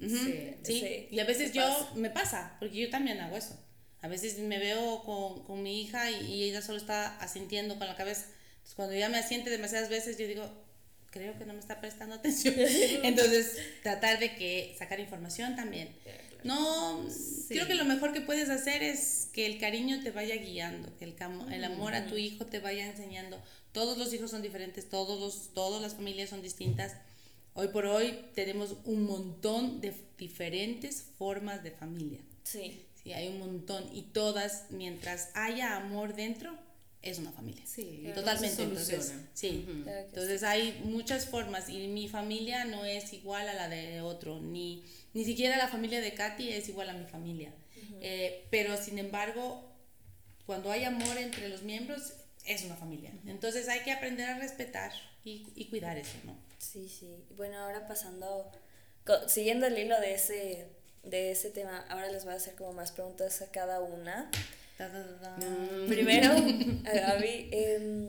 sí, 0.00 0.54
sí, 0.62 1.08
y 1.10 1.20
a 1.20 1.24
veces 1.26 1.52
yo 1.52 1.90
me 1.96 2.08
pasa, 2.08 2.56
porque 2.58 2.78
yo 2.78 2.88
también 2.88 3.20
hago 3.20 3.36
eso. 3.36 3.60
A 4.00 4.08
veces 4.08 4.38
me 4.38 4.58
veo 4.58 5.02
con, 5.02 5.44
con 5.44 5.62
mi 5.62 5.82
hija 5.82 6.10
y, 6.10 6.24
y, 6.24 6.44
ella 6.44 6.62
solo 6.62 6.78
está 6.78 7.18
asintiendo 7.18 7.76
con 7.78 7.86
la 7.86 7.96
cabeza. 7.96 8.24
Entonces 8.64 8.76
cuando 8.76 8.94
ella 8.94 9.10
me 9.10 9.18
asiente 9.18 9.50
demasiadas 9.50 9.90
veces, 9.90 10.16
yo 10.16 10.26
digo, 10.26 10.48
creo 11.10 11.36
que 11.36 11.44
no 11.44 11.52
me 11.52 11.60
está 11.60 11.82
prestando 11.82 12.14
atención. 12.14 12.54
Entonces, 13.02 13.58
tratar 13.82 14.18
de 14.18 14.34
que 14.36 14.74
sacar 14.78 15.00
información 15.00 15.54
también. 15.54 15.94
No, 16.44 17.06
creo 17.48 17.66
que 17.66 17.74
lo 17.74 17.84
mejor 17.84 18.14
que 18.14 18.22
puedes 18.22 18.48
hacer 18.48 18.82
es 18.82 19.28
que 19.32 19.44
el 19.44 19.58
cariño 19.58 20.02
te 20.02 20.10
vaya 20.10 20.36
guiando, 20.36 20.96
que 20.98 21.04
el, 21.04 21.14
el 21.52 21.64
amor 21.64 21.94
a 21.94 22.06
tu 22.06 22.16
hijo 22.16 22.46
te 22.46 22.58
vaya 22.58 22.86
enseñando. 22.86 23.40
Todos 23.72 23.98
los 23.98 24.12
hijos 24.14 24.30
son 24.30 24.40
diferentes, 24.40 24.88
todos 24.88 25.20
los, 25.20 25.52
todas 25.52 25.82
las 25.82 25.94
familias 25.94 26.30
son 26.30 26.40
distintas. 26.40 26.96
Hoy 27.52 27.68
por 27.68 27.84
hoy 27.84 28.18
tenemos 28.34 28.76
un 28.84 29.04
montón 29.04 29.82
de 29.82 29.94
diferentes 30.16 31.04
formas 31.18 31.62
de 31.62 31.70
familia. 31.70 32.20
Sí. 32.44 32.86
Sí, 33.02 33.12
hay 33.12 33.28
un 33.28 33.38
montón 33.38 33.84
y 33.92 34.02
todas, 34.02 34.64
mientras 34.70 35.30
haya 35.34 35.76
amor 35.76 36.14
dentro, 36.14 36.58
es 37.04 37.18
una 37.18 37.30
familia. 37.32 37.62
Sí, 37.66 38.10
totalmente. 38.14 38.62
Entonces, 38.62 39.12
sí. 39.34 39.66
Entonces 39.86 40.42
hay 40.42 40.80
muchas 40.84 41.26
formas 41.26 41.68
y 41.68 41.86
mi 41.88 42.08
familia 42.08 42.64
no 42.64 42.84
es 42.84 43.12
igual 43.12 43.48
a 43.48 43.54
la 43.54 43.68
de 43.68 44.00
otro, 44.00 44.40
ni, 44.40 44.84
ni 45.12 45.24
siquiera 45.24 45.56
la 45.56 45.68
familia 45.68 46.00
de 46.00 46.14
Katy 46.14 46.50
es 46.50 46.68
igual 46.68 46.88
a 46.90 46.94
mi 46.94 47.06
familia. 47.06 47.52
Eh, 48.00 48.46
pero 48.50 48.76
sin 48.76 48.98
embargo, 48.98 49.62
cuando 50.46 50.70
hay 50.70 50.84
amor 50.84 51.16
entre 51.18 51.48
los 51.48 51.62
miembros, 51.62 52.14
es 52.44 52.64
una 52.64 52.76
familia. 52.76 53.12
Entonces 53.26 53.68
hay 53.68 53.80
que 53.80 53.92
aprender 53.92 54.28
a 54.28 54.38
respetar 54.38 54.92
y, 55.24 55.46
y, 55.54 55.66
cuidar 55.66 55.96
eso, 55.96 56.16
¿no? 56.24 56.36
Sí, 56.58 56.88
sí. 56.88 57.24
Bueno, 57.36 57.58
ahora 57.58 57.86
pasando, 57.86 58.50
siguiendo 59.26 59.66
el 59.66 59.78
hilo 59.78 59.98
de 60.00 60.14
ese, 60.14 60.68
de 61.02 61.30
ese 61.30 61.50
tema, 61.50 61.84
ahora 61.88 62.10
les 62.10 62.24
voy 62.24 62.34
a 62.34 62.36
hacer 62.36 62.54
como 62.54 62.72
más 62.72 62.92
preguntas 62.92 63.40
a 63.42 63.50
cada 63.50 63.80
una. 63.80 64.30
Mm. 64.78 65.88
Primero, 65.88 66.34
Gaby, 66.82 67.48
em, 67.52 68.08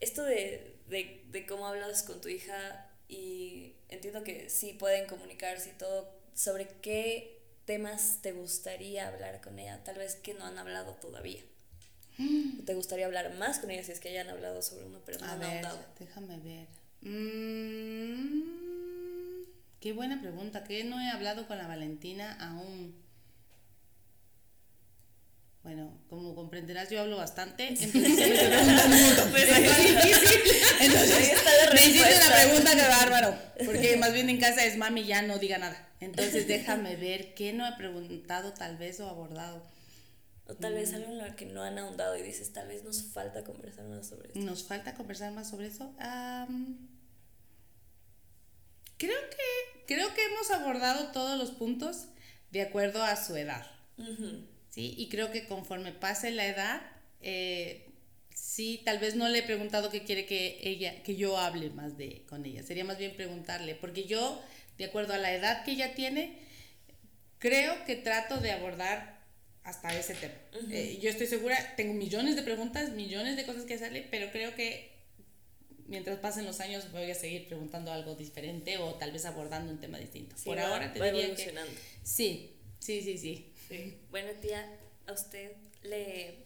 esto 0.00 0.22
de, 0.24 0.76
de, 0.88 1.24
de, 1.30 1.46
cómo 1.46 1.66
hablas 1.66 2.02
con 2.02 2.20
tu 2.20 2.28
hija 2.28 2.90
y 3.08 3.74
entiendo 3.88 4.22
que 4.22 4.50
sí 4.50 4.74
pueden 4.74 5.06
comunicarse 5.06 5.70
y 5.70 5.78
todo, 5.78 6.14
sobre 6.34 6.68
qué 6.82 7.40
temas 7.64 8.18
te 8.22 8.32
gustaría 8.32 9.08
hablar 9.08 9.40
con 9.40 9.58
ella, 9.58 9.82
tal 9.84 9.96
vez 9.96 10.16
que 10.16 10.34
no 10.34 10.44
han 10.44 10.58
hablado 10.58 10.94
todavía. 10.94 11.42
Mm. 12.18 12.64
¿Te 12.64 12.74
gustaría 12.74 13.06
hablar 13.06 13.34
más 13.34 13.58
con 13.58 13.70
ella 13.70 13.82
si 13.82 13.92
es 13.92 14.00
que 14.00 14.10
hayan 14.10 14.28
hablado 14.28 14.60
sobre 14.62 14.84
uno, 14.84 15.00
pero 15.04 15.18
no 15.18 15.26
han 15.26 15.42
hablado? 15.42 15.78
Déjame 15.98 16.38
ver. 16.40 16.68
Mm, 17.00 18.42
qué 19.80 19.92
buena 19.92 20.20
pregunta, 20.20 20.64
que 20.64 20.84
no 20.84 21.00
he 21.00 21.08
hablado 21.10 21.46
con 21.46 21.58
la 21.58 21.66
Valentina 21.66 22.36
aún. 22.38 23.01
Bueno, 25.62 25.96
como 26.08 26.34
comprenderás, 26.34 26.90
yo 26.90 27.00
hablo 27.00 27.16
bastante, 27.18 27.68
entonces 27.80 27.92
pues 29.30 29.48
Entonces, 30.80 31.32
necesito 31.72 32.04
una 32.16 32.34
pregunta 32.34 32.74
que 32.74 32.82
bárbaro, 32.82 33.38
porque 33.64 33.96
más 33.96 34.12
bien 34.12 34.28
en 34.28 34.40
casa 34.40 34.64
es 34.64 34.76
mami, 34.76 35.04
ya 35.04 35.22
no 35.22 35.38
diga 35.38 35.58
nada. 35.58 35.88
Entonces, 36.00 36.48
déjame 36.48 36.96
ver 36.96 37.34
qué 37.34 37.52
no 37.52 37.64
he 37.66 37.76
preguntado, 37.76 38.52
tal 38.52 38.76
vez, 38.76 38.98
o 38.98 39.08
abordado. 39.08 39.62
O 40.48 40.54
tal 40.56 40.74
vez 40.74 40.90
mm. 40.90 40.94
algo 40.96 41.12
en 41.12 41.18
lo 41.18 41.36
que 41.36 41.46
no 41.46 41.62
han 41.62 41.78
ahondado 41.78 42.16
y 42.16 42.22
dices, 42.22 42.52
tal 42.52 42.66
vez 42.66 42.82
nos 42.82 43.04
falta 43.04 43.44
conversar 43.44 43.84
más 43.84 44.08
sobre 44.08 44.30
eso. 44.30 44.40
¿Nos 44.40 44.64
falta 44.64 44.94
conversar 44.94 45.32
más 45.32 45.48
sobre 45.48 45.68
eso? 45.68 45.94
creo, 48.98 49.18
que, 49.30 49.84
creo 49.86 50.12
que 50.12 50.24
hemos 50.24 50.50
abordado 50.50 51.12
todos 51.12 51.38
los 51.38 51.52
puntos 51.52 52.06
de 52.50 52.62
acuerdo 52.62 53.04
a 53.04 53.14
su 53.14 53.36
edad. 53.36 53.64
¿Sí? 54.72 54.94
Y 54.96 55.08
creo 55.08 55.30
que 55.30 55.46
conforme 55.46 55.92
pase 55.92 56.30
la 56.30 56.46
edad, 56.46 56.82
eh, 57.20 57.86
sí, 58.34 58.80
tal 58.84 58.98
vez 58.98 59.14
no 59.14 59.28
le 59.28 59.40
he 59.40 59.42
preguntado 59.42 59.90
qué 59.90 60.02
quiere 60.02 60.26
que 60.26 60.58
ella, 60.62 61.02
que 61.02 61.14
yo 61.14 61.38
hable 61.38 61.70
más 61.70 61.96
de 61.98 62.22
con 62.28 62.44
ella. 62.46 62.62
Sería 62.62 62.84
más 62.84 62.98
bien 62.98 63.14
preguntarle, 63.14 63.74
porque 63.74 64.04
yo, 64.04 64.42
de 64.78 64.86
acuerdo 64.86 65.12
a 65.12 65.18
la 65.18 65.34
edad 65.34 65.64
que 65.64 65.72
ella 65.72 65.94
tiene, 65.94 66.38
creo 67.38 67.84
que 67.84 67.96
trato 67.96 68.38
de 68.38 68.52
abordar 68.52 69.20
hasta 69.62 69.96
ese 69.96 70.14
tema. 70.14 70.34
Eh, 70.70 70.98
yo 71.00 71.10
estoy 71.10 71.26
segura, 71.26 71.74
tengo 71.76 71.92
millones 71.92 72.34
de 72.34 72.42
preguntas, 72.42 72.90
millones 72.90 73.36
de 73.36 73.44
cosas 73.44 73.64
que 73.64 73.74
hacerle, 73.74 74.08
pero 74.10 74.32
creo 74.32 74.54
que 74.54 74.90
mientras 75.86 76.18
pasen 76.18 76.46
los 76.46 76.60
años 76.60 76.90
voy 76.90 77.10
a 77.10 77.14
seguir 77.14 77.46
preguntando 77.46 77.92
algo 77.92 78.14
diferente 78.14 78.78
o 78.78 78.94
tal 78.94 79.12
vez 79.12 79.26
abordando 79.26 79.70
un 79.70 79.78
tema 79.78 79.98
distinto. 79.98 80.34
Por 80.44 80.58
ahora 80.58 80.92
te 80.92 81.02
diría 81.02 81.34
que 81.34 81.54
sí, 82.02 82.56
sí, 82.78 83.02
sí, 83.02 83.18
sí. 83.18 83.51
Bueno, 84.10 84.30
tía, 84.40 84.78
a 85.06 85.12
usted 85.12 85.52
le, 85.82 86.44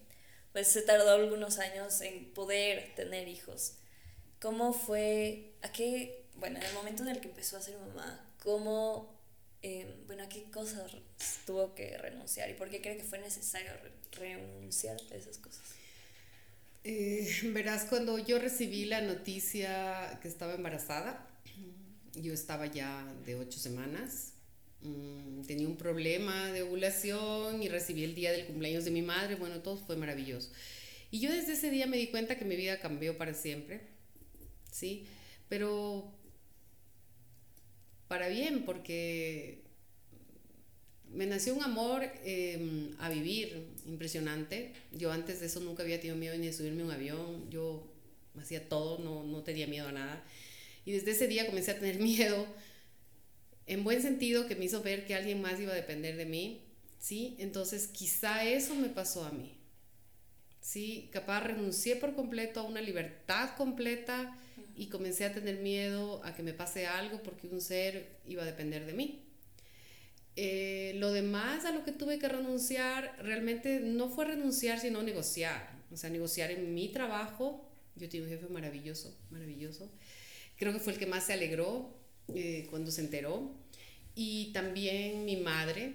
pues 0.53 0.69
se 0.69 0.83
tardó 0.83 1.11
algunos 1.11 1.59
años 1.59 2.01
en 2.01 2.33
poder 2.33 2.95
tener 2.95 3.29
hijos. 3.29 3.75
¿cómo 4.41 4.73
fue, 4.73 5.53
a 5.63 5.73
qué, 5.73 6.25
bueno, 6.37 6.59
en 6.59 6.65
el 6.65 6.75
momento 6.75 7.03
en 7.03 7.09
el 7.11 7.21
que 7.21 7.29
empezó 7.29 7.57
a 7.57 7.61
ser 7.61 7.77
mamá, 7.79 8.25
cómo, 8.43 9.19
em, 9.63 9.89
bueno, 10.07 10.25
a 10.25 10.29
qué 10.29 10.45
cosas 10.45 10.93
tuvo 11.47 11.75
que 11.75 11.97
renunciar 11.99 12.51
y 12.51 12.55
por 12.55 12.71
qué 12.71 12.81
cree 12.81 12.97
que 12.97 13.05
fue 13.05 13.19
necesario 13.19 13.71
renunciar 14.13 14.97
a 15.11 15.15
esas 15.15 15.39
cosas? 15.39 15.63
Eh, 16.85 17.29
verás, 17.53 17.85
cuando 17.87 18.19
yo 18.19 18.39
recibí 18.39 18.85
la 18.85 19.01
noticia 19.01 20.19
que 20.23 20.29
estaba 20.29 20.55
embarazada, 20.55 21.27
yo 22.15 22.33
estaba 22.33 22.67
ya 22.67 23.05
de 23.25 23.35
ocho 23.35 23.59
semanas, 23.59 24.33
mm, 24.87 25.47
tenía 25.47 25.69
un 25.69 25.77
problema 25.77 26.51
de 26.53 26.63
ovulación 26.63 27.63
y 27.63 27.69
recibí 27.69 28.05
el 28.05 28.15
día 28.15 28.33
del 28.33 28.47
cumpleaños 28.47 28.85
de 28.85 28.91
mi 28.91 29.03
madre, 29.03 29.35
bueno, 29.35 29.61
todo 29.61 29.77
fue 29.77 29.97
maravilloso. 29.97 30.51
Y 31.11 31.21
yo 31.21 31.31
desde 31.31 31.55
ese 31.55 31.71
día 31.71 31.87
me 31.87 31.97
di 31.97 32.09
cuenta 32.09 32.37
que 32.37 32.45
mi 32.45 32.57
vida 32.57 32.81
cambió 32.81 33.17
para 33.17 33.35
siempre, 33.35 33.81
¿sí? 34.71 35.07
Pero 35.49 36.13
para 38.09 38.29
bien, 38.29 38.65
porque 38.65 39.63
me 41.13 41.27
nació 41.27 41.55
un 41.55 41.63
amor 41.63 42.05
em, 42.25 42.95
a 42.99 43.09
vivir 43.09 43.69
impresionante. 43.87 44.73
Yo 44.93 45.13
antes 45.13 45.41
de 45.41 45.47
eso 45.47 45.61
nunca 45.61 45.83
había 45.83 46.01
tenido 46.01 46.17
miedo 46.17 46.37
ni 46.37 46.47
de 46.47 46.53
subirme 46.53 46.83
a 46.83 46.87
un 46.87 46.91
avión. 46.91 47.51
Yo 47.51 47.87
hacía 48.39 48.69
todo, 48.69 48.99
no, 48.99 49.25
no 49.25 49.43
tenía 49.43 49.67
miedo 49.67 49.89
a 49.89 49.93
nada. 49.93 50.25
Y 50.85 50.93
desde 50.93 51.13
ese 51.13 51.27
día 51.27 51.47
comencé 51.47 51.73
a 51.73 51.79
tener 51.79 51.99
miedo, 52.01 52.47
en 53.67 53.85
buen 53.85 54.03
sentido, 54.03 54.47
que 54.47 54.57
me 54.57 54.65
hizo 54.65 54.83
ver 54.83 55.07
que 55.07 55.15
alguien 55.15 55.41
más 55.41 55.61
iba 55.61 55.73
a 55.73 55.77
depender 55.77 56.17
de 56.17 56.27
mí. 56.27 56.63
¿sí? 56.99 57.37
Entonces 57.39 57.89
quizá 57.89 58.45
eso 58.45 58.75
me 58.75 58.89
pasó 58.89 59.25
a 59.25 59.31
mí. 59.31 59.57
¿sí? 60.61 61.09
Capaz 61.13 61.41
renuncié 61.41 61.97
por 61.97 62.15
completo 62.15 62.61
a 62.61 62.65
una 62.65 62.81
libertad 62.81 63.57
completa 63.57 64.37
y 64.75 64.87
comencé 64.87 65.25
a 65.25 65.33
tener 65.33 65.59
miedo 65.59 66.23
a 66.25 66.35
que 66.35 66.43
me 66.43 66.53
pase 66.53 66.87
algo 66.87 67.23
porque 67.23 67.49
un 67.49 67.61
ser 67.61 68.19
iba 68.27 68.43
a 68.43 68.47
depender 68.47 68.87
de 68.87 68.93
mí. 68.93 69.23
Eh, 70.39 70.93
lo 70.97 71.13
demás 71.13 71.65
a 71.65 71.73
lo 71.73 71.83
que 71.83 71.93
tuve 71.93 72.19
que 72.19 72.29
renunciar 72.29 73.17
realmente 73.23 73.81
no 73.81 74.11
fue 74.11 74.27
renunciar, 74.27 74.79
sino 74.79 75.03
negociar. 75.03 75.71
O 75.91 75.97
sea, 75.97 76.11
negociar 76.11 76.51
en 76.51 76.75
mi 76.75 76.89
trabajo. 76.89 77.67
Yo 77.95 78.09
tuve 78.09 78.23
un 78.23 78.29
jefe 78.29 78.47
maravilloso, 78.49 79.17
maravilloso. 79.31 79.91
Creo 80.57 80.73
que 80.73 80.79
fue 80.79 80.93
el 80.93 80.99
que 80.99 81.07
más 81.07 81.25
se 81.25 81.33
alegró 81.33 81.95
eh, 82.35 82.67
cuando 82.71 82.91
se 82.91 83.03
enteró. 83.03 83.51
Y 84.15 84.53
también 84.53 85.25
mi 85.25 85.37
madre. 85.37 85.95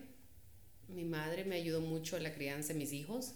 Mi 0.87 1.03
madre 1.03 1.45
me 1.45 1.55
ayudó 1.55 1.81
mucho 1.81 2.17
en 2.17 2.23
la 2.23 2.33
crianza 2.33 2.73
de 2.73 2.79
mis 2.79 2.93
hijos. 2.93 3.33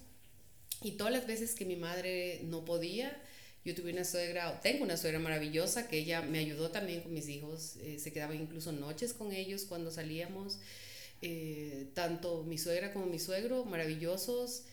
Y 0.81 0.91
todas 0.91 1.13
las 1.13 1.25
veces 1.25 1.55
que 1.55 1.65
mi 1.65 1.75
madre 1.75 2.41
no 2.43 2.65
podía, 2.65 3.17
yo 3.63 3.73
tuve 3.73 3.91
una 3.91 4.05
suegra, 4.05 4.61
tengo 4.61 4.83
una 4.83 4.97
suegra 4.97 5.19
maravillosa 5.19 5.87
que 5.87 5.97
ella 5.97 6.21
me 6.21 6.37
ayudó 6.39 6.69
también 6.69 7.01
con 7.01 7.13
mis 7.13 7.27
hijos, 7.29 7.77
eh, 7.77 7.97
se 7.99 8.11
quedaba 8.11 8.35
incluso 8.35 8.71
noches 8.71 9.13
con 9.13 9.31
ellos 9.31 9.63
cuando 9.63 9.89
salíamos, 9.89 10.59
eh, 11.21 11.87
tanto 11.95 12.43
mi 12.43 12.57
suegra 12.57 12.93
como 12.93 13.07
mi 13.07 13.17
suegro, 13.19 13.65
maravillosos. 13.65 14.65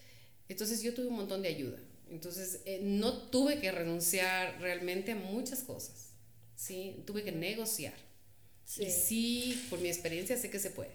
Entonces 0.48 0.82
yo 0.82 0.92
tuve 0.92 1.06
un 1.06 1.16
montón 1.16 1.40
de 1.40 1.48
ayuda. 1.48 1.78
Entonces 2.10 2.60
eh, 2.66 2.80
no 2.82 3.30
tuve 3.30 3.58
que 3.60 3.72
renunciar 3.72 4.60
realmente 4.60 5.12
a 5.12 5.16
muchas 5.16 5.62
cosas, 5.62 6.10
¿sí? 6.54 7.02
Tuve 7.06 7.22
que 7.22 7.32
negociar. 7.32 7.94
Sí. 8.72 8.84
Y 8.84 8.90
sí, 8.90 9.66
por 9.68 9.80
mi 9.80 9.88
experiencia 9.88 10.38
sé 10.38 10.48
que 10.48 10.58
se 10.58 10.70
puede. 10.70 10.92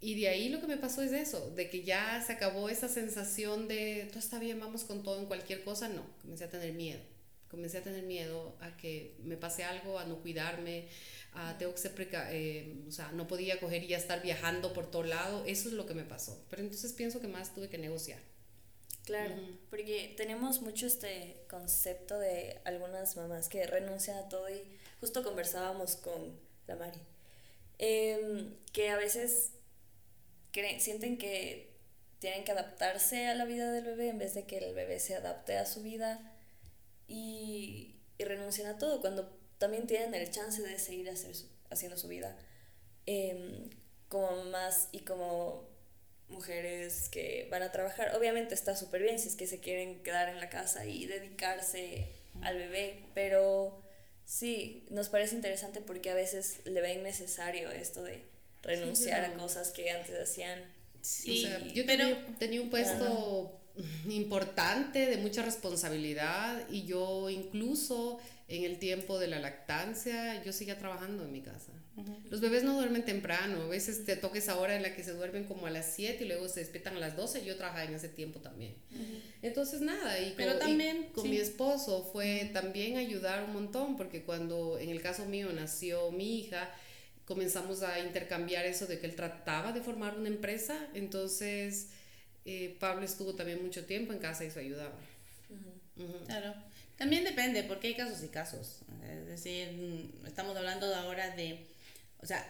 Y 0.00 0.20
de 0.20 0.28
ahí 0.28 0.48
lo 0.48 0.60
que 0.60 0.66
me 0.66 0.76
pasó 0.76 1.02
es 1.02 1.12
eso, 1.12 1.50
de 1.50 1.70
que 1.70 1.84
ya 1.84 2.20
se 2.26 2.32
acabó 2.32 2.68
esa 2.68 2.88
sensación 2.88 3.68
de, 3.68 4.06
todo 4.08 4.18
está 4.18 4.40
bien, 4.40 4.58
vamos 4.58 4.82
con 4.82 5.04
todo 5.04 5.20
en 5.20 5.26
cualquier 5.26 5.62
cosa. 5.62 5.88
No, 5.88 6.04
comencé 6.20 6.44
a 6.44 6.50
tener 6.50 6.72
miedo. 6.72 7.00
Comencé 7.48 7.78
a 7.78 7.82
tener 7.82 8.02
miedo 8.02 8.56
a 8.60 8.76
que 8.76 9.14
me 9.22 9.36
pase 9.36 9.62
algo, 9.62 10.00
a 10.00 10.04
no 10.04 10.20
cuidarme, 10.20 10.88
a 11.32 11.56
tengo 11.58 11.72
que 11.72 11.78
ser 11.78 11.92
eh, 12.32 12.74
o 12.88 12.90
sea, 12.90 13.12
no 13.12 13.28
podía 13.28 13.60
coger 13.60 13.84
y 13.84 13.88
ya 13.88 13.96
estar 13.96 14.20
viajando 14.20 14.72
por 14.72 14.90
todo 14.90 15.04
lado. 15.04 15.44
Eso 15.46 15.68
es 15.68 15.74
lo 15.74 15.86
que 15.86 15.94
me 15.94 16.04
pasó. 16.04 16.44
Pero 16.50 16.62
entonces 16.62 16.92
pienso 16.92 17.20
que 17.20 17.28
más 17.28 17.54
tuve 17.54 17.68
que 17.68 17.78
negociar. 17.78 18.18
Claro, 19.04 19.36
porque 19.70 20.12
tenemos 20.16 20.60
mucho 20.60 20.86
este 20.86 21.36
concepto 21.48 22.18
de 22.18 22.60
algunas 22.64 23.16
mamás 23.16 23.48
que 23.48 23.64
renuncian 23.66 24.18
a 24.18 24.28
todo 24.28 24.50
y 24.50 24.62
justo 25.00 25.22
conversábamos 25.22 25.96
con 25.96 26.47
la 26.68 26.76
Mari, 26.76 27.00
em, 27.78 28.54
que 28.72 28.90
a 28.90 28.96
veces 28.96 29.52
sienten 30.78 31.18
que 31.18 31.68
tienen 32.18 32.44
que 32.44 32.52
adaptarse 32.52 33.26
a 33.28 33.34
la 33.34 33.44
vida 33.44 33.70
del 33.72 33.84
bebé 33.84 34.08
en 34.08 34.18
vez 34.18 34.34
de 34.34 34.44
que 34.44 34.58
el 34.58 34.74
bebé 34.74 34.98
se 34.98 35.14
adapte 35.14 35.56
a 35.56 35.66
su 35.66 35.82
vida 35.82 36.20
y, 37.06 37.96
y 38.18 38.24
renuncian 38.24 38.66
a 38.66 38.78
todo 38.78 39.00
cuando 39.00 39.38
también 39.58 39.86
tienen 39.86 40.14
el 40.14 40.30
chance 40.30 40.62
de 40.62 40.78
seguir 40.78 41.10
haciendo 41.70 41.96
su 41.96 42.08
vida 42.08 42.36
em, 43.06 43.70
como 44.08 44.44
más 44.44 44.88
y 44.92 45.00
como 45.00 45.68
mujeres 46.28 47.08
que 47.08 47.48
van 47.50 47.62
a 47.62 47.72
trabajar. 47.72 48.14
Obviamente 48.16 48.54
está 48.54 48.76
súper 48.76 49.02
bien 49.02 49.18
si 49.18 49.28
es 49.28 49.36
que 49.36 49.46
se 49.46 49.60
quieren 49.60 50.02
quedar 50.02 50.28
en 50.28 50.40
la 50.40 50.48
casa 50.50 50.86
y 50.86 51.06
dedicarse 51.06 52.08
al 52.42 52.56
bebé, 52.56 53.04
pero 53.14 53.80
sí, 54.28 54.84
nos 54.90 55.08
parece 55.08 55.34
interesante 55.34 55.80
porque 55.80 56.10
a 56.10 56.14
veces 56.14 56.60
le 56.66 56.82
ven 56.82 57.02
necesario 57.02 57.70
esto 57.70 58.02
de 58.04 58.22
renunciar 58.62 59.24
a 59.24 59.32
cosas 59.34 59.70
que 59.70 59.90
antes 59.90 60.14
hacían. 60.20 60.62
Sí, 61.00 61.48
yo 61.74 61.84
pero, 61.86 62.04
tenía, 62.38 62.60
un 62.60 62.68
puesto 62.68 63.58
importante, 64.08 65.06
de 65.06 65.16
mucha 65.16 65.42
responsabilidad 65.42 66.68
y 66.68 66.84
yo 66.84 67.30
incluso 67.30 68.20
en 68.48 68.64
el 68.64 68.78
tiempo 68.78 69.18
de 69.18 69.28
la 69.28 69.38
lactancia, 69.38 70.42
yo 70.44 70.52
seguía 70.52 70.78
trabajando 70.78 71.24
en 71.24 71.32
mi 71.32 71.40
casa. 71.40 71.72
Los 72.30 72.40
bebés 72.40 72.62
no 72.62 72.74
duermen 72.74 73.04
temprano, 73.04 73.62
a 73.62 73.66
veces 73.66 74.04
te 74.04 74.16
toques 74.16 74.44
esa 74.44 74.58
hora 74.58 74.76
en 74.76 74.82
la 74.82 74.94
que 74.94 75.02
se 75.02 75.12
duermen 75.12 75.44
como 75.44 75.66
a 75.66 75.70
las 75.70 75.92
7 75.94 76.24
y 76.24 76.28
luego 76.28 76.48
se 76.48 76.60
despiertan 76.60 76.96
a 76.96 77.00
las 77.00 77.16
12, 77.16 77.44
yo 77.44 77.56
trabajaba 77.56 77.84
en 77.84 77.94
ese 77.94 78.08
tiempo 78.08 78.40
también. 78.40 78.74
Entonces 79.42 79.80
nada, 79.80 80.20
y 80.20 80.34
Pero 80.36 80.52
con, 80.52 80.60
también, 80.60 81.10
con 81.14 81.28
mi 81.28 81.38
esposo 81.38 82.08
fue 82.12 82.50
también 82.52 82.96
ayudar 82.96 83.44
un 83.44 83.52
montón, 83.52 83.96
porque 83.96 84.22
cuando 84.22 84.78
en 84.78 84.90
el 84.90 85.00
caso 85.00 85.24
mío 85.26 85.50
nació 85.52 86.10
mi 86.12 86.40
hija, 86.40 86.70
comenzamos 87.24 87.82
a 87.82 88.00
intercambiar 88.00 88.64
eso 88.64 88.86
de 88.86 88.98
que 88.98 89.06
él 89.06 89.14
trataba 89.14 89.72
de 89.72 89.82
formar 89.82 90.16
una 90.18 90.28
empresa, 90.28 90.88
entonces 90.94 91.88
eh, 92.44 92.76
Pablo 92.80 93.04
estuvo 93.04 93.34
también 93.34 93.62
mucho 93.62 93.84
tiempo 93.84 94.12
en 94.12 94.18
casa 94.18 94.44
y 94.44 94.48
eso 94.48 94.60
ayudaba. 94.60 94.94
Claro, 96.26 96.54
también 96.96 97.24
depende, 97.24 97.62
porque 97.64 97.88
hay 97.88 97.94
casos 97.94 98.22
y 98.24 98.28
casos. 98.28 98.80
Es 99.06 99.26
decir, 99.26 100.10
estamos 100.26 100.56
hablando 100.56 100.94
ahora 100.94 101.36
de, 101.36 101.66
o 102.20 102.26
sea, 102.26 102.46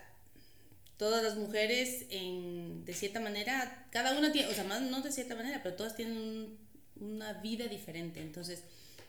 todas 0.96 1.22
las 1.22 1.36
mujeres 1.36 2.06
en, 2.10 2.84
de 2.84 2.92
cierta 2.94 3.20
manera, 3.20 3.86
cada 3.90 4.18
una 4.18 4.32
tiene, 4.32 4.48
o 4.48 4.54
sea, 4.54 4.64
más 4.64 4.80
no 4.82 5.00
de 5.00 5.12
cierta 5.12 5.34
manera, 5.34 5.62
pero 5.62 5.76
todas 5.76 5.96
tienen 5.96 6.58
una 7.00 7.34
vida 7.34 7.66
diferente. 7.68 8.20
Entonces, 8.20 8.62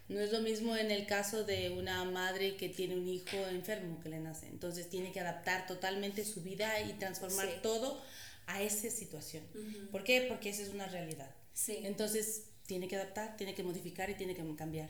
no 0.10 0.20
es 0.20 0.32
lo 0.32 0.42
mismo 0.42 0.76
en 0.76 0.90
el 0.90 1.06
caso 1.06 1.44
de 1.44 1.70
una 1.70 2.04
madre 2.04 2.56
que 2.58 2.68
tiene 2.68 2.96
un 2.96 3.08
hijo 3.08 3.38
enfermo 3.52 4.00
que 4.02 4.10
le 4.10 4.20
nace. 4.20 4.48
Entonces 4.48 4.90
tiene 4.90 5.12
que 5.12 5.20
adaptar 5.20 5.68
totalmente 5.68 6.26
su 6.26 6.42
vida 6.42 6.82
y 6.82 6.94
transformar 6.94 7.62
todo 7.62 8.02
a 8.48 8.64
esa 8.64 8.90
situación. 8.90 9.44
¿Por 9.92 10.04
qué? 10.04 10.26
Porque 10.28 10.50
esa 10.50 10.64
es 10.64 10.70
una 10.70 10.88
realidad. 10.88 11.30
Sí. 11.54 11.78
Entonces 11.84 12.46
tiene 12.66 12.88
que 12.88 12.96
adaptar, 12.96 13.38
tiene 13.38 13.54
que 13.54 13.62
modificar 13.62 14.10
y 14.10 14.16
tiene 14.16 14.36
que 14.36 14.44
cambiar. 14.56 14.90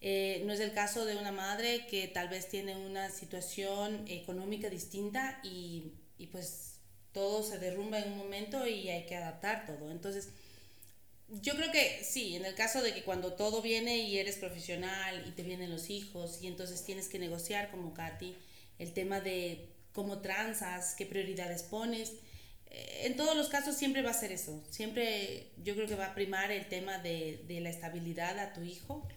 Eh, 0.00 0.42
no 0.44 0.52
es 0.52 0.60
el 0.60 0.72
caso 0.72 1.04
de 1.04 1.16
una 1.16 1.32
madre 1.32 1.86
que 1.86 2.06
tal 2.08 2.28
vez 2.28 2.48
tiene 2.48 2.76
una 2.76 3.10
situación 3.10 4.04
económica 4.08 4.68
distinta 4.68 5.40
y, 5.42 5.92
y 6.18 6.26
pues 6.26 6.74
todo 7.12 7.42
se 7.42 7.58
derrumba 7.58 7.98
en 7.98 8.12
un 8.12 8.18
momento 8.18 8.66
y 8.66 8.90
hay 8.90 9.06
que 9.06 9.16
adaptar 9.16 9.66
todo. 9.66 9.90
Entonces, 9.90 10.28
yo 11.28 11.54
creo 11.56 11.72
que 11.72 12.04
sí, 12.04 12.36
en 12.36 12.44
el 12.44 12.54
caso 12.54 12.82
de 12.82 12.94
que 12.94 13.02
cuando 13.02 13.32
todo 13.32 13.60
viene 13.62 13.96
y 13.98 14.18
eres 14.18 14.36
profesional 14.36 15.24
y 15.26 15.32
te 15.32 15.42
vienen 15.42 15.70
los 15.70 15.90
hijos 15.90 16.40
y 16.42 16.46
entonces 16.46 16.84
tienes 16.84 17.08
que 17.08 17.18
negociar 17.18 17.70
como 17.70 17.94
Katy 17.94 18.36
el 18.78 18.92
tema 18.92 19.20
de 19.20 19.68
cómo 19.92 20.20
transas, 20.20 20.94
qué 20.94 21.06
prioridades 21.06 21.62
pones. 21.62 22.12
En 22.70 23.16
todos 23.16 23.36
los 23.36 23.48
casos 23.48 23.76
siempre 23.76 24.02
va 24.02 24.10
a 24.10 24.14
ser 24.14 24.32
eso. 24.32 24.62
Siempre 24.68 25.52
yo 25.62 25.74
creo 25.74 25.86
que 25.86 25.94
va 25.94 26.06
a 26.06 26.14
primar 26.14 26.50
el 26.50 26.68
tema 26.68 26.98
de, 26.98 27.44
de 27.46 27.60
la 27.60 27.70
estabilidad 27.70 28.38
a 28.38 28.52
tu 28.52 28.62
hijo. 28.62 29.08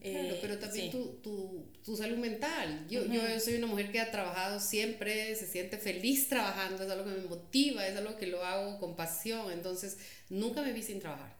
Eh, 0.00 0.12
claro, 0.12 0.36
pero 0.42 0.58
también 0.58 0.90
tu, 0.90 1.14
tu, 1.22 1.72
tu, 1.84 1.96
salud 1.96 2.18
mental. 2.18 2.86
Yo, 2.88 3.06
yo 3.06 3.22
soy 3.40 3.54
una 3.54 3.66
mujer 3.66 3.92
que 3.92 4.00
ha 4.00 4.10
trabajado 4.10 4.60
siempre, 4.60 5.34
se 5.36 5.46
siente 5.46 5.78
feliz 5.78 6.28
trabajando, 6.28 6.82
es 6.82 6.90
algo 6.90 7.04
que 7.04 7.20
me 7.20 7.28
motiva, 7.28 7.86
es 7.86 7.96
algo 7.96 8.16
que 8.16 8.26
lo 8.26 8.44
hago 8.44 8.78
con 8.78 8.96
pasión. 8.96 9.52
Entonces, 9.52 9.98
nunca 10.28 10.62
me 10.62 10.72
vi 10.72 10.82
sin 10.82 11.00
trabajar. 11.00 11.38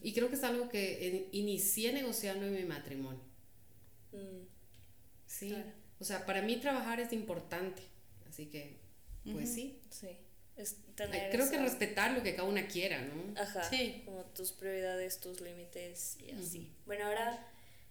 Y 0.00 0.12
creo 0.12 0.28
que 0.28 0.36
es 0.36 0.44
algo 0.44 0.68
que 0.68 1.28
inicié 1.32 1.92
negociando 1.92 2.46
en 2.46 2.54
mi 2.54 2.64
matrimonio. 2.64 3.20
Mm. 4.12 4.46
Sí. 5.26 5.54
O 5.98 6.04
sea, 6.04 6.24
para 6.24 6.42
mí 6.42 6.56
trabajar 6.56 7.00
es 7.00 7.12
importante. 7.12 7.82
Así 8.28 8.46
que, 8.46 8.78
pues 9.32 9.52
sí. 9.52 9.80
Sí. 9.90 10.08
Creo 11.30 11.50
que 11.50 11.58
respetar 11.58 12.12
lo 12.12 12.22
que 12.22 12.34
cada 12.34 12.48
una 12.48 12.66
quiera, 12.66 13.00
¿no? 13.00 13.40
Ajá. 13.40 13.62
Sí. 13.68 14.02
Como 14.04 14.24
tus 14.26 14.52
prioridades, 14.52 15.20
tus 15.20 15.40
límites 15.40 16.16
y 16.20 16.30
así. 16.32 16.72
Bueno, 16.86 17.06
ahora 17.06 17.46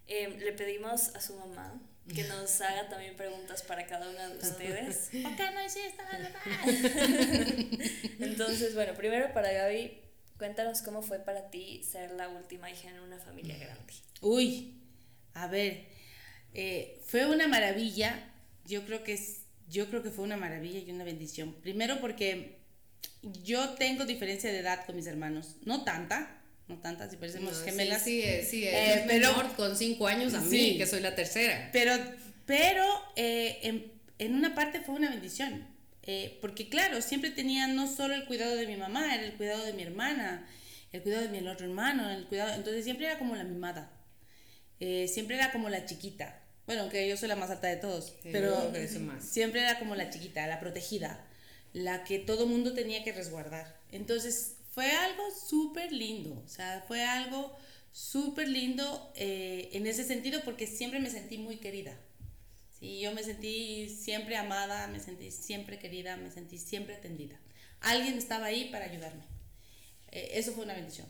em, 0.07 0.37
le 0.37 0.51
pedimos 0.53 1.15
a 1.15 1.21
su 1.21 1.35
mamá 1.35 1.81
que 2.13 2.23
nos 2.23 2.61
haga 2.61 2.89
también 2.89 3.15
preguntas 3.15 3.63
para 3.63 3.85
cada 3.85 4.09
una 4.09 4.29
de 4.29 4.37
ustedes. 4.37 5.09
¿Por 5.23 5.35
qué 5.35 5.51
no 5.51 5.63
hiciste 5.65 6.03
Entonces, 8.23 8.75
bueno, 8.75 8.93
primero 8.95 9.33
para 9.33 9.51
Gaby, 9.51 10.01
cuéntanos 10.37 10.81
cómo 10.81 11.01
fue 11.01 11.19
para 11.19 11.49
ti 11.49 11.83
ser 11.83 12.11
la 12.11 12.29
última 12.29 12.69
hija 12.69 12.89
en 12.89 12.99
una 12.99 13.19
familia 13.19 13.57
grande. 13.57 13.93
Uy, 14.21 14.81
a 15.33 15.47
ver, 15.47 15.85
eh, 16.53 17.01
fue 17.05 17.25
una 17.25 17.47
maravilla. 17.47 18.33
Yo 18.65 18.85
creo 18.85 19.03
que 19.03 19.13
es, 19.13 19.43
yo 19.69 19.87
creo 19.87 20.03
que 20.03 20.09
fue 20.09 20.23
una 20.23 20.37
maravilla 20.37 20.79
y 20.79 20.91
una 20.91 21.03
bendición. 21.03 21.53
Primero 21.61 21.99
porque 21.99 22.56
yo 23.43 23.69
tengo 23.71 24.05
diferencia 24.05 24.51
de 24.51 24.59
edad 24.59 24.85
con 24.85 24.95
mis 24.95 25.07
hermanos, 25.07 25.55
no 25.65 25.83
tanta, 25.83 26.41
no 26.67 26.77
tantas, 26.79 27.11
si 27.11 27.17
parecemos 27.17 27.61
gemelas. 27.63 28.03
Sí, 28.03 28.21
sí, 28.21 28.45
sí 28.49 28.63
eh, 28.67 29.05
pero 29.07 29.31
con 29.55 29.75
cinco 29.75 30.07
años 30.07 30.33
a 30.33 30.41
mí, 30.41 30.77
que 30.77 30.85
soy 30.85 31.01
la 31.01 31.15
tercera. 31.15 31.69
Pero, 31.71 31.93
pero 32.45 32.85
eh, 33.15 33.59
en, 33.63 33.91
en, 34.19 34.35
una 34.35 34.53
parte 34.53 34.81
fue 34.81 34.95
una 34.95 35.09
bendición, 35.09 35.65
eh, 36.03 36.37
porque 36.41 36.69
claro, 36.69 37.01
siempre 37.01 37.31
tenía 37.31 37.67
no 37.67 37.87
solo 37.93 38.15
el 38.15 38.25
cuidado 38.25 38.55
de 38.55 38.67
mi 38.67 38.75
mamá, 38.75 39.13
era 39.13 39.23
el 39.23 39.33
cuidado 39.33 39.63
de 39.65 39.73
mi 39.73 39.83
hermana, 39.83 40.47
el 40.91 41.01
cuidado 41.01 41.23
de 41.23 41.29
mi 41.29 41.47
otro 41.47 41.65
hermano, 41.65 42.09
el 42.09 42.25
cuidado, 42.25 42.53
entonces 42.53 42.83
siempre 42.83 43.07
era 43.07 43.17
como 43.17 43.35
la 43.35 43.43
mimada, 43.43 43.91
siempre 44.79 45.35
era 45.35 45.51
como 45.51 45.69
la 45.69 45.85
chiquita. 45.85 46.43
Bueno, 46.65 46.81
aunque 46.81 47.07
yo 47.07 47.15
soy 47.15 47.29
la 47.29 47.37
más 47.37 47.49
alta 47.49 47.67
de 47.67 47.77
todos, 47.77 48.17
pero 48.23 48.73
siempre 49.21 49.61
era 49.61 49.79
como 49.79 49.95
la 49.95 50.09
chiquita, 50.09 50.45
la 50.47 50.59
protegida, 50.59 51.25
la 51.73 52.03
que 52.03 52.19
todo 52.19 52.47
mundo 52.47 52.73
tenía 52.73 53.03
que 53.03 53.11
resguardar. 53.11 53.79
Entonces, 53.91 54.55
fue 54.71 54.91
algo 54.91 55.23
súper 55.31 55.91
lindo, 55.91 56.41
o 56.45 56.47
sea, 56.47 56.83
fue 56.87 57.03
algo 57.03 57.57
súper 57.91 58.47
lindo 58.47 59.11
eh, 59.15 59.69
en 59.73 59.87
ese 59.87 60.03
sentido 60.03 60.41
porque 60.45 60.67
siempre 60.67 60.99
me 60.99 61.09
sentí 61.09 61.37
muy 61.37 61.57
querida. 61.57 61.97
Sí, 62.79 62.99
yo 62.99 63.11
me 63.11 63.23
sentí 63.23 63.89
siempre 63.89 64.37
amada, 64.37 64.87
me 64.87 64.99
sentí 64.99 65.31
siempre 65.31 65.79
querida, 65.79 66.15
me 66.17 66.29
sentí 66.29 66.59
siempre 66.59 66.95
atendida. 66.95 67.39
Alguien 67.81 68.19
estaba 68.19 68.45
ahí 68.45 68.69
para 68.71 68.85
ayudarme. 68.85 69.23
Eh, 70.11 70.29
eso 70.33 70.51
fue 70.51 70.63
una 70.63 70.75
bendición. 70.75 71.07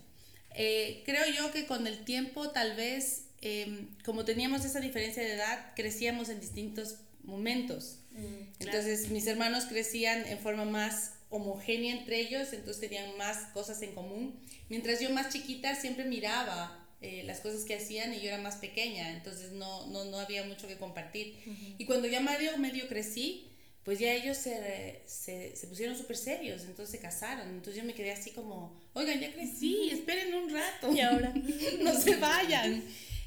Eh, 0.54 1.02
creo 1.04 1.26
yo 1.30 1.52
que 1.52 1.66
con 1.66 1.86
el 1.86 2.04
tiempo 2.04 2.50
tal 2.50 2.74
vez, 2.74 3.26
em, 3.42 3.94
como 4.04 4.24
teníamos 4.24 4.64
esa 4.64 4.80
diferencia 4.80 5.22
de 5.22 5.34
edad, 5.34 5.72
crecíamos 5.76 6.30
en 6.30 6.40
distintos 6.40 7.00
momentos. 7.22 7.98
Mm, 8.18 8.62
entonces 8.64 9.10
mis 9.10 9.26
hermanos 9.26 9.64
crecían 9.64 10.26
en 10.26 10.38
forma 10.38 10.64
más 10.64 11.14
homogénea 11.30 11.94
entre 11.94 12.20
ellos, 12.20 12.52
entonces 12.52 12.80
tenían 12.80 13.16
más 13.16 13.38
cosas 13.52 13.80
en 13.82 13.92
común. 13.92 14.38
Mientras 14.68 15.00
yo 15.00 15.10
más 15.10 15.32
chiquita 15.32 15.74
siempre 15.74 16.04
miraba 16.04 16.86
eh, 17.00 17.22
las 17.24 17.40
cosas 17.40 17.64
que 17.64 17.76
hacían 17.76 18.14
y 18.14 18.20
yo 18.20 18.28
era 18.28 18.38
más 18.38 18.56
pequeña, 18.56 19.10
entonces 19.12 19.52
no, 19.52 19.86
no, 19.88 20.04
no 20.06 20.18
había 20.18 20.44
mucho 20.44 20.66
que 20.66 20.76
compartir. 20.76 21.36
Y 21.78 21.84
cuando 21.84 22.08
ya 22.08 22.20
medio, 22.20 22.56
medio 22.58 22.88
crecí, 22.88 23.48
pues 23.84 23.98
ya 23.98 24.12
ellos 24.12 24.36
se, 24.36 25.02
se, 25.06 25.56
se 25.56 25.66
pusieron 25.66 25.96
súper 25.96 26.16
serios, 26.16 26.62
entonces 26.62 26.90
se 26.90 26.98
casaron. 26.98 27.48
Entonces 27.48 27.76
yo 27.76 27.84
me 27.84 27.94
quedé 27.94 28.12
así 28.12 28.32
como, 28.32 28.78
oigan, 28.94 29.20
ya 29.20 29.32
crecí, 29.32 29.90
esperen 29.90 30.34
un 30.34 30.50
rato. 30.50 30.92
Y 30.92 31.00
ahora 31.00 31.32
no 31.82 31.94
se 31.94 32.16
vayan. 32.16 32.84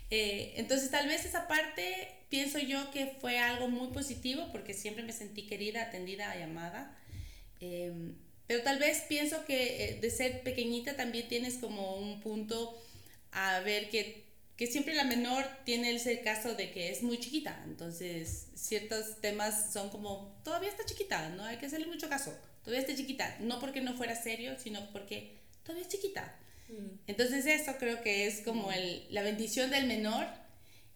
Eh, 0.10 0.54
entonces 0.58 0.92
tal 0.92 1.08
vez 1.08 1.26
esa 1.26 1.48
parte 1.48 2.10
pienso 2.32 2.60
yo 2.60 2.90
que 2.92 3.18
fue 3.20 3.38
algo 3.38 3.68
muy 3.68 3.90
positivo 3.90 4.48
porque 4.52 4.74
siempre 4.74 5.04
me 5.04 5.12
sentí 5.12 5.46
querida, 5.46 5.84
atendida 5.84 6.36
y 6.40 6.42
amada. 6.42 6.98
Em, 7.60 8.16
pero 8.48 8.64
tal 8.64 8.80
vez 8.80 9.02
pienso 9.08 9.46
que 9.46 9.84
eh, 9.84 10.00
de 10.00 10.10
ser 10.10 10.42
pequeñita 10.42 10.96
también 10.96 11.28
tienes 11.28 11.56
como 11.58 11.98
un 11.98 12.22
punto 12.22 12.82
a 13.32 13.60
ver 13.60 13.90
que, 13.90 14.26
que 14.56 14.66
siempre 14.66 14.96
la 14.96 15.04
menor 15.04 15.46
tiene 15.66 15.92
ese 15.92 16.22
caso 16.22 16.56
de 16.56 16.72
que 16.72 16.90
es 16.90 17.04
muy 17.04 17.20
chiquita. 17.20 17.62
Entonces, 17.66 18.48
ciertos 18.56 19.20
temas 19.20 19.74
son 19.74 19.90
como, 19.90 20.40
todavía 20.46 20.70
está 20.70 20.86
chiquita, 20.86 21.30
no 21.30 21.44
hay 21.44 21.58
que 21.58 21.66
hacerle 21.66 21.88
mucho 21.88 22.10
caso. 22.10 22.34
Todavía 22.64 22.82
está 22.82 22.96
chiquita. 22.96 23.38
No 23.42 23.60
porque 23.60 23.82
no 23.82 23.94
fuera 23.96 24.16
serio, 24.16 24.56
sino 24.58 24.90
porque 24.94 25.38
todavía 25.64 25.86
es 25.86 25.92
chiquita. 25.92 26.34
Mm. 26.70 26.96
Entonces, 27.08 27.46
eso 27.46 27.74
creo 27.78 28.02
que 28.02 28.26
es 28.26 28.40
como 28.40 28.72
el, 28.72 29.06
la 29.10 29.22
bendición 29.22 29.70
del 29.70 29.86
menor 29.86 30.28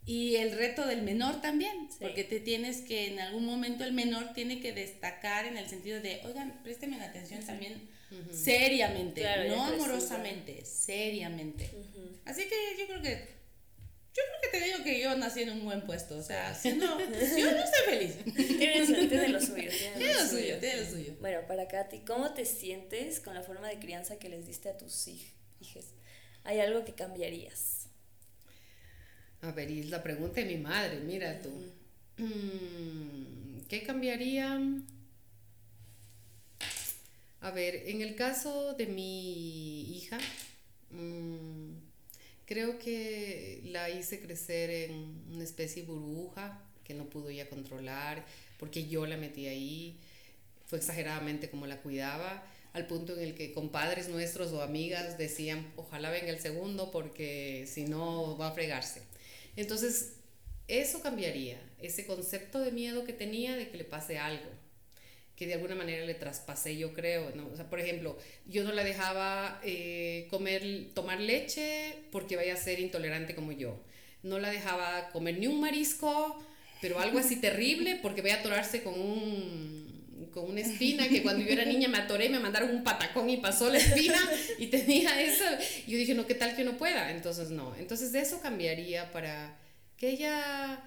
y 0.06 0.36
el 0.36 0.51
reto 0.51 0.86
del 0.86 1.01
menor 1.01 1.41
también, 1.41 1.89
porque 1.99 2.24
te 2.24 2.39
tienes 2.39 2.82
que, 2.82 3.08
en 3.08 3.20
algún 3.20 3.45
momento 3.45 3.84
el 3.84 3.93
menor 3.93 4.34
tiene 4.34 4.60
que 4.60 4.72
destacar 4.72 5.45
en 5.45 5.58
el 5.58 5.68
sentido 5.68 5.99
de, 5.99 6.22
oigan, 6.26 6.62
présteme 6.64 7.01
atención 7.01 7.43
también 7.43 7.89
seriamente, 8.32 9.24
no 9.49 9.66
amorosamente, 9.66 10.64
seriamente. 10.64 11.72
Así 12.24 12.43
que 12.43 12.56
yo 12.80 12.86
creo 12.88 13.01
que, 13.01 13.36
yo 14.14 14.22
creo 14.24 14.41
que 14.43 14.58
te 14.60 14.64
digo 14.64 14.84
que 14.84 15.01
yo 15.01 15.18
nací 15.18 15.41
en 15.41 15.49
un 15.49 15.66
buen 15.66 15.82
puesto, 15.82 16.18
o 16.18 16.24
sea, 16.24 16.53
siendo, 16.53 16.86
yo 16.86 17.51
no 17.51 17.64
estoy 17.64 17.86
feliz. 17.86 18.18
Tiene, 18.58 18.80
lo 19.30 19.41
suyo. 19.41 19.70
Tiene, 19.70 20.14
lo, 20.14 20.28
suyo, 20.28 20.60
tiene 20.60 20.82
lo 20.82 20.89
suyo. 20.89 21.16
Bueno, 21.20 21.47
para 21.47 21.68
Katy, 21.68 22.01
¿cómo 22.01 22.34
te 22.34 22.45
sientes 22.45 23.20
con 23.20 23.34
la 23.34 23.41
forma 23.41 23.68
de 23.68 23.80
crianza 23.80 24.20
que 24.20 24.30
les 24.30 24.45
diste 24.45 24.70
a 24.70 24.78
tus 24.78 25.08
hijos? 25.08 25.86
¿Hay 26.43 26.60
algo 26.60 26.86
que 26.86 26.93
cambiarías? 26.93 27.75
A 29.46 29.52
ver, 29.52 29.70
y 29.70 29.84
la 29.84 30.02
pregunta 30.02 30.41
de 30.41 30.48
mi 30.48 30.58
madre, 30.58 31.00
mira 31.02 31.39
tú. 31.39 31.52
Mm, 32.18 33.60
¿Qué 33.70 33.84
cambiaría? 33.84 34.60
A 37.41 37.52
ver, 37.52 37.84
en 37.86 38.02
el 38.02 38.16
caso 38.16 38.74
de 38.74 38.88
mi 38.88 39.82
hija, 39.98 40.18
mm, 40.89 41.74
creo 42.48 42.80
que 42.80 43.62
la 43.66 43.91
hice 43.91 44.20
crecer 44.20 44.72
en 44.72 44.93
una 45.32 45.43
especie 45.43 45.84
de 45.84 45.89
burbuja 45.89 46.60
que 46.84 46.96
no 46.96 47.06
pudo 47.06 47.30
ya 47.30 47.48
controlar, 47.48 48.26
porque 48.58 48.88
yo 48.88 49.06
la 49.06 49.18
metí 49.18 49.46
ahí, 49.48 50.00
fue 50.66 50.80
exageradamente 50.80 51.52
como 51.52 51.68
la 51.68 51.82
cuidaba, 51.84 52.43
al 52.74 52.88
punto 52.88 53.14
en 53.14 53.20
el 53.22 53.36
que 53.36 53.54
compadres 53.54 54.10
nuestros 54.10 54.52
o 54.54 54.64
amigas 54.64 55.20
decían, 55.20 55.72
ojalá 55.76 56.10
venga 56.10 56.30
el 56.30 56.39
segundo 56.39 56.89
porque 56.89 57.66
si 57.68 57.86
no 57.86 58.38
va 58.38 58.48
a 58.48 58.52
fregarse. 58.54 59.04
Entonces, 59.56 60.18
eso 60.68 61.01
cambiaría, 61.01 61.62
ese 61.80 62.06
concepto 62.06 62.60
de 62.60 62.72
miedo 62.72 63.06
que 63.06 63.14
tenía 63.14 63.56
de 63.56 63.70
que 63.70 63.78
le 63.78 63.84
pase 63.84 64.18
algo, 64.18 64.49
que 65.36 65.47
de 65.47 65.53
alguna 65.56 65.76
manera 65.76 66.06
le 66.06 66.14
traspasé, 66.14 66.78
yo 66.78 66.93
creo, 66.93 67.32
¿no? 67.36 67.47
O 67.47 67.56
sea, 67.56 67.70
por 67.70 67.80
ejemplo, 67.80 68.18
yo 68.45 68.64
no 68.64 68.72
la 68.72 68.84
dejaba 68.84 69.60
eh, 69.64 70.28
comer, 70.30 70.89
tomar 70.93 71.20
leche 71.20 71.93
porque 72.12 72.36
vaya 72.36 72.53
a 72.53 72.58
ser 72.58 72.80
intolerante 72.80 73.36
como 73.36 73.51
yo. 73.51 73.82
No 74.24 74.39
la 74.39 74.49
dejaba 74.49 75.10
comer 75.12 75.38
ni 75.38 75.47
un 75.47 75.60
marisco, 75.60 76.41
pero 76.82 76.99
algo 76.99 77.20
así 77.20 77.36
terrible 77.41 77.99
porque 78.01 78.22
vaya 78.22 78.38
a 78.38 78.39
atorarse 78.39 78.82
con 78.82 78.99
un 78.99 80.05
con 80.32 80.49
una 80.49 80.61
espina 80.61 81.07
que 81.09 81.22
cuando 81.22 81.43
yo 81.43 81.51
era 81.51 81.66
niña 81.66 81.88
me 81.88 81.97
atoré, 81.97 82.30
me 82.30 82.39
mandaron 82.39 82.70
un 82.70 82.84
patacón 82.84 83.30
y 83.30 83.38
pasó 83.38 83.70
la 83.70 83.78
espina 83.78 84.20
y 84.57 84.68
tenía 84.68 85.22
eso. 85.22 85.43
Y 85.86 85.91
yo 85.91 85.97
dije, 85.97 86.13
no, 86.13 86.26
¿qué 86.26 86.36
tal 86.36 86.55
que 86.55 86.63
no 86.63 86.78
pueda? 86.78 87.11
Entonces, 87.11 87.49
no. 87.49 87.76
Entonces, 87.76 88.11
de 88.11 88.22
eso 88.22 88.39
cambiaría 88.41 89.11
para 89.11 89.57
que 89.97 90.09
ella 90.09 90.84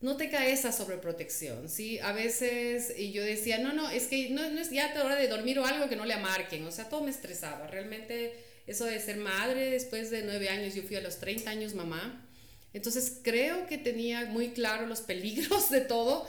no 0.00 0.16
tenga 0.16 0.46
esa 0.46 0.72
sobreprotección, 0.72 1.68
¿sí? 1.68 2.00
A 2.00 2.12
veces, 2.12 2.92
y 2.98 3.12
yo 3.12 3.22
decía, 3.22 3.58
no, 3.58 3.72
no, 3.72 3.88
es 3.88 4.08
que 4.08 4.30
no, 4.30 4.50
no 4.50 4.60
es 4.60 4.70
ya 4.70 4.92
hora 5.02 5.14
de 5.14 5.28
dormir 5.28 5.60
o 5.60 5.64
algo 5.64 5.88
que 5.88 5.96
no 5.96 6.04
le 6.04 6.14
amarquen, 6.14 6.66
o 6.66 6.72
sea, 6.72 6.88
todo 6.88 7.04
me 7.04 7.10
estresaba. 7.10 7.68
Realmente, 7.68 8.34
eso 8.66 8.84
de 8.84 8.98
ser 8.98 9.18
madre, 9.18 9.70
después 9.70 10.10
de 10.10 10.22
nueve 10.22 10.48
años, 10.48 10.74
yo 10.74 10.82
fui 10.82 10.96
a 10.96 11.00
los 11.00 11.18
30 11.18 11.48
años 11.48 11.74
mamá. 11.74 12.28
Entonces, 12.74 13.20
creo 13.22 13.66
que 13.68 13.78
tenía 13.78 14.26
muy 14.26 14.48
claro 14.50 14.86
los 14.86 15.00
peligros 15.02 15.70
de 15.70 15.82
todo 15.82 16.26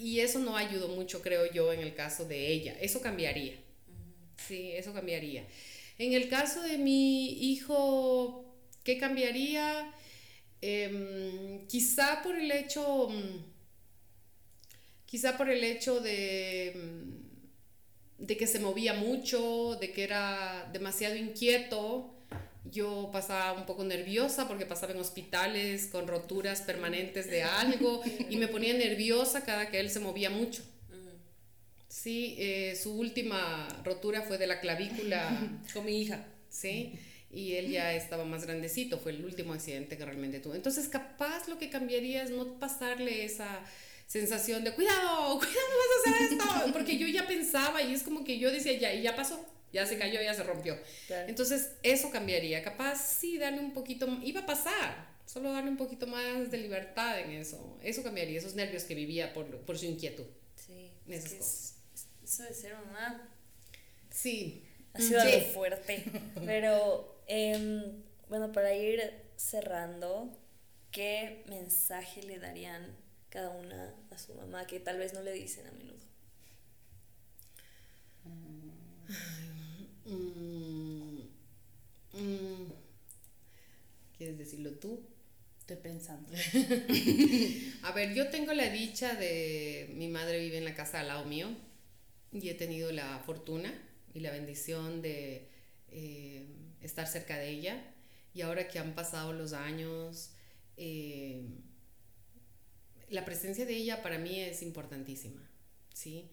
y 0.00 0.20
eso 0.20 0.38
no 0.38 0.56
ayudó 0.56 0.88
mucho, 0.88 1.22
creo 1.22 1.50
yo, 1.52 1.72
en 1.72 1.80
el 1.80 1.94
caso 1.94 2.24
de 2.24 2.48
ella. 2.48 2.74
Eso 2.80 3.00
cambiaría. 3.00 3.54
Sí, 4.36 4.72
eso 4.72 4.92
cambiaría. 4.92 5.46
En 5.98 6.14
el 6.14 6.28
caso 6.28 6.62
de 6.62 6.78
mi 6.78 7.52
hijo, 7.52 8.56
¿qué 8.82 8.98
cambiaría? 8.98 9.92
Em, 10.62 11.66
quizá 11.68 12.22
por 12.22 12.36
el 12.36 12.50
hecho, 12.50 13.08
mm, 13.10 13.44
quizá 15.06 15.36
por 15.36 15.50
el 15.50 15.62
hecho 15.64 16.00
de, 16.00 16.72
mm, 16.76 18.24
de 18.26 18.36
que 18.36 18.46
se 18.46 18.60
movía 18.60 18.94
mucho, 18.94 19.76
de 19.80 19.92
que 19.92 20.04
era 20.04 20.68
demasiado 20.72 21.16
inquieto 21.16 22.19
yo 22.64 23.10
pasaba 23.12 23.52
un 23.52 23.66
poco 23.66 23.84
nerviosa 23.84 24.46
porque 24.46 24.66
pasaba 24.66 24.92
en 24.92 25.00
hospitales 25.00 25.86
con 25.86 26.06
roturas 26.06 26.62
permanentes 26.62 27.30
de 27.30 27.42
algo 27.42 28.02
y 28.28 28.36
me 28.36 28.48
ponía 28.48 28.74
nerviosa 28.74 29.44
cada 29.44 29.70
que 29.70 29.80
él 29.80 29.90
se 29.90 30.00
movía 30.00 30.30
mucho. 30.30 30.62
Sí, 31.88 32.36
eh, 32.38 32.78
su 32.80 32.94
última 32.94 33.66
rotura 33.84 34.22
fue 34.22 34.38
de 34.38 34.46
la 34.46 34.60
clavícula 34.60 35.60
con 35.74 35.84
mi 35.84 36.00
hija. 36.00 36.24
Sí, 36.48 36.98
y 37.32 37.54
él 37.54 37.70
ya 37.70 37.94
estaba 37.94 38.24
más 38.24 38.44
grandecito, 38.44 38.98
fue 38.98 39.12
el 39.12 39.24
último 39.24 39.52
accidente 39.52 39.96
que 39.96 40.04
realmente 40.04 40.40
tuvo. 40.40 40.54
Entonces, 40.54 40.88
capaz 40.88 41.48
lo 41.48 41.58
que 41.58 41.70
cambiaría 41.70 42.22
es 42.22 42.30
no 42.30 42.58
pasarle 42.58 43.24
esa 43.24 43.60
sensación 44.06 44.64
de 44.64 44.74
cuidado, 44.74 45.38
cuidado, 45.38 45.48
vas 45.48 46.06
a 46.06 46.16
hacer 46.16 46.32
esto, 46.32 46.72
porque 46.72 46.98
yo 46.98 47.06
ya 47.06 47.26
pensaba 47.26 47.82
y 47.82 47.94
es 47.94 48.02
como 48.02 48.24
que 48.24 48.38
yo 48.38 48.50
decía 48.50 48.72
ya, 48.78 48.92
y 48.92 49.02
ya 49.02 49.14
pasó 49.14 49.44
ya 49.72 49.86
se 49.86 49.98
cayó, 49.98 50.20
ya 50.22 50.34
se 50.34 50.42
rompió. 50.42 50.78
Entonces, 51.26 51.72
eso 51.82 52.10
cambiaría. 52.10 52.62
Capaz, 52.62 52.96
sí, 53.18 53.38
darle 53.38 53.60
un 53.60 53.72
poquito, 53.72 54.06
iba 54.22 54.40
a 54.40 54.46
pasar, 54.46 55.08
solo 55.26 55.52
darle 55.52 55.70
un 55.70 55.76
poquito 55.76 56.06
más 56.06 56.50
de 56.50 56.58
libertad 56.58 57.20
en 57.20 57.30
eso. 57.32 57.78
Eso 57.82 58.02
cambiaría, 58.02 58.38
esos 58.38 58.54
nervios 58.54 58.84
que 58.84 58.94
vivía 58.94 59.32
por, 59.32 59.46
por 59.60 59.78
su 59.78 59.86
inquietud. 59.86 60.26
Sí. 60.56 60.90
Esas 61.08 61.24
es 61.24 61.30
que 61.32 61.38
cosas. 61.38 61.74
es- 61.94 62.06
eso 62.24 62.42
de 62.44 62.54
ser 62.54 62.74
mamá 62.74 63.28
Sí. 64.10 64.64
ha 64.92 65.00
sido 65.00 65.20
Sí. 65.22 65.28
algo 65.28 65.46
fuerte. 65.52 66.04
Pero, 66.44 67.22
em, 67.26 68.02
bueno, 68.28 68.52
para 68.52 68.74
ir 68.74 69.00
cerrando, 69.36 70.36
¿qué 70.92 71.44
mensaje 71.48 72.22
le 72.22 72.38
darían 72.38 72.96
cada 73.28 73.50
una 73.50 73.94
a 74.10 74.18
su 74.18 74.34
mamá 74.34 74.66
que 74.66 74.80
tal 74.80 74.98
vez 74.98 75.12
no 75.14 75.22
le 75.22 75.32
dicen 75.32 75.66
a 75.66 75.72
menudo? 75.72 75.98
Mm, 78.24 78.70
mm, 80.14 81.20
¿Quieres 84.16 84.38
decirlo 84.38 84.72
tú? 84.72 85.00
Estoy 85.60 85.76
pensando. 85.76 86.30
A 87.82 87.92
ver, 87.92 88.14
yo 88.14 88.28
tengo 88.28 88.52
la 88.52 88.68
dicha 88.70 89.14
de 89.14 89.90
mi 89.94 90.08
madre 90.08 90.38
vive 90.38 90.58
en 90.58 90.64
la 90.64 90.74
casa 90.74 91.00
al 91.00 91.08
lado 91.08 91.24
mío 91.24 91.48
y 92.32 92.48
he 92.48 92.54
tenido 92.54 92.92
la 92.92 93.18
fortuna 93.24 93.72
y 94.12 94.20
la 94.20 94.30
bendición 94.30 95.02
de 95.02 95.48
eh, 95.88 96.46
estar 96.82 97.06
cerca 97.06 97.38
de 97.38 97.48
ella 97.48 97.82
y 98.34 98.42
ahora 98.42 98.68
que 98.68 98.78
han 98.78 98.94
pasado 98.94 99.32
los 99.32 99.52
años, 99.52 100.30
eh, 100.76 101.42
la 103.08 103.24
presencia 103.24 103.66
de 103.66 103.76
ella 103.76 104.02
para 104.02 104.18
mí 104.18 104.40
es 104.40 104.62
importantísima, 104.62 105.42
¿sí? 105.92 106.30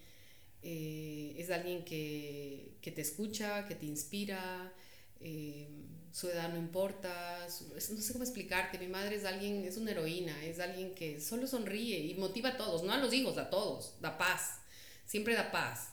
Eh, 0.64 1.36
es 1.38 1.50
alguien 1.52 1.86
que, 1.86 2.78
que 2.82 2.92
te 2.92 3.02
escucha, 3.02 3.68
que 3.68 3.76
te 3.76 3.86
inspira, 3.86 4.74
eh, 5.20 5.68
su 6.12 6.30
edad 6.30 6.50
no 6.50 6.58
importa, 6.58 7.46
no 7.48 8.02
sé 8.02 8.14
cómo 8.14 8.24
explicarte, 8.24 8.80
mi 8.80 8.88
madre 8.88 9.18
es 9.18 9.26
alguien, 9.26 9.64
es 9.66 9.78
una 9.78 9.92
heroína, 9.92 10.44
es 10.44 10.60
alguien 10.60 10.96
que 10.96 11.22
solo 11.22 11.46
sonríe 11.46 12.00
y 12.00 12.16
motiva 12.16 12.50
a 12.50 12.58
todos, 12.58 12.84
no 12.84 12.92
a 12.92 12.98
los 12.98 13.14
hijos, 13.14 13.38
a 13.38 13.50
todos, 13.50 13.96
da 14.02 14.18
paz, 14.18 14.60
siempre 15.06 15.36
da 15.36 15.52
paz. 15.52 15.90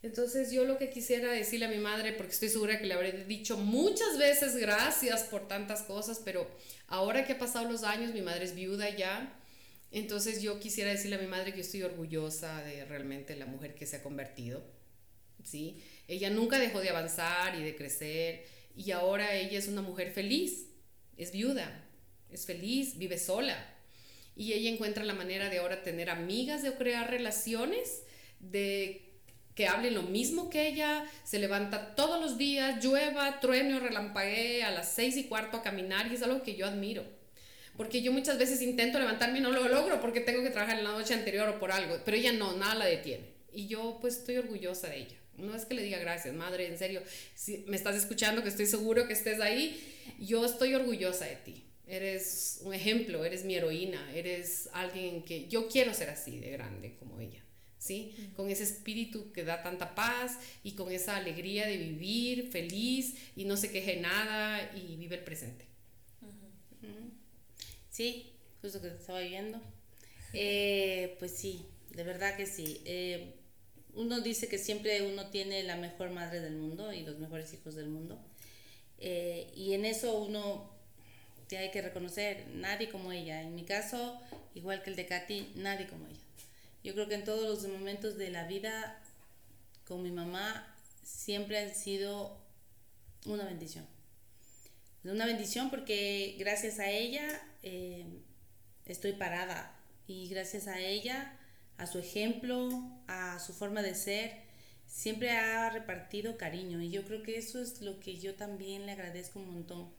Entonces 0.00 0.52
yo 0.52 0.64
lo 0.64 0.78
que 0.78 0.90
quisiera 0.90 1.32
decirle 1.32 1.66
a 1.66 1.70
mi 1.70 1.78
madre, 1.78 2.12
porque 2.12 2.32
estoy 2.32 2.50
segura 2.50 2.78
que 2.78 2.86
le 2.86 2.94
habré 2.94 3.24
dicho 3.24 3.56
muchas 3.56 4.16
veces 4.16 4.54
gracias 4.56 5.24
por 5.24 5.48
tantas 5.48 5.82
cosas, 5.82 6.20
pero 6.24 6.48
ahora 6.86 7.24
que 7.24 7.32
ha 7.32 7.38
pasado 7.38 7.68
los 7.68 7.82
años, 7.82 8.14
mi 8.14 8.22
madre 8.22 8.44
es 8.44 8.54
viuda 8.54 8.90
ya, 8.90 9.37
entonces 9.90 10.42
yo 10.42 10.60
quisiera 10.60 10.90
decirle 10.90 11.16
a 11.16 11.20
mi 11.20 11.26
madre 11.26 11.54
que 11.54 11.62
estoy 11.62 11.82
orgullosa 11.82 12.62
de 12.62 12.84
realmente 12.84 13.36
la 13.36 13.46
mujer 13.46 13.74
que 13.74 13.86
se 13.86 13.96
ha 13.96 14.02
convertido, 14.02 14.62
¿sí? 15.44 15.82
Ella 16.06 16.30
nunca 16.30 16.58
dejó 16.58 16.80
de 16.80 16.90
avanzar 16.90 17.58
y 17.58 17.62
de 17.62 17.74
crecer 17.74 18.44
y 18.76 18.90
ahora 18.90 19.34
ella 19.34 19.58
es 19.58 19.68
una 19.68 19.82
mujer 19.82 20.12
feliz, 20.12 20.66
es 21.16 21.32
viuda, 21.32 21.86
es 22.30 22.44
feliz, 22.44 22.98
vive 22.98 23.18
sola 23.18 23.74
y 24.36 24.52
ella 24.52 24.70
encuentra 24.70 25.04
la 25.04 25.14
manera 25.14 25.50
de 25.50 25.58
ahora 25.58 25.82
tener 25.82 26.10
amigas, 26.10 26.62
de 26.62 26.74
crear 26.74 27.10
relaciones, 27.10 28.02
de 28.38 29.08
que 29.56 29.66
hablen 29.66 29.94
lo 29.94 30.04
mismo 30.04 30.50
que 30.50 30.68
ella, 30.68 31.04
se 31.24 31.40
levanta 31.40 31.96
todos 31.96 32.20
los 32.20 32.38
días, 32.38 32.84
llueva, 32.84 33.40
truene 33.40 33.74
o 33.74 33.80
relampaguee 33.80 34.62
a 34.62 34.70
las 34.70 34.92
seis 34.92 35.16
y 35.16 35.24
cuarto 35.24 35.56
a 35.56 35.62
caminar 35.62 36.06
y 36.06 36.14
es 36.14 36.22
algo 36.22 36.44
que 36.44 36.54
yo 36.54 36.66
admiro. 36.66 37.17
Porque 37.78 38.02
yo 38.02 38.12
muchas 38.12 38.38
veces 38.38 38.60
intento 38.60 38.98
levantarme 38.98 39.38
y 39.38 39.40
no 39.40 39.52
lo 39.52 39.68
logro 39.68 40.00
porque 40.00 40.20
tengo 40.20 40.42
que 40.42 40.50
trabajar 40.50 40.78
en 40.78 40.84
la 40.84 40.90
noche 40.90 41.14
anterior 41.14 41.48
o 41.48 41.60
por 41.60 41.70
algo, 41.70 42.00
pero 42.04 42.16
ella 42.16 42.32
no, 42.32 42.56
nada 42.56 42.74
la 42.74 42.86
detiene. 42.86 43.28
Y 43.52 43.68
yo 43.68 43.98
pues 44.00 44.16
estoy 44.16 44.36
orgullosa 44.36 44.88
de 44.88 44.98
ella. 44.98 45.16
No 45.36 45.54
es 45.54 45.64
que 45.64 45.74
le 45.74 45.84
diga 45.84 45.98
gracias, 45.98 46.34
madre, 46.34 46.66
en 46.66 46.76
serio, 46.76 47.00
si 47.36 47.64
me 47.68 47.76
estás 47.76 47.94
escuchando, 47.94 48.42
que 48.42 48.48
estoy 48.48 48.66
seguro 48.66 49.06
que 49.06 49.12
estés 49.12 49.40
ahí, 49.40 49.80
yo 50.18 50.44
estoy 50.44 50.74
orgullosa 50.74 51.26
de 51.26 51.36
ti. 51.36 51.64
Eres 51.86 52.58
un 52.64 52.74
ejemplo, 52.74 53.24
eres 53.24 53.44
mi 53.44 53.54
heroína, 53.54 54.12
eres 54.12 54.68
alguien 54.72 55.24
que 55.24 55.46
yo 55.46 55.68
quiero 55.68 55.94
ser 55.94 56.10
así 56.10 56.40
de 56.40 56.50
grande 56.50 56.96
como 56.98 57.20
ella. 57.20 57.44
¿Sí? 57.78 58.12
Con 58.34 58.50
ese 58.50 58.64
espíritu 58.64 59.30
que 59.30 59.44
da 59.44 59.62
tanta 59.62 59.94
paz 59.94 60.36
y 60.64 60.72
con 60.72 60.90
esa 60.90 61.16
alegría 61.16 61.68
de 61.68 61.76
vivir 61.76 62.50
feliz 62.50 63.14
y 63.36 63.44
no 63.44 63.56
se 63.56 63.70
queje 63.70 64.00
nada 64.00 64.72
y 64.76 64.96
vive 64.96 65.14
el 65.14 65.22
presente. 65.22 65.68
Sí, 67.98 68.32
justo 68.62 68.80
que 68.80 68.86
estaba 68.86 69.18
viendo. 69.18 69.60
Eh, 70.32 71.16
pues 71.18 71.32
sí, 71.32 71.66
de 71.90 72.04
verdad 72.04 72.36
que 72.36 72.46
sí. 72.46 72.80
Eh, 72.84 73.34
uno 73.94 74.20
dice 74.20 74.46
que 74.46 74.56
siempre 74.56 75.02
uno 75.02 75.30
tiene 75.30 75.64
la 75.64 75.74
mejor 75.74 76.10
madre 76.10 76.38
del 76.38 76.54
mundo 76.54 76.92
y 76.92 77.00
los 77.00 77.18
mejores 77.18 77.52
hijos 77.54 77.74
del 77.74 77.88
mundo. 77.88 78.16
Eh, 78.98 79.52
y 79.56 79.72
en 79.72 79.84
eso 79.84 80.16
uno 80.16 80.70
te 81.48 81.58
hay 81.58 81.72
que 81.72 81.82
reconocer, 81.82 82.46
nadie 82.54 82.88
como 82.88 83.10
ella. 83.10 83.42
En 83.42 83.56
mi 83.56 83.64
caso, 83.64 84.20
igual 84.54 84.84
que 84.84 84.90
el 84.90 84.96
de 84.96 85.06
Katy, 85.06 85.54
nadie 85.56 85.88
como 85.88 86.06
ella. 86.06 86.22
Yo 86.84 86.94
creo 86.94 87.08
que 87.08 87.16
en 87.16 87.24
todos 87.24 87.48
los 87.48 87.68
momentos 87.68 88.16
de 88.16 88.30
la 88.30 88.46
vida 88.46 89.02
con 89.84 90.04
mi 90.04 90.12
mamá 90.12 90.72
siempre 91.02 91.58
han 91.58 91.74
sido 91.74 92.38
una 93.26 93.44
bendición. 93.44 93.88
Una 95.02 95.26
bendición 95.26 95.68
porque 95.68 96.36
gracias 96.38 96.78
a 96.78 96.90
ella 96.92 97.42
eh, 97.62 98.06
estoy 98.86 99.12
parada. 99.12 99.74
Y 100.06 100.28
gracias 100.28 100.68
a 100.68 100.80
ella, 100.80 101.38
a 101.76 101.86
su 101.86 101.98
ejemplo, 101.98 102.68
a 103.06 103.38
su 103.40 103.52
forma 103.52 103.82
de 103.82 103.94
ser, 103.94 104.42
siempre 104.86 105.30
ha 105.30 105.70
repartido 105.70 106.36
cariño. 106.36 106.80
Y 106.80 106.90
yo 106.90 107.04
creo 107.04 107.22
que 107.22 107.38
eso 107.38 107.60
es 107.60 107.80
lo 107.80 108.00
que 108.00 108.18
yo 108.18 108.34
también 108.34 108.86
le 108.86 108.92
agradezco 108.92 109.38
un 109.38 109.52
montón. 109.52 109.90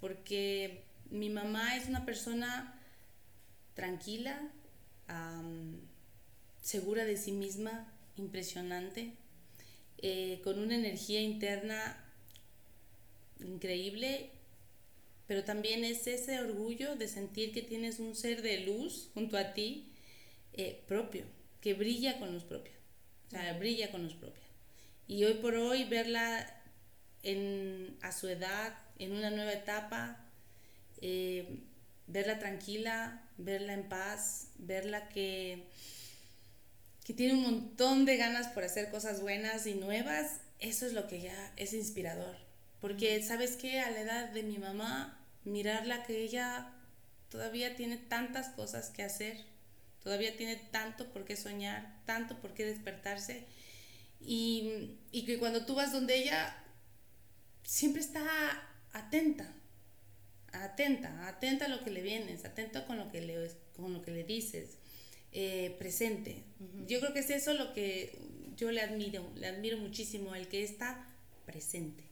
Porque 0.00 0.84
mi 1.10 1.30
mamá 1.30 1.76
es 1.76 1.88
una 1.88 2.04
persona 2.04 2.74
tranquila, 3.74 4.50
segura 6.60 7.04
de 7.04 7.16
sí 7.16 7.32
misma, 7.32 7.90
impresionante, 8.16 9.14
eh, 9.98 10.40
con 10.44 10.58
una 10.58 10.74
energía 10.74 11.20
interna 11.20 11.96
increíble, 13.40 14.30
pero 15.28 15.44
también 15.44 15.84
es 15.84 16.06
ese 16.06 16.40
orgullo 16.40 16.96
de 16.96 17.06
sentir 17.06 17.52
que 17.52 17.60
tienes 17.62 18.00
un 18.00 18.16
ser 18.16 18.40
de 18.40 18.60
luz 18.62 19.10
junto 19.12 19.36
a 19.36 19.52
ti 19.52 19.92
eh, 20.54 20.82
propio, 20.88 21.26
que 21.60 21.74
brilla 21.74 22.18
con 22.18 22.32
luz 22.32 22.44
propia, 22.44 22.72
o 23.26 23.30
sea, 23.30 23.52
brilla 23.58 23.92
con 23.92 24.02
luz 24.02 24.14
propia. 24.14 24.42
Y 25.06 25.24
hoy 25.24 25.34
por 25.34 25.54
hoy 25.54 25.84
verla 25.84 26.62
en, 27.22 27.98
a 28.00 28.10
su 28.10 28.26
edad, 28.28 28.74
en 28.98 29.12
una 29.12 29.30
nueva 29.30 29.52
etapa, 29.52 30.24
eh, 31.02 31.60
verla 32.06 32.38
tranquila, 32.38 33.22
verla 33.36 33.74
en 33.74 33.86
paz, 33.86 34.48
verla 34.56 35.10
que, 35.10 35.66
que 37.04 37.12
tiene 37.12 37.34
un 37.34 37.42
montón 37.42 38.06
de 38.06 38.16
ganas 38.16 38.48
por 38.48 38.64
hacer 38.64 38.90
cosas 38.90 39.20
buenas 39.20 39.66
y 39.66 39.74
nuevas, 39.74 40.40
eso 40.58 40.86
es 40.86 40.94
lo 40.94 41.06
que 41.06 41.20
ya 41.20 41.52
es 41.56 41.74
inspirador. 41.74 42.36
Porque, 42.80 43.22
¿sabes 43.22 43.56
qué? 43.56 43.80
A 43.80 43.90
la 43.90 44.00
edad 44.00 44.30
de 44.30 44.42
mi 44.42 44.58
mamá, 44.58 45.17
mirarla 45.48 46.04
que 46.04 46.22
ella 46.22 46.72
todavía 47.30 47.76
tiene 47.76 47.96
tantas 47.96 48.48
cosas 48.50 48.90
que 48.90 49.02
hacer, 49.02 49.44
todavía 50.02 50.36
tiene 50.36 50.56
tanto 50.56 51.10
por 51.12 51.24
qué 51.24 51.36
soñar, 51.36 52.00
tanto 52.06 52.40
por 52.40 52.54
qué 52.54 52.64
despertarse, 52.64 53.44
y, 54.20 54.98
y 55.12 55.24
que 55.24 55.38
cuando 55.38 55.64
tú 55.64 55.74
vas 55.74 55.92
donde 55.92 56.16
ella, 56.16 56.56
siempre 57.62 58.00
está 58.00 58.22
atenta, 58.92 59.52
atenta, 60.52 61.28
atenta 61.28 61.66
a 61.66 61.68
lo 61.68 61.84
que 61.84 61.90
le 61.90 62.02
vienes, 62.02 62.44
atenta 62.44 62.86
con 62.86 62.96
lo 62.96 63.10
que 63.10 63.20
le, 63.20 63.50
con 63.76 63.92
lo 63.92 64.02
que 64.02 64.10
le 64.10 64.24
dices, 64.24 64.78
eh, 65.32 65.76
presente. 65.78 66.44
Yo 66.86 67.00
creo 67.00 67.12
que 67.12 67.20
es 67.20 67.30
eso 67.30 67.52
lo 67.52 67.72
que 67.74 68.18
yo 68.56 68.70
le 68.72 68.80
admiro, 68.80 69.30
le 69.36 69.46
admiro 69.46 69.78
muchísimo, 69.78 70.34
el 70.34 70.48
que 70.48 70.64
está 70.64 71.06
presente. 71.46 72.07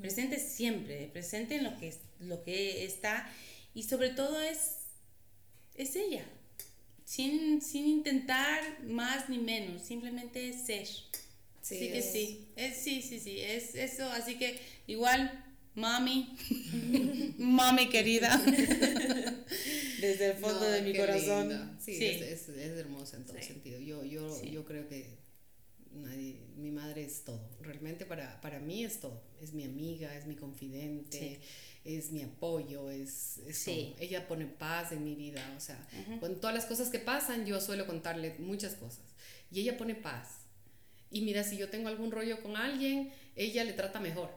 Presente 0.00 0.38
siempre, 0.40 1.08
presente 1.12 1.56
en 1.56 1.64
lo 1.64 1.76
que, 1.78 1.94
lo 2.20 2.42
que 2.42 2.84
está 2.84 3.30
y 3.74 3.84
sobre 3.84 4.10
todo 4.10 4.40
es, 4.40 4.72
es 5.74 5.94
ella, 5.96 6.24
sin, 7.04 7.62
sin 7.62 7.86
intentar 7.86 8.82
más 8.84 9.28
ni 9.28 9.38
menos, 9.38 9.82
simplemente 9.82 10.52
ser. 10.52 10.86
Sí, 10.86 11.04
Sí, 11.78 11.78
que 11.88 11.98
es- 11.98 12.12
sí, 12.12 12.48
es, 12.56 12.76
sí, 12.76 13.02
sí, 13.02 13.20
sí, 13.20 13.40
es 13.40 13.74
eso, 13.74 14.08
así 14.10 14.36
que 14.36 14.58
igual, 14.86 15.44
mami, 15.74 16.34
mami 17.38 17.88
querida, 17.88 18.36
desde 20.00 20.30
el 20.32 20.36
fondo 20.38 20.60
No, 20.60 20.66
de 20.66 20.82
mi 20.82 20.94
corazón. 20.96 21.76
Sí, 21.80 21.94
Sí. 21.96 22.04
Es, 22.06 22.22
es, 22.22 22.48
es 22.48 22.78
hermosa 22.78 23.16
en 23.16 23.24
todo 23.26 23.36
Sí. 23.38 23.44
sentido. 23.48 23.78
Yo, 23.80 24.04
yo, 24.04 24.34
Sí. 24.34 24.50
yo 24.50 24.64
creo 24.64 24.88
que 24.88 25.17
nadie, 25.98 26.40
mi 26.56 26.70
madre 26.70 27.04
es 27.04 27.24
todo. 27.24 27.48
Realmente 27.60 28.04
para, 28.06 28.40
para 28.40 28.58
mí 28.60 28.84
es 28.84 29.00
todo. 29.00 29.22
Es 29.40 29.52
mi 29.52 29.64
amiga, 29.64 30.14
es 30.16 30.26
mi 30.26 30.34
confidente, 30.36 31.40
es 31.84 32.10
mi 32.10 32.22
apoyo, 32.22 32.90
es, 32.90 33.38
es 33.46 33.58
Sí. 33.58 33.92
todo. 33.92 34.02
Ella 34.02 34.26
pone 34.28 34.46
paz 34.46 34.92
en 34.92 35.04
mi 35.04 35.14
vida. 35.14 35.54
O 35.56 35.60
sea, 35.60 35.78
con 36.20 36.40
todas 36.40 36.54
las 36.54 36.66
cosas 36.66 36.88
que 36.90 36.98
pasan, 36.98 37.46
yo 37.46 37.60
suelo 37.60 37.86
contarle 37.86 38.36
muchas 38.38 38.74
cosas. 38.74 39.04
Y 39.50 39.60
ella 39.60 39.76
pone 39.76 39.94
paz. 39.94 40.40
Y 41.10 41.22
mira, 41.22 41.42
si 41.44 41.56
yo 41.56 41.70
tengo 41.70 41.88
algún 41.88 42.10
rollo 42.10 42.42
con 42.42 42.56
alguien, 42.56 43.10
ella 43.34 43.64
le 43.64 43.72
trata 43.72 44.00
mejor. 44.00 44.30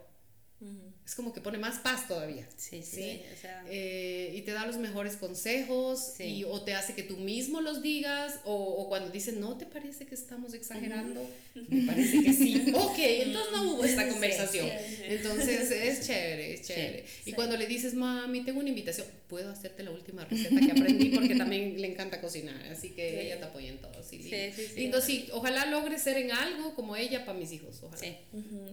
Es 1.12 1.16
como 1.16 1.34
que 1.34 1.42
pone 1.42 1.58
más 1.58 1.80
paz 1.80 2.08
todavía. 2.08 2.48
Sí, 2.56 2.84
sí. 2.84 3.22
O 3.36 3.42
sea, 3.42 3.66
eh, 3.68 4.34
y 4.36 4.42
te 4.44 4.52
da 4.52 4.66
los 4.66 4.78
mejores 4.78 5.18
consejos 5.18 6.14
y, 6.20 6.44
o 6.44 6.62
te 6.62 6.76
hace 6.76 6.94
que 6.94 7.04
tú 7.04 7.18
mismo 7.18 7.60
los 7.60 7.82
digas 7.82 8.40
o, 8.46 8.54
o 8.54 8.88
cuando 8.88 9.10
dicen, 9.10 9.40
¿no 9.40 9.58
te 9.58 9.66
parece 9.66 10.06
que 10.06 10.16
estamos 10.16 10.54
exagerando? 10.54 11.28
Me 11.68 11.86
parece 11.86 12.22
que 12.22 12.32
sí. 12.32 12.72
ok, 12.74 12.98
entonces 12.98 13.52
no 13.52 13.74
hubo 13.74 13.84
esta 13.84 14.08
conversación. 14.08 14.70
Entonces 15.04 15.72
es 15.72 16.08
chévere, 16.08 16.54
es 16.54 16.62
chévere. 16.62 17.06
Y 17.26 17.34
cuando 17.34 17.58
le 17.58 17.66
dices, 17.66 17.94
mami, 17.96 18.46
tengo 18.46 18.60
una 18.60 18.70
invitación, 18.70 19.08
puedo 19.28 19.52
hacerte 19.52 19.84
la 19.84 19.92
última 19.92 20.24
receta 20.26 20.60
que 20.60 20.72
aprendí 20.72 21.10
porque 21.10 21.36
también 21.36 21.82
le 21.82 21.92
encanta 21.92 22.22
cocinar. 22.22 22.64
Así 22.72 22.92
que 22.92 23.26
ella 23.26 23.40
te 23.40 23.46
apoya 23.46 23.70
en 23.70 23.80
todo. 23.80 24.02
Sí, 24.02 24.22
sí, 24.22 24.52
sí, 24.56 24.80
Lindo, 24.80 25.02
sí. 25.02 25.28
Ojalá 25.34 25.66
logre 25.66 25.98
ser 25.98 26.18
en 26.18 26.32
algo 26.32 26.76
como 26.76 26.96
ella 26.96 27.26
para 27.26 27.38
mis 27.38 27.52
hijos. 27.52 27.82
Ojalá. 27.84 27.98
Sí. 27.98 28.16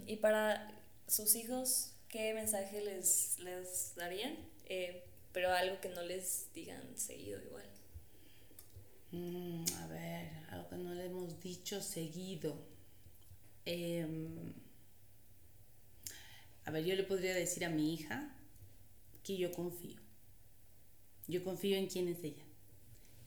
Y 0.07 0.17
para 0.17 0.78
sus 1.09 1.35
hijos, 1.35 1.95
¿qué 2.09 2.35
mensaje 2.35 2.81
les, 2.83 3.39
les 3.41 3.95
darían? 3.97 4.37
Eh, 4.67 5.05
pero 5.33 5.51
algo 5.53 5.81
que 5.81 5.89
no 5.89 6.03
les 6.03 6.53
digan 6.55 6.83
seguido 6.97 7.43
igual. 7.43 7.65
Mm, 9.11 9.65
a 9.79 9.87
ver, 9.87 10.31
algo 10.51 10.69
que 10.69 10.77
no 10.77 10.95
le 10.95 11.07
hemos 11.07 11.41
dicho 11.41 11.81
seguido. 11.81 12.57
Em, 13.65 14.53
a 16.65 16.71
ver, 16.71 16.85
yo 16.85 16.95
le 16.95 17.05
podría 17.05 17.35
decir 17.35 17.65
a 17.65 17.71
mi 17.71 17.95
hija 17.95 18.35
que 19.23 19.37
yo 19.37 19.53
confío. 19.53 20.01
Yo 21.27 21.43
confío 21.45 21.77
en 21.77 21.87
quién 21.87 22.09
es 22.09 22.23
ella. 22.23 22.45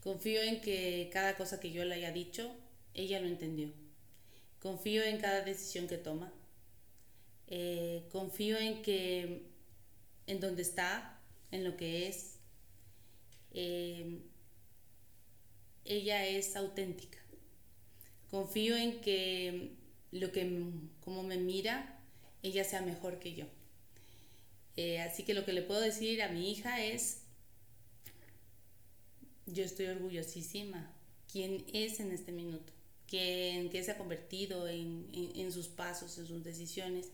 Confío 0.01 0.41
en 0.41 0.61
que 0.61 1.09
cada 1.13 1.35
cosa 1.35 1.59
que 1.59 1.71
yo 1.71 1.85
le 1.85 1.95
haya 1.95 2.11
dicho, 2.11 2.51
ella 2.93 3.19
lo 3.19 3.27
entendió. 3.27 3.71
Confío 4.59 5.03
en 5.03 5.19
cada 5.19 5.41
decisión 5.41 5.87
que 5.87 5.97
toma. 5.97 6.31
Eh, 7.53 8.07
confío 8.13 8.57
en 8.57 8.81
que 8.81 9.43
en 10.25 10.39
donde 10.39 10.61
está, 10.61 11.19
en 11.51 11.65
lo 11.65 11.75
que 11.75 12.07
es, 12.07 12.39
eh, 13.53 14.21
ella 15.83 16.25
es 16.25 16.55
auténtica. 16.55 17.17
Confío 18.29 18.77
en 18.77 19.01
que 19.01 19.75
lo 20.11 20.31
que 20.31 20.71
como 21.01 21.23
me 21.23 21.35
mira, 21.35 21.99
ella 22.41 22.63
sea 22.63 22.81
mejor 22.83 23.19
que 23.19 23.33
yo. 23.33 23.47
Eh, 24.77 25.01
así 25.01 25.23
que 25.23 25.33
lo 25.33 25.43
que 25.43 25.51
le 25.51 25.61
puedo 25.61 25.81
decir 25.81 26.21
a 26.21 26.29
mi 26.29 26.49
hija 26.49 26.81
es, 26.81 27.23
yo 29.45 29.65
estoy 29.65 29.87
orgullosísima, 29.87 30.95
quién 31.29 31.65
es 31.73 31.99
en 31.99 32.13
este 32.13 32.31
minuto, 32.31 32.71
que, 33.07 33.67
que 33.73 33.83
se 33.83 33.91
ha 33.91 33.97
convertido 33.97 34.69
en, 34.69 35.09
en 35.11 35.51
sus 35.51 35.67
pasos, 35.67 36.17
en 36.17 36.27
sus 36.27 36.45
decisiones 36.45 37.09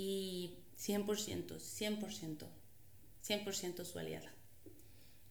y 0.00 0.56
100%, 0.78 1.60
100%, 1.60 2.46
100% 3.22 3.84
su 3.84 3.98
aliada. 3.98 4.32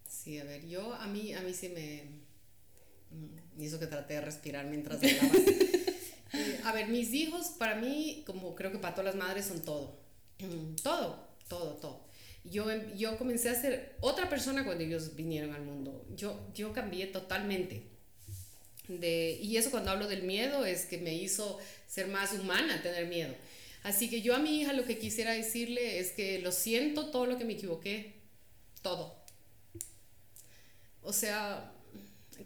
Sí, 0.07 0.38
a 0.38 0.43
ver, 0.43 0.67
yo 0.67 0.93
a 0.93 1.07
mí, 1.07 1.34
a 1.34 1.41
mí 1.41 1.53
sí 1.55 1.70
me... 1.70 2.03
Mm, 3.09 3.61
y 3.61 3.65
eso 3.65 3.80
que 3.80 3.88
traté 3.88 4.13
de 4.13 4.22
respirar 4.22 4.67
mientras 4.67 5.01
hablabas. 5.01 5.32
Eh, 6.32 6.61
a 6.63 6.72
ver, 6.74 6.89
mis 6.89 7.11
hijos 7.15 7.47
para 7.57 7.74
mí, 7.74 8.22
como 8.28 8.53
creo 8.53 8.72
que 8.72 8.78
para 8.78 8.93
todas 8.93 9.15
las 9.15 9.15
madres, 9.15 9.47
son 9.47 9.63
todo. 9.63 9.99
Todo, 10.84 11.28
todo, 11.47 11.74
todo. 11.78 12.05
Yo, 12.43 12.70
em, 12.70 12.95
yo 12.95 13.17
comencé 13.17 13.49
a 13.49 13.59
ser 13.59 13.95
otra 13.99 14.30
persona 14.30 14.63
cuando 14.63 14.84
ellos 14.84 15.15
vinieron 15.15 15.55
al 15.55 15.63
mundo. 15.63 16.05
Yo, 16.15 16.47
yo 16.53 16.72
cambié 16.72 17.07
totalmente. 17.07 17.82
De, 18.88 19.39
y 19.41 19.57
eso 19.57 19.72
cuando 19.72 19.89
hablo 19.89 20.07
del 20.07 20.22
miedo 20.22 20.65
es 20.65 20.86
que 20.86 20.99
me 20.99 21.15
hizo 21.15 21.57
ser 21.88 22.09
más 22.09 22.32
humana, 22.34 22.84
tener 22.84 23.07
miedo. 23.07 23.34
Así 23.84 24.09
que 24.09 24.21
yo 24.21 24.36
a 24.36 24.39
mi 24.39 24.59
hija 24.59 24.73
lo 24.73 24.86
que 24.86 24.97
quisiera 24.97 25.32
decirle 25.32 25.99
es 25.99 26.11
que 26.11 26.39
lo 26.39 26.51
siento 26.51 27.11
todo 27.11 27.25
lo 27.25 27.38
que 27.38 27.45
me 27.45 27.53
equivoqué, 27.53 28.15
todo. 28.82 29.15
O 31.01 31.13
sea, 31.13 31.71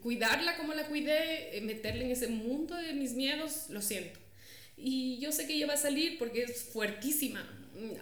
cuidarla 0.01 0.57
como 0.57 0.73
la 0.73 0.85
cuidé, 0.87 1.57
eh, 1.57 1.61
meterle 1.61 2.05
en 2.05 2.11
ese 2.11 2.27
mundo 2.27 2.75
de 2.75 2.93
mis 2.93 3.13
miedos, 3.13 3.69
lo 3.69 3.81
siento. 3.81 4.19
Y 4.77 5.19
yo 5.19 5.31
sé 5.31 5.47
que 5.47 5.53
ella 5.53 5.67
va 5.67 5.73
a 5.73 5.77
salir 5.77 6.17
porque 6.17 6.43
es 6.43 6.63
fuertísima. 6.63 7.47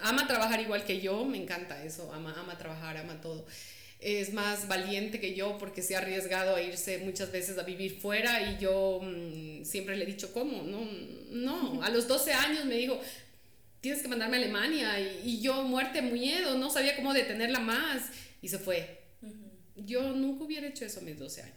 Ama 0.00 0.26
trabajar 0.26 0.60
igual 0.60 0.84
que 0.84 1.00
yo, 1.00 1.24
me 1.24 1.38
encanta 1.38 1.82
eso, 1.84 2.12
ama, 2.12 2.34
ama 2.38 2.58
trabajar, 2.58 2.96
ama 2.96 3.20
todo. 3.20 3.46
Es 4.00 4.32
más 4.32 4.66
valiente 4.66 5.20
que 5.20 5.34
yo 5.34 5.58
porque 5.58 5.80
se 5.80 5.94
ha 5.94 5.98
arriesgado 5.98 6.56
a 6.56 6.62
irse 6.62 6.98
muchas 6.98 7.30
veces 7.30 7.56
a 7.56 7.62
vivir 7.62 8.00
fuera 8.00 8.50
y 8.50 8.58
yo 8.58 9.00
mm, 9.00 9.64
siempre 9.64 9.96
le 9.96 10.04
he 10.04 10.06
dicho, 10.06 10.32
¿cómo? 10.32 10.64
No, 10.64 10.84
no. 11.30 11.82
A 11.82 11.90
los 11.90 12.08
12 12.08 12.32
años 12.32 12.64
me 12.64 12.74
dijo, 12.74 13.00
tienes 13.82 14.00
que 14.00 14.08
mandarme 14.08 14.38
a 14.38 14.40
Alemania. 14.40 14.98
Y, 15.22 15.42
yo, 15.42 15.62
muerte, 15.64 16.00
miedo, 16.00 16.56
no 16.56 16.70
sabía 16.70 16.96
cómo 16.96 17.12
detenerla 17.12 17.58
más. 17.58 18.04
Y 18.40 18.48
se 18.48 18.58
fue. 18.58 19.02
Yo 19.76 20.12
nunca 20.12 20.44
hubiera 20.44 20.66
hecho 20.66 20.86
eso 20.86 21.00
a 21.00 21.02
mis 21.02 21.18
12 21.18 21.42
años. 21.42 21.56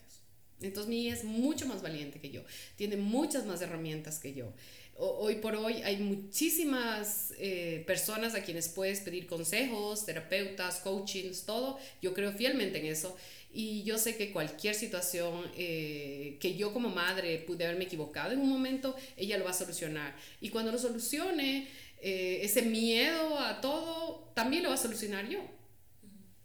Entonces 0.62 0.90
mi 0.90 1.06
hija 1.06 1.16
es 1.16 1.24
mucho 1.24 1.68
más 1.68 1.82
valiente 1.82 2.20
que 2.20 2.32
yo, 2.32 2.42
tiene 2.78 2.96
muchas 2.96 3.46
más 3.46 3.62
herramientas 3.62 4.20
que 4.20 4.34
yo. 4.34 4.54
hoy 4.96 5.36
por 5.36 5.54
hoy 5.54 5.84
hay 5.84 5.98
muchísimas 5.98 7.34
eh, 7.38 7.84
personas 7.86 8.36
a 8.36 8.42
quienes 8.42 8.70
puedes 8.70 9.02
pedir 9.02 9.28
consejos, 9.28 10.06
terapeutas, 10.06 10.78
coachings, 10.78 11.44
todo. 11.44 11.78
Yo 12.02 12.14
creo 12.14 12.32
fielmente 12.32 12.80
en 12.80 12.86
eso. 12.86 13.18
Y 13.58 13.84
yo 13.84 13.98
sé 13.98 14.18
que 14.18 14.34
cualquier 14.34 14.76
situación 14.76 15.46
eh, 15.58 16.38
que 16.42 16.56
yo 16.56 16.74
como 16.74 16.90
madre 16.90 17.38
pude 17.40 17.66
haberme 17.66 17.86
equivocado 17.86 18.34
en 18.34 18.40
un 18.40 18.50
momento, 18.50 18.96
ella 19.16 19.38
lo 19.38 19.46
va 19.46 19.52
a 19.52 19.54
solucionar. 19.54 20.14
Y 20.42 20.50
cuando 20.50 20.74
lo 20.74 20.78
solucione, 20.78 21.68
eh, 22.08 22.46
ese 22.46 22.62
miedo 22.62 23.40
a 23.40 23.62
todo, 23.62 24.32
también 24.36 24.62
lo 24.62 24.70
va 24.70 24.76
a 24.76 24.78
solucionar 24.78 25.28
yo. 25.28 25.40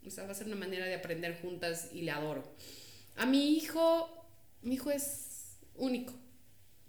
O 0.03 0.09
sea, 0.09 0.23
va 0.23 0.31
a 0.31 0.33
ser 0.33 0.47
una 0.47 0.55
manera 0.55 0.87
de 0.87 0.95
aprender 0.95 1.39
juntas 1.39 1.89
y 1.93 2.01
le 2.01 2.09
adoro. 2.09 2.43
A 3.15 3.27
mi 3.27 3.57
hijo, 3.57 4.09
mi 4.63 4.73
hijo 4.73 4.89
es 4.89 5.59
único. 5.75 6.15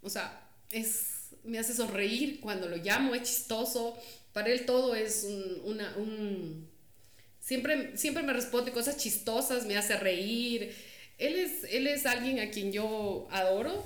O 0.01 0.09
sea, 0.09 0.51
es, 0.71 1.35
me 1.45 1.59
hace 1.59 1.75
sonreír 1.75 2.41
cuando 2.41 2.67
lo 2.67 2.79
llamo, 2.79 3.15
es 3.15 3.25
chistoso. 3.25 3.95
Para 4.33 4.49
él 4.49 4.65
todo 4.65 4.95
es 4.95 5.25
un, 5.25 5.61
una, 5.65 5.95
un... 5.99 6.71
Siempre, 7.41 7.99
siempre 7.99 8.23
me 8.23 8.33
responde 8.33 8.73
cosas 8.73 8.97
chistosas, 8.97 9.67
me 9.67 9.77
hace 9.77 9.99
reír. 9.99 10.75
Él 11.19 11.35
es, 11.35 11.65
él 11.65 11.87
es 11.89 12.07
alguien 12.07 12.41
a 12.41 12.51
quien 12.51 12.73
yo 12.73 13.29
adoro 13.33 13.85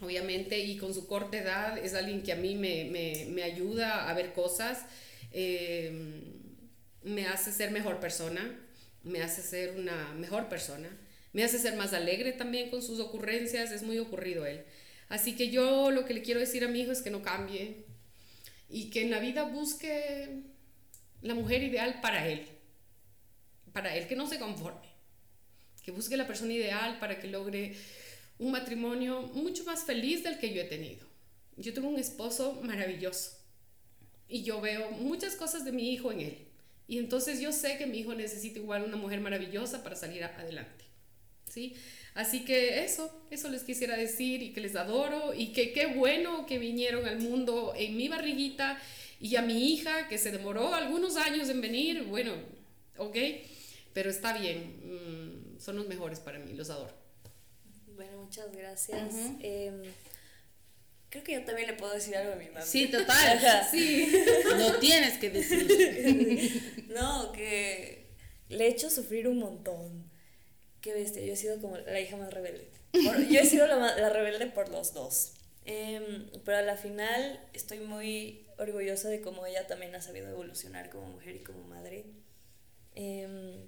obviamente, 0.00 0.58
y 0.58 0.76
con 0.76 0.94
su 0.94 1.06
corta 1.06 1.38
edad 1.38 1.78
es 1.78 1.94
alguien 1.94 2.22
que 2.22 2.32
a 2.32 2.36
mí 2.36 2.54
me, 2.54 2.84
me, 2.84 3.26
me 3.30 3.42
ayuda 3.42 4.08
a 4.08 4.14
ver 4.14 4.32
cosas, 4.32 4.84
eh, 5.32 5.92
me 7.02 7.26
hace 7.26 7.52
ser 7.52 7.70
mejor 7.70 8.00
persona, 8.00 8.58
me 9.02 9.22
hace 9.22 9.42
ser 9.42 9.76
una 9.76 10.12
mejor 10.14 10.48
persona, 10.48 10.88
me 11.32 11.44
hace 11.44 11.58
ser 11.58 11.76
más 11.76 11.92
alegre 11.92 12.32
también 12.32 12.70
con 12.70 12.82
sus 12.82 13.00
ocurrencias, 13.00 13.70
es 13.70 13.82
muy 13.82 13.98
ocurrido 13.98 14.46
él. 14.46 14.64
Así 15.08 15.36
que 15.36 15.48
yo 15.48 15.90
lo 15.90 16.04
que 16.04 16.14
le 16.14 16.22
quiero 16.22 16.40
decir 16.40 16.64
a 16.64 16.68
mi 16.68 16.80
hijo 16.80 16.92
es 16.92 17.02
que 17.02 17.10
no 17.10 17.22
cambie 17.22 17.86
y 18.68 18.90
que 18.90 19.02
en 19.02 19.10
la 19.10 19.18
vida 19.18 19.44
busque 19.44 20.42
la 21.22 21.34
mujer 21.34 21.62
ideal 21.62 22.00
para 22.00 22.28
él, 22.28 22.46
para 23.72 23.96
él, 23.96 24.06
que 24.06 24.16
no 24.16 24.26
se 24.26 24.38
conforme, 24.38 24.88
que 25.82 25.90
busque 25.90 26.16
la 26.16 26.26
persona 26.26 26.52
ideal 26.52 26.98
para 26.98 27.18
que 27.18 27.28
logre 27.28 27.74
un 28.38 28.52
matrimonio 28.52 29.22
mucho 29.34 29.64
más 29.64 29.84
feliz 29.84 30.22
del 30.22 30.38
que 30.38 30.52
yo 30.52 30.62
he 30.62 30.64
tenido. 30.64 31.06
Yo 31.56 31.74
tengo 31.74 31.88
un 31.88 31.98
esposo 31.98 32.60
maravilloso 32.62 33.36
y 34.28 34.42
yo 34.42 34.60
veo 34.60 34.90
muchas 34.92 35.34
cosas 35.34 35.64
de 35.64 35.72
mi 35.72 35.92
hijo 35.92 36.12
en 36.12 36.20
él. 36.20 36.38
Y 36.86 36.98
entonces 36.98 37.40
yo 37.40 37.52
sé 37.52 37.76
que 37.76 37.86
mi 37.86 37.98
hijo 37.98 38.14
necesita 38.14 38.58
igual 38.58 38.84
una 38.84 38.96
mujer 38.96 39.20
maravillosa 39.20 39.82
para 39.82 39.96
salir 39.96 40.24
adelante. 40.24 40.84
¿Sí? 41.48 41.74
Así 42.14 42.44
que 42.44 42.84
eso, 42.84 43.10
eso 43.30 43.48
les 43.48 43.62
quisiera 43.62 43.96
decir 43.96 44.42
y 44.42 44.52
que 44.52 44.60
les 44.60 44.76
adoro 44.76 45.34
y 45.34 45.52
que 45.52 45.72
qué 45.72 45.86
bueno 45.86 46.46
que 46.46 46.58
vinieron 46.58 47.06
al 47.06 47.20
mundo 47.20 47.74
en 47.76 47.96
mi 47.96 48.08
barriguita 48.08 48.80
y 49.20 49.36
a 49.36 49.42
mi 49.42 49.72
hija 49.72 50.08
que 50.08 50.18
se 50.18 50.30
demoró 50.30 50.74
algunos 50.74 51.16
años 51.16 51.48
en 51.48 51.60
venir, 51.60 52.04
bueno, 52.04 52.32
ok, 52.96 53.16
pero 53.92 54.10
está 54.10 54.36
bien, 54.38 55.56
mm, 55.56 55.60
son 55.60 55.76
los 55.76 55.88
mejores 55.88 56.20
para 56.20 56.38
mí, 56.38 56.52
los 56.54 56.70
adoro. 56.70 56.94
Bueno, 57.98 58.16
muchas 58.22 58.52
gracias. 58.52 59.12
Em, 59.40 59.82
creo 61.08 61.24
que 61.24 61.32
yo 61.32 61.44
también 61.44 61.66
le 61.66 61.74
puedo 61.74 61.92
decir 61.92 62.16
algo 62.16 62.34
a 62.34 62.36
mi 62.36 62.46
mamá. 62.46 62.62
Sí, 62.62 62.86
total. 62.86 63.40
sí. 63.72 64.08
Lo 64.56 64.78
tienes 64.78 65.18
que 65.18 65.30
decir. 65.30 66.86
no, 66.90 67.32
que 67.32 68.06
le 68.50 68.66
he 68.66 68.68
hecho 68.68 68.88
sufrir 68.88 69.26
un 69.26 69.40
montón. 69.40 70.08
Qué 70.80 70.94
bestia, 70.94 71.24
yo 71.24 71.32
he 71.32 71.36
sido 71.36 71.60
como 71.60 71.76
la 71.76 72.00
hija 72.00 72.16
más 72.16 72.32
rebelde. 72.32 72.70
yo 72.92 73.40
he 73.40 73.46
sido 73.46 73.66
la, 73.66 74.10
rebelde 74.10 74.46
por 74.46 74.68
los 74.68 74.94
dos. 74.94 75.32
Em, 75.64 76.30
pero 76.44 76.58
a 76.58 76.62
la 76.62 76.76
final 76.76 77.44
estoy 77.52 77.80
muy 77.80 78.46
orgullosa 78.58 79.08
de 79.08 79.20
cómo 79.20 79.44
ella 79.44 79.66
también 79.66 79.92
ha 79.96 80.00
sabido 80.00 80.28
evolucionar 80.28 80.88
como 80.88 81.08
mujer 81.08 81.34
y 81.34 81.42
como 81.42 81.64
madre. 81.64 82.06
Em, 82.94 83.66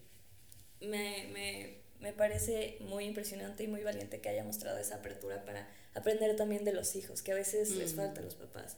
me, 0.81 1.27
me 1.33 1.81
me 2.01 2.13
parece 2.13 2.79
muy 2.81 3.05
impresionante 3.05 3.65
y 3.65 3.69
muy 3.69 3.83
valiente 3.83 4.21
que 4.21 4.29
haya 4.29 4.45
mostrado 4.45 4.79
esa 4.79 4.97
apertura 4.97 5.45
para 5.45 5.69
aprender 5.95 6.35
también 6.37 6.65
de 6.65 6.73
los 6.73 6.97
hijos, 6.97 7.23
que 7.23 7.33
a 7.33 7.35
veces 7.35 7.71
les 7.73 7.93
mm. 7.93 7.97
falta 7.97 8.21
a 8.21 8.25
los 8.25 8.35
papás. 8.35 8.77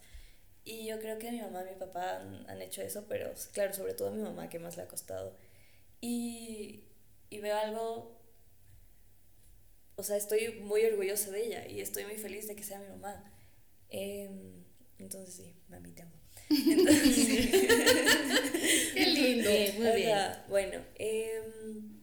Y 0.64 0.86
yo 0.86 1.00
creo 1.00 1.18
que 1.18 1.30
mi 1.30 1.40
mamá 1.40 1.62
y 1.62 1.72
mi 1.72 1.78
papá 1.78 2.20
han, 2.20 2.48
han 2.48 2.62
hecho 2.62 2.82
eso, 2.82 3.06
pero 3.08 3.32
claro, 3.52 3.72
sobre 3.72 3.94
todo 3.94 4.08
a 4.08 4.12
mi 4.12 4.22
mamá 4.22 4.48
que 4.48 4.58
más 4.58 4.76
le 4.76 4.82
ha 4.82 4.88
costado. 4.88 5.36
Y, 6.00 6.84
y 7.30 7.38
veo 7.38 7.56
algo, 7.56 8.20
o 9.96 10.02
sea, 10.02 10.16
estoy 10.16 10.60
muy 10.60 10.84
orgullosa 10.84 11.30
de 11.30 11.44
ella 11.46 11.66
y 11.68 11.80
estoy 11.80 12.04
muy 12.04 12.16
feliz 12.16 12.46
de 12.48 12.56
que 12.56 12.62
sea 12.62 12.78
mi 12.78 12.88
mamá. 12.88 13.32
Em, 13.88 14.64
entonces 14.98 15.34
sí, 15.34 15.54
mami 15.68 15.92
te 15.92 16.02
amo. 16.02 16.12
Entonces, 16.48 17.50
Qué 18.94 19.06
lindo. 19.06 19.50
Muy 19.78 19.86
o 19.88 19.94
bien. 19.94 20.08
sea, 20.08 20.46
bueno, 20.48 20.80
em, 20.96 22.01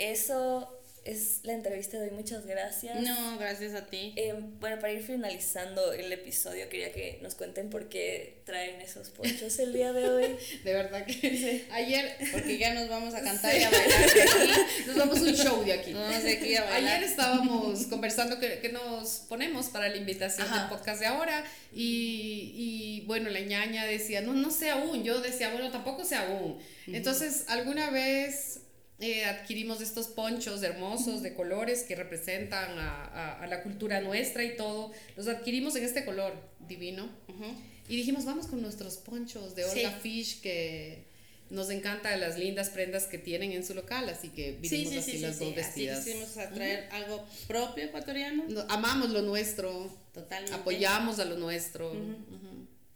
eso 0.00 0.80
es 1.04 1.40
la 1.44 1.54
entrevista 1.54 1.98
de 1.98 2.08
hoy. 2.08 2.10
Muchas 2.10 2.44
gracias. 2.46 3.00
No, 3.00 3.38
gracias 3.38 3.74
a 3.74 3.86
ti. 3.86 4.12
Em, 4.16 4.58
bueno, 4.60 4.78
para 4.78 4.92
ir 4.92 5.02
finalizando 5.02 5.92
el 5.92 6.12
episodio, 6.12 6.68
quería 6.68 6.92
que 6.92 7.18
nos 7.22 7.34
cuenten 7.34 7.70
por 7.70 7.88
qué 7.88 8.42
traen 8.44 8.80
esos 8.80 9.08
ponchos 9.10 9.58
el 9.58 9.72
día 9.72 9.92
de 9.92 10.08
hoy. 10.08 10.36
De 10.64 10.74
verdad 10.74 11.06
que 11.06 11.66
ayer, 11.70 12.16
Porque 12.32 12.58
ya 12.58 12.74
nos 12.74 12.88
vamos 12.88 13.14
a 13.14 13.22
cantar 13.22 13.56
y 13.56 13.62
a 13.62 13.70
bailar 13.70 14.14
de 14.14 14.22
aquí. 14.22 14.52
nos 14.86 14.96
vamos 14.96 15.18
a 15.18 15.22
un 15.22 15.34
show 15.34 15.64
de 15.64 15.72
aquí. 15.72 15.92
Nos 15.92 16.02
vamos 16.02 16.22
de 16.22 16.32
aquí 16.32 16.54
a 16.56 16.64
bailar. 16.64 16.96
Ayer 16.96 17.08
estábamos 17.08 17.82
conversando 17.88 18.38
que, 18.38 18.58
que 18.58 18.68
nos 18.68 19.20
ponemos 19.28 19.68
para 19.68 19.88
la 19.88 19.96
invitación 19.96 20.46
Ajá. 20.48 20.60
del 20.60 20.68
podcast 20.68 21.00
de 21.00 21.06
ahora 21.06 21.44
y, 21.74 22.52
y, 22.54 23.06
bueno, 23.06 23.30
la 23.30 23.40
ñaña 23.40 23.86
decía, 23.86 24.20
no, 24.20 24.34
no 24.34 24.50
sé 24.50 24.70
aún, 24.70 25.02
yo 25.02 25.20
decía, 25.20 25.50
bueno, 25.50 25.70
tampoco 25.70 26.04
sé 26.04 26.16
aún. 26.16 26.58
Entonces, 26.86 27.44
alguna 27.48 27.90
vez 27.90 28.60
eh, 29.00 29.24
adquirimos 29.24 29.80
estos 29.80 30.08
ponchos 30.08 30.62
hermosos 30.62 31.22
de 31.22 31.34
colores 31.34 31.82
que 31.84 31.96
representan 31.96 32.78
a, 32.78 33.04
a- 33.06 33.42
a 33.42 33.46
la 33.46 33.62
cultura 33.62 34.00
nuestra 34.00 34.44
y 34.44 34.56
todo, 34.56 34.92
los 35.16 35.26
adquirimos 35.28 35.74
en 35.76 35.84
este 35.84 36.04
color 36.04 36.34
divino 36.68 37.04
Ujú. 37.28 37.46
y 37.88 37.96
dijimos, 37.96 38.24
vamos 38.26 38.46
con 38.46 38.60
nuestros 38.62 38.96
ponchos 38.98 39.54
de 39.54 39.64
Olga 39.64 39.90
Sí. 39.90 40.00
Fish 40.02 40.40
que... 40.40 41.08
Nos 41.50 41.68
encanta 41.70 42.16
las 42.16 42.38
lindas 42.38 42.70
prendas 42.70 43.06
que 43.08 43.18
tienen 43.18 43.50
en 43.50 43.64
su 43.66 43.74
local, 43.74 44.08
así 44.08 44.28
que 44.28 44.52
vinimos 44.60 44.92
sí, 44.92 44.98
así 44.98 45.10
sí, 45.10 45.16
sí, 45.16 45.22
las 45.24 45.40
dos 45.40 45.52
vestidas. 45.52 45.98
Así 45.98 46.12
quisimos 46.12 46.32
traer 46.54 46.88
algo 46.92 47.26
propio 47.48 47.82
ecuatoriano. 47.86 48.44
No, 48.48 48.60
amamos 48.68 49.10
lo 49.10 49.20
nuestro, 49.22 49.90
Totalmente. 50.14 50.54
apoyamos 50.54 51.18
a 51.18 51.24
lo 51.24 51.36
nuestro. 51.38 51.90
Ujú. 51.90 51.98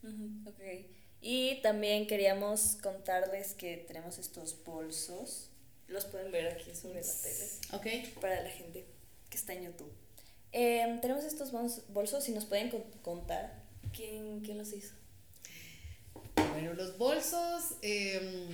Ujú. 0.05 0.09
Ujú, 0.09 0.49
ok. 0.51 0.61
Y 1.21 1.61
también 1.63 2.07
queríamos 2.07 2.77
contarles 2.81 3.55
que 3.55 3.79
tenemos 3.89 4.19
estos 4.19 4.63
bolsos. 4.63 5.49
Los 5.89 6.05
pueden 6.07 6.33
ver 6.33 6.49
aquí 6.49 6.75
sobre 6.75 7.03
la 7.03 7.13
tele 7.23 7.49
Ok. 7.73 8.21
para 8.21 8.43
la 8.43 8.51
gente 8.51 8.87
que 9.31 9.37
está 9.37 9.53
en 9.53 9.65
YouTube. 9.65 9.93
Em, 10.53 11.01
tenemos 11.01 11.25
estos 11.25 11.51
bolsos 11.89 12.29
y 12.29 12.33
nos 12.33 12.45
pueden 12.47 12.71
con- 12.71 12.83
contar 13.03 13.65
quién, 13.93 14.41
quién 14.41 14.59
los 14.59 14.73
hizo. 14.73 14.95
Bueno, 16.53 16.73
los 16.75 16.97
bolsos 16.97 17.75
em, 17.83 18.49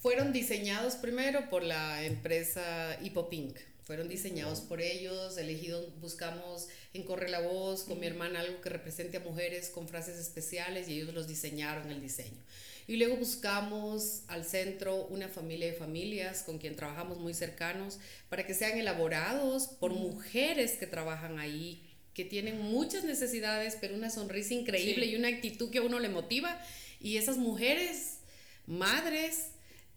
fueron 0.00 0.32
diseñados 0.32 0.94
primero 0.94 1.50
por 1.50 1.62
la 1.62 2.04
empresa 2.04 2.96
Hipopink. 3.02 3.56
Fueron 3.82 4.08
diseñados 4.08 4.60
por 4.60 4.80
ellos, 4.82 5.38
elegidos, 5.38 5.98
buscamos 6.00 6.68
en 6.92 7.04
Corre 7.04 7.28
la 7.30 7.40
Voz 7.40 7.84
con 7.84 7.98
mi 7.98 8.06
hermana 8.06 8.40
algo 8.40 8.60
que 8.60 8.68
represente 8.68 9.16
a 9.16 9.20
mujeres 9.20 9.70
con 9.70 9.88
frases 9.88 10.18
especiales 10.18 10.88
y 10.88 11.00
ellos 11.00 11.14
los 11.14 11.26
diseñaron 11.26 11.90
el 11.90 12.00
diseño. 12.02 12.42
Y 12.88 12.96
luego 12.96 13.16
buscamos 13.16 14.22
al 14.28 14.44
centro 14.44 15.06
una 15.08 15.28
familia 15.28 15.66
de 15.66 15.74
familias 15.74 16.42
con 16.42 16.58
quien 16.58 16.74
trabajamos 16.74 17.18
muy 17.18 17.34
cercanos 17.34 17.98
para 18.30 18.44
que 18.46 18.54
sean 18.54 18.78
elaborados 18.78 19.68
por 19.78 19.92
mujeres 19.92 20.72
que 20.72 20.86
trabajan 20.86 21.38
ahí, 21.38 21.84
que 22.14 22.24
tienen 22.24 22.58
muchas 22.62 23.04
necesidades, 23.04 23.76
pero 23.80 23.94
una 23.94 24.10
sonrisa 24.10 24.54
increíble 24.54 25.04
Sí. 25.04 25.12
y 25.12 25.16
una 25.16 25.28
actitud 25.28 25.70
que 25.70 25.78
a 25.78 25.82
uno 25.82 26.00
le 26.00 26.08
motiva. 26.08 26.58
Y 26.98 27.18
esas 27.18 27.36
mujeres, 27.36 28.20
madres, 28.66 29.48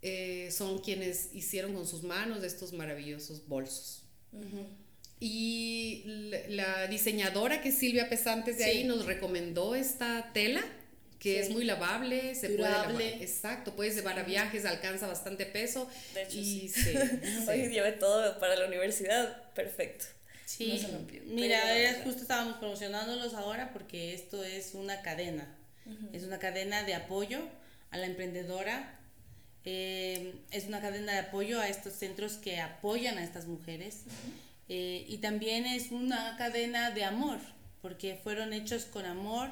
eh, 0.02 0.50
son 0.52 0.80
quienes 0.80 1.30
hicieron 1.34 1.74
con 1.74 1.88
sus 1.88 2.04
manos 2.04 2.44
estos 2.44 2.74
maravillosos 2.74 3.48
bolsos. 3.48 4.04
Y 5.20 6.04
la, 6.50 6.88
diseñadora 6.88 7.62
que 7.62 7.72
Silvia 7.72 8.10
Pesantes 8.10 8.58
de 8.58 8.64
Sí. 8.66 8.70
ahí 8.70 8.84
nos 8.84 9.06
recomendó 9.06 9.76
esta 9.76 10.32
tela 10.34 10.62
que 11.22 11.34
Sí. 11.36 11.38
es 11.38 11.50
muy 11.52 11.64
lavable, 11.66 12.34
se 12.34 12.50
Durable. 12.50 12.94
puede 12.96 13.10
lavar, 13.12 13.22
exacto, 13.24 13.76
puedes 13.76 13.96
llevar 13.96 14.18
a 14.18 14.24
viajes, 14.24 14.66
alcanza 14.66 15.06
bastante 15.08 15.46
peso 15.46 15.88
De 16.16 16.24
hecho, 16.24 16.38
y 16.40 16.68
sí. 16.68 16.68
sí, 16.70 16.96
Hoy 17.48 17.62
sí. 17.66 17.70
llevé 17.72 17.92
todo 17.94 18.40
para 18.40 18.56
la 18.56 18.66
universidad. 18.66 19.44
Perfecto. 19.54 20.06
Sí, 20.46 20.74
No 20.74 20.78
se 20.80 20.88
rompió. 20.94 21.22
mira, 21.28 21.60
Pero- 21.64 21.76
era- 21.76 22.04
justo 22.04 22.24
estábamos 22.24 22.58
promocionándolos 22.58 23.36
ahora 23.36 23.72
porque 23.72 24.14
esto 24.16 24.44
es 24.44 24.74
una 24.74 25.02
cadena. 25.04 25.48
Es 26.14 26.24
una 26.24 26.40
cadena 26.40 26.84
de 26.84 26.94
apoyo 26.96 27.40
a 27.92 27.98
la 27.98 28.06
emprendedora. 28.08 28.98
eh, 29.64 30.34
es 30.50 30.66
una 30.66 30.82
cadena 30.82 31.14
de 31.14 31.20
apoyo 31.20 31.60
a 31.62 31.68
estos 31.68 31.94
centros 31.94 32.34
que 32.34 32.60
apoyan 32.60 33.20
a 33.20 33.24
estas 33.24 33.46
mujeres. 33.46 34.06
eh, 34.70 35.06
y 35.08 35.18
también 35.20 35.66
es 35.68 35.92
una 35.92 36.36
cadena 36.38 36.90
de 36.92 37.04
amor, 37.04 37.38
porque 37.82 38.16
fueron 38.24 38.54
hechos 38.54 38.86
con 38.86 39.06
amor, 39.06 39.52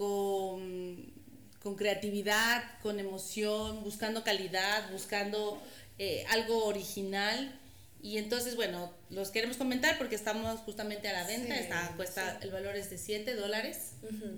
con, 0.00 1.76
creatividad, 1.76 2.64
con 2.82 2.98
emoción, 2.98 3.84
buscando 3.84 4.24
calidad, 4.24 4.90
buscando 4.90 5.60
eh, 5.98 6.24
algo 6.30 6.64
original. 6.64 7.59
Y 8.02 8.16
entonces, 8.16 8.56
bueno, 8.56 8.90
los 9.10 9.30
queremos 9.30 9.58
comentar 9.58 9.98
porque 9.98 10.14
estamos 10.14 10.60
justamente 10.60 11.06
a 11.08 11.12
la 11.12 11.26
venta. 11.26 11.54
Sí, 11.54 11.60
Está, 11.64 11.92
cuesta, 11.96 12.38
el 12.42 12.50
valor 12.50 12.74
es 12.74 12.88
de 12.88 12.96
7 12.96 13.34
dólares. 13.34 13.90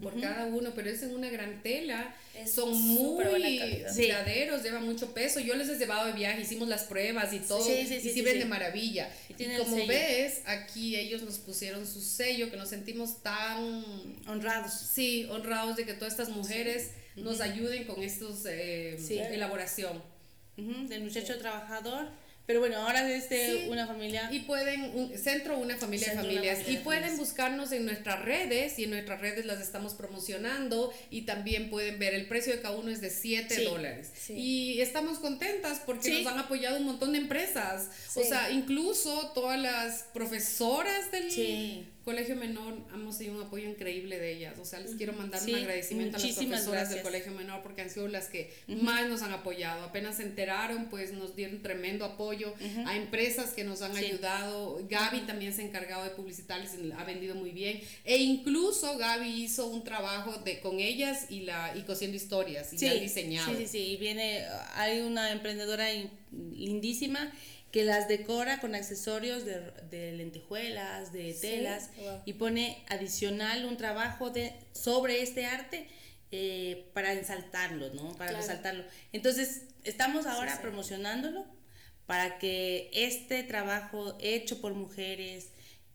por 0.03 0.21
cada 0.21 0.47
uno, 0.47 0.73
pero 0.75 0.91
es 0.91 1.03
en 1.05 1.15
una 1.15 1.31
gran 1.31 1.63
tela. 1.63 2.13
Es 2.35 2.53
Son 2.55 2.73
muy 2.73 3.23
calidad. 3.25 3.93
Sí. 3.95 4.03
duraderos, 4.07 4.63
llevan 4.65 4.85
mucho 4.85 5.15
peso. 5.15 5.39
Yo 5.39 5.55
les 5.55 5.69
he 5.69 5.79
llevado 5.79 6.07
de 6.09 6.13
viaje, 6.13 6.41
hicimos 6.41 6.67
las 6.69 6.83
pruebas 6.85 7.33
y 7.33 7.39
todo, 7.39 7.65
Sí, 7.65 7.73
sí, 7.83 7.87
sí, 7.87 7.95
y 7.95 8.01
sí, 8.01 8.11
sirven 8.15 8.33
sí. 8.33 8.39
de 8.41 8.45
maravilla. 8.47 9.09
Y 9.29 9.41
Y, 9.41 9.57
como 9.59 9.87
ves, 9.87 10.41
aquí 10.47 10.97
ellos 10.97 11.23
nos 11.23 11.39
pusieron 11.39 11.87
su 11.87 12.01
sello, 12.01 12.51
que 12.51 12.57
nos 12.57 12.69
sentimos 12.69 13.23
tan 13.23 13.85
Honrados. 14.27 14.73
Sí, 14.93 15.27
honrados 15.31 15.77
de 15.77 15.85
que 15.87 15.95
todas 15.95 16.15
estas 16.15 16.31
mujeres 16.31 16.91
nos 17.15 17.41
ayuden 17.41 17.85
con 17.85 18.03
estos 18.03 18.45
eh, 18.47 18.99
Sí. 18.99 19.19
elaboración. 19.19 20.03
Ujú, 20.59 20.89
del 20.89 21.03
muchacho 21.05 21.39
trabajador. 21.39 22.09
Pero 22.45 22.59
bueno, 22.59 22.76
ahora 22.78 23.09
es 23.11 23.28
de 23.30 23.62
Sí. 23.62 23.68
una 23.70 23.86
familia. 23.86 24.28
Y 24.32 24.40
pueden, 24.40 24.82
un, 24.95 25.16
centro 25.16 25.57
una 25.59 25.76
familia 25.76 26.07
Centro, 26.09 26.22
de 26.24 26.34
familias. 26.34 26.57
familia 26.59 26.72
y 26.72 26.76
de 26.78 26.82
pueden 26.84 27.03
familias. 27.03 27.20
buscarnos 27.28 27.72
en 27.72 27.84
nuestras 27.84 28.24
redes 28.24 28.78
y 28.78 28.84
en 28.84 28.90
nuestras 28.90 29.20
redes 29.20 29.47
las 29.47 29.61
estamos 29.61 29.95
promocionando 29.95 30.93
y 31.11 31.22
también 31.22 31.70
pueden 31.70 31.99
ver 31.99 32.14
el 32.14 32.26
precio 32.26 32.53
de 32.53 32.61
cada 32.61 32.74
uno 32.76 32.90
es 32.90 33.01
de 33.01 33.11
7 33.11 33.55
Sí, 33.55 33.64
dólares. 33.64 34.11
sí. 34.14 34.32
Y 34.34 34.80
estamos 34.80 35.18
contentas 35.20 35.80
porque 35.86 36.11
nos 36.22 36.32
han 36.32 36.38
apoyado 36.40 36.78
un 36.78 36.84
montón 36.84 37.12
de 37.12 37.18
empresas. 37.18 37.88
O 38.16 38.24
sea, 38.24 38.51
incluso 38.51 39.30
todas 39.34 39.59
las 39.61 40.05
profesoras 40.12 41.11
del 41.12 41.30
Sí. 41.30 41.86
Colegio 42.05 42.37
menor 42.37 42.75
hemos 42.95 43.19
tenido 43.19 43.37
un 43.37 43.43
apoyo 43.47 43.69
increíble 43.69 44.19
de 44.19 44.33
ellas. 44.33 44.59
O 44.61 44.65
sea, 44.65 44.81
les 44.81 44.95
quiero 44.97 45.13
mandar 45.13 45.41
Sí, 45.41 45.53
un 45.53 45.61
agradecimiento 45.61 46.17
a 46.17 46.21
las 46.21 46.35
profesoras 46.35 46.65
del 46.65 46.73
gracias. 46.75 47.03
colegio 47.03 47.33
menor 47.33 47.63
porque 47.63 47.83
han 47.83 47.91
sido 47.91 48.09
las 48.09 48.27
que 48.29 48.53
más 48.69 49.09
nos 49.09 49.23
han 49.23 49.33
apoyado. 49.33 49.85
Apenas 49.85 50.17
se 50.17 50.25
enteraron, 50.25 50.87
pues 50.91 51.13
nos 51.13 51.37
dieron 51.37 51.63
tremendo 51.63 52.05
apoyo 52.05 52.55
a 52.87 52.97
empresas 52.97 53.51
que 53.53 53.65
nos 53.65 53.83
han 53.83 53.95
Sí. 53.95 54.05
ayudado. 54.07 54.81
Gaby 54.89 55.21
también 55.21 55.53
se 55.55 55.63
ha 55.63 55.65
encargado 55.65 56.05
de 56.05 56.11
publicitarles, 56.11 56.73
ha 56.99 57.05
vendido 57.05 57.35
muy 57.35 57.51
bien. 57.51 57.81
E 58.05 58.17
incluso 58.19 58.99
Gaby 58.99 59.29
hizo 59.43 59.67
un 59.69 59.85
trabajo 59.85 60.39
de, 60.39 60.61
con 60.61 60.81
ellas 60.81 61.27
y 61.31 61.41
la 61.41 61.77
y 61.77 61.83
cosiendo 61.83 62.17
historias 62.17 62.73
y 62.73 62.79
Sí, 62.79 62.87
han 62.87 63.01
diseñado. 63.01 63.51
Sí, 63.53 63.57
sí, 63.63 63.67
sí. 63.69 63.79
Y 63.93 63.97
viene, 63.97 64.45
hay 64.75 65.01
una 65.01 65.31
emprendedora 65.33 65.93
in- 65.93 66.11
lindísima 66.53 67.33
que 67.73 67.85
las 67.85 68.07
decora 68.07 68.61
con 68.61 68.75
accesorios 68.75 69.45
de, 69.45 69.61
de 69.91 70.12
lentejuelas, 70.12 71.12
de 71.12 71.33
Sí, 71.35 71.41
telas, 71.41 71.91
wow. 71.97 72.20
y 72.27 72.35
pone 72.35 72.85
adicional 72.89 73.64
un 73.64 73.77
trabajo 73.77 74.31
de, 74.31 74.53
sobre 74.73 75.23
este 75.23 75.47
arte 75.47 75.89
eh, 76.31 76.91
para 76.95 77.12
ensaltarlo, 77.14 77.89
¿no? 77.95 78.12
Para 78.12 78.31
Claro. 78.31 78.37
resaltarlo. 78.39 78.85
Entonces, 79.12 79.62
estamos 79.85 80.27
ahora 80.27 80.53
sí. 80.55 80.59
promocionándolo 80.62 81.47
para 82.07 82.39
que 82.39 82.91
este 82.93 83.43
trabajo 83.43 84.16
hecho 84.20 84.61
por 84.61 84.75
mujeres, 84.75 85.49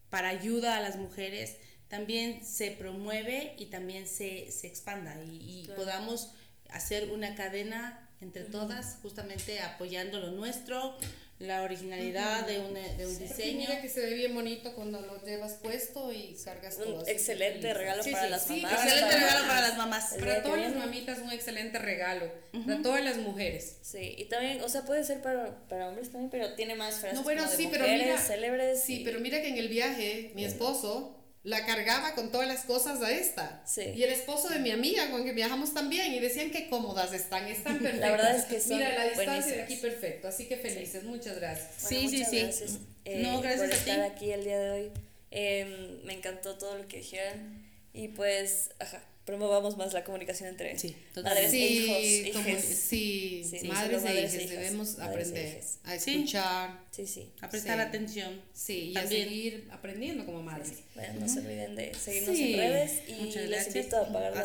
para 0.10 0.30
ayuda 0.30 0.78
a 0.78 0.82
las 0.82 0.96
mujeres, 0.96 1.58
también 1.90 2.44
se 2.46 2.72
promueve 2.72 3.56
y 3.60 3.68
también 3.68 4.08
se, 4.08 4.52
se 4.52 4.68
expanda 4.68 5.16
y, 5.24 5.62
y 5.62 5.64
Claro. 5.66 5.82
podamos 5.82 6.32
hacer 6.70 7.12
una 7.12 7.36
cadena 7.36 8.07
entre 8.22 8.44
todas, 8.44 8.98
justamente 9.02 9.60
apoyando 9.62 10.20
lo 10.20 10.32
nuestro, 10.32 10.98
la 11.40 11.62
originalidad 11.62 12.48
de, 12.48 12.58
un, 12.60 12.74
de 12.74 13.06
un 13.06 13.14
Porque 13.14 13.28
diseño. 13.28 13.60
mira 13.60 13.80
que 13.80 13.90
se 13.90 14.00
ve 14.00 14.16
bien 14.16 14.34
bonito 14.34 14.74
cuando 14.74 15.00
lo 15.02 15.24
llevas 15.24 15.54
puesto 15.62 16.12
y 16.12 16.36
cargas 16.44 16.78
todo. 16.78 16.96
Un 16.96 17.02
así, 17.04 17.12
excelente 17.12 17.72
regalo 17.76 18.02
Sí, 18.02 18.10
para 18.10 18.24
sí, 18.24 18.30
las 18.32 18.44
sí, 18.44 18.62
mamás. 18.62 18.72
Excelente 18.84 19.06
para- 19.14 19.20
regalo 19.20 19.48
para 19.48 19.62
las 19.62 19.78
mamás. 19.78 20.14
El 20.14 20.20
Para 20.22 20.42
todas 20.42 20.60
las 20.62 20.76
mamitas 20.76 21.20
un 21.20 21.32
excelente 21.32 21.78
regalo. 21.78 22.32
Para 22.66 22.82
todas 22.82 23.04
las 23.04 23.18
mujeres. 23.18 23.78
Sí, 23.84 24.16
y 24.18 24.26
también, 24.26 24.62
o 24.64 24.70
sea, 24.70 24.82
puede 24.84 25.04
ser 25.04 25.22
para, 25.22 25.68
para 25.70 25.88
hombres 25.90 26.10
también, 26.12 26.32
pero 26.32 26.56
tiene 26.56 26.74
más 26.74 26.96
frases 26.96 27.20
No, 27.20 27.24
bueno, 27.24 27.44
como 27.44 27.52
de 27.52 27.58
sí, 27.58 27.70
pero 27.72 27.84
mujeres 27.84 28.06
mira, 28.08 28.18
célebres. 28.20 28.82
Sí, 28.84 29.02
y- 29.02 29.04
pero 29.06 29.20
mira 29.20 29.40
que 29.40 29.50
en 29.50 29.58
el 29.60 29.68
viaje, 29.68 30.32
mi 30.34 30.44
esposo 30.44 31.17
la 31.44 31.66
cargaba 31.66 32.14
con 32.16 32.32
todas 32.32 32.48
las 32.48 32.66
cosas 32.66 33.02
a 33.02 33.12
esta. 33.12 33.64
Sí. 33.66 33.82
Y 33.96 34.04
el 34.04 34.12
esposo 34.12 34.50
de 34.50 34.60
mi 34.60 34.72
amiga 34.72 35.10
con 35.12 35.24
que 35.24 35.32
viajamos 35.32 35.74
también 35.74 36.14
y 36.14 36.20
decían 36.20 36.52
que 36.52 36.70
cómodas 36.70 37.14
están, 37.14 37.48
están 37.48 37.74
perfectas. 37.80 38.00
La 38.02 38.12
verdad 38.12 38.36
es 38.36 38.46
que 38.46 38.60
son 38.60 38.78
Mira, 38.78 38.90
la 38.96 39.04
distancia 39.06 39.26
de 39.34 39.40
buenísimas. 39.40 39.64
aquí 39.64 39.76
perfecto, 39.78 40.28
así 40.28 40.46
que 40.48 40.58
felices, 40.58 41.04
muchas 41.04 41.36
gracias. 41.38 41.70
Bueno, 41.84 41.90
Sí, 41.90 42.08
sí, 42.10 42.18
muchas 42.18 42.30
sí. 42.32 42.40
Gracias, 42.42 42.80
eh, 43.06 43.22
No, 43.24 43.42
gracias 43.42 43.62
por 43.70 43.72
a 43.72 43.84
ti. 43.84 43.90
estar 43.90 44.02
aquí 44.12 44.32
el 44.32 44.44
día 44.44 44.60
de 44.60 44.70
hoy. 44.72 44.92
Eh, 45.32 46.02
me 46.04 46.14
encantó 46.14 46.58
todo 46.58 46.78
lo 46.78 46.88
que 46.88 46.98
dijeron. 46.98 47.66
Y 47.94 48.10
pues, 48.10 48.72
ajá, 48.80 49.02
promovamos 49.28 49.78
más 49.78 49.94
la 49.94 50.04
comunicación 50.06 50.48
entre 50.50 50.80
Sí, 50.80 50.96
madres 51.22 51.54
e 51.54 51.58
hijos, 51.58 51.98
Sí, 51.98 52.30
hijes. 52.30 52.64
sí, 52.66 53.68
madres, 53.68 54.04
e 54.04 54.08
e 54.08 54.20
hijas, 54.22 54.34
hijas, 54.36 54.50
debemos 54.50 54.98
madres 54.98 55.28
e 55.28 55.32
aprender 55.32 55.62
a 55.84 55.96
escuchar, 55.96 56.88
Sí, 56.92 57.06
sí. 57.06 57.30
A 57.42 57.50
prestar 57.50 57.76
Sí. 57.76 57.82
atención. 57.82 58.42
sí, 58.54 58.94
y 58.96 58.98
a 58.98 59.06
seguir 59.06 59.68
aprendiendo 59.72 60.26
como 60.26 60.42
madres. 60.42 60.72
Bueno, 60.96 61.20
no 61.20 61.28
se 61.30 61.40
olviden 61.42 61.76
de 61.76 61.94
seguirnos 61.94 62.36
Sí. 62.38 62.54
en 62.54 62.60
redes 62.60 62.92
y 63.08 63.12
Muchas 63.26 63.36
les 63.44 63.50
gracias. 63.52 63.76
invito 63.76 63.98
a 63.98 64.02
apagar 64.02 64.32
la 64.34 64.42
vela. 64.42 64.44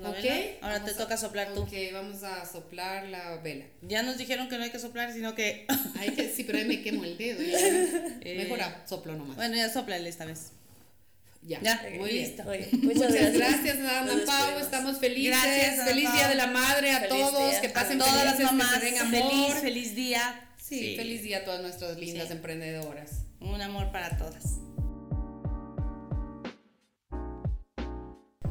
la. 0.00 0.08
Ahora 0.62 0.78
vamos 0.78 0.84
te 0.84 0.90
a- 0.94 0.96
toca 1.04 1.16
soplar 1.18 1.52
tú. 1.52 1.62
Ok, 1.62 1.72
vamos 1.92 2.22
a 2.22 2.46
soplar 2.50 3.08
la 3.08 3.36
vela. 3.38 3.66
Ya 3.82 4.02
nos 4.04 4.16
dijeron 4.16 4.48
que 4.48 4.56
no 4.56 4.64
hay 4.64 4.70
que 4.70 4.78
soplar, 4.78 5.12
sino 5.12 5.34
que. 5.34 5.66
Hay 5.98 6.10
que, 6.12 6.30
sí, 6.30 6.44
pero 6.44 6.58
ahí 6.58 6.64
me 6.64 6.80
quemo 6.82 7.04
el 7.04 7.18
dedo. 7.18 7.40
Eh, 7.42 8.34
Mejor 8.48 8.62
a- 8.62 8.86
soplo 8.88 9.14
nomás. 9.16 9.36
Bueno, 9.36 9.56
ya 9.56 9.70
soplale 9.70 10.08
esta 10.08 10.24
vez. 10.24 10.52
Ya, 11.44 11.60
ya, 11.62 11.82
muy 11.98 12.10
bien. 12.10 12.24
listo. 12.24 12.42
Muchas, 12.82 13.10
muchas, 13.10 13.32
gracias, 13.34 13.76
Ana 13.78 14.12
Pau. 14.26 14.58
Estamos 14.58 14.98
felices. 14.98 15.36
Gracias, 15.42 15.84
feliz. 15.88 16.12
Día 16.12 16.28
de 16.28 16.34
la 16.34 16.46
Madre 16.46 16.92
a 16.92 17.00
Feliz 17.00 17.08
todos. 17.10 17.50
día. 17.50 17.60
Que 17.60 17.68
pasen 17.68 18.00
a 18.00 18.04
todas 18.04 18.24
las 18.24 18.40
mamás, 18.40 18.78
que 18.80 18.98
amor. 18.98 19.30
feliz, 19.30 19.54
feliz 19.60 19.94
día. 19.94 20.40
Sí, 20.56 20.94
feliz 20.96 21.22
día 21.22 21.38
a 21.38 21.44
todas 21.44 21.60
nuestras 21.60 21.98
lindas 21.98 22.28
Sí. 22.28 22.32
emprendedoras. 22.32 23.10
Un 23.40 23.60
amor 23.60 23.92
para 23.92 24.16
todas. 24.16 24.44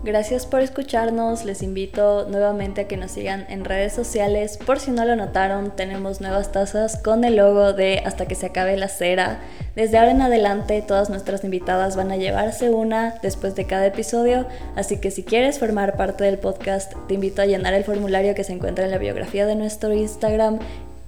Gracias 0.03 0.45
por 0.45 0.59
escucharnos. 0.59 1.45
Les 1.45 1.63
invito 1.63 2.27
nuevamente 2.27 2.81
a 2.81 2.87
que 2.89 2.97
nos 2.97 3.11
sigan 3.11 3.45
en 3.47 3.63
redes 3.63 3.93
sociales. 3.93 4.57
Por 4.57 4.81
si 4.81 4.91
no 4.91 5.05
lo 5.05 5.15
notaron, 5.15 5.71
tenemos 5.71 6.19
nuevas 6.19 6.51
tazas 6.51 6.97
con 6.97 7.23
el 7.23 7.37
logo 7.37 7.71
de 7.71 8.01
Hasta 8.05 8.25
que 8.25 8.35
se 8.35 8.47
acabe 8.47 8.75
la 8.75 8.89
cera. 8.89 9.39
Desde 9.77 9.97
ahora 9.97 10.11
en 10.11 10.21
adelante, 10.21 10.83
todas 10.85 11.09
nuestras 11.09 11.45
invitadas 11.45 11.95
van 11.95 12.11
a 12.11 12.17
llevarse 12.17 12.69
una 12.69 13.15
después 13.21 13.55
de 13.55 13.65
cada 13.65 13.85
episodio. 13.85 14.45
Así 14.75 14.97
que 14.97 15.09
si 15.09 15.23
quieres 15.23 15.57
formar 15.57 15.95
parte 15.95 16.25
del 16.25 16.37
podcast, 16.37 16.91
te 17.07 17.13
invito 17.13 17.41
a 17.41 17.45
llenar 17.45 17.73
el 17.73 17.85
formulario 17.85 18.35
que 18.35 18.43
se 18.43 18.51
encuentra 18.51 18.83
en 18.83 18.91
la 18.91 18.97
biografía 18.97 19.45
de 19.45 19.55
nuestro 19.55 19.93
Instagram. 19.93 20.59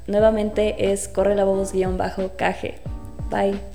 Nuevamente 0.07 0.91
es 0.93 1.09
corre 1.09 1.35
la 1.35 1.43
voz-caje. 1.43 2.75
Bye. 3.29 3.74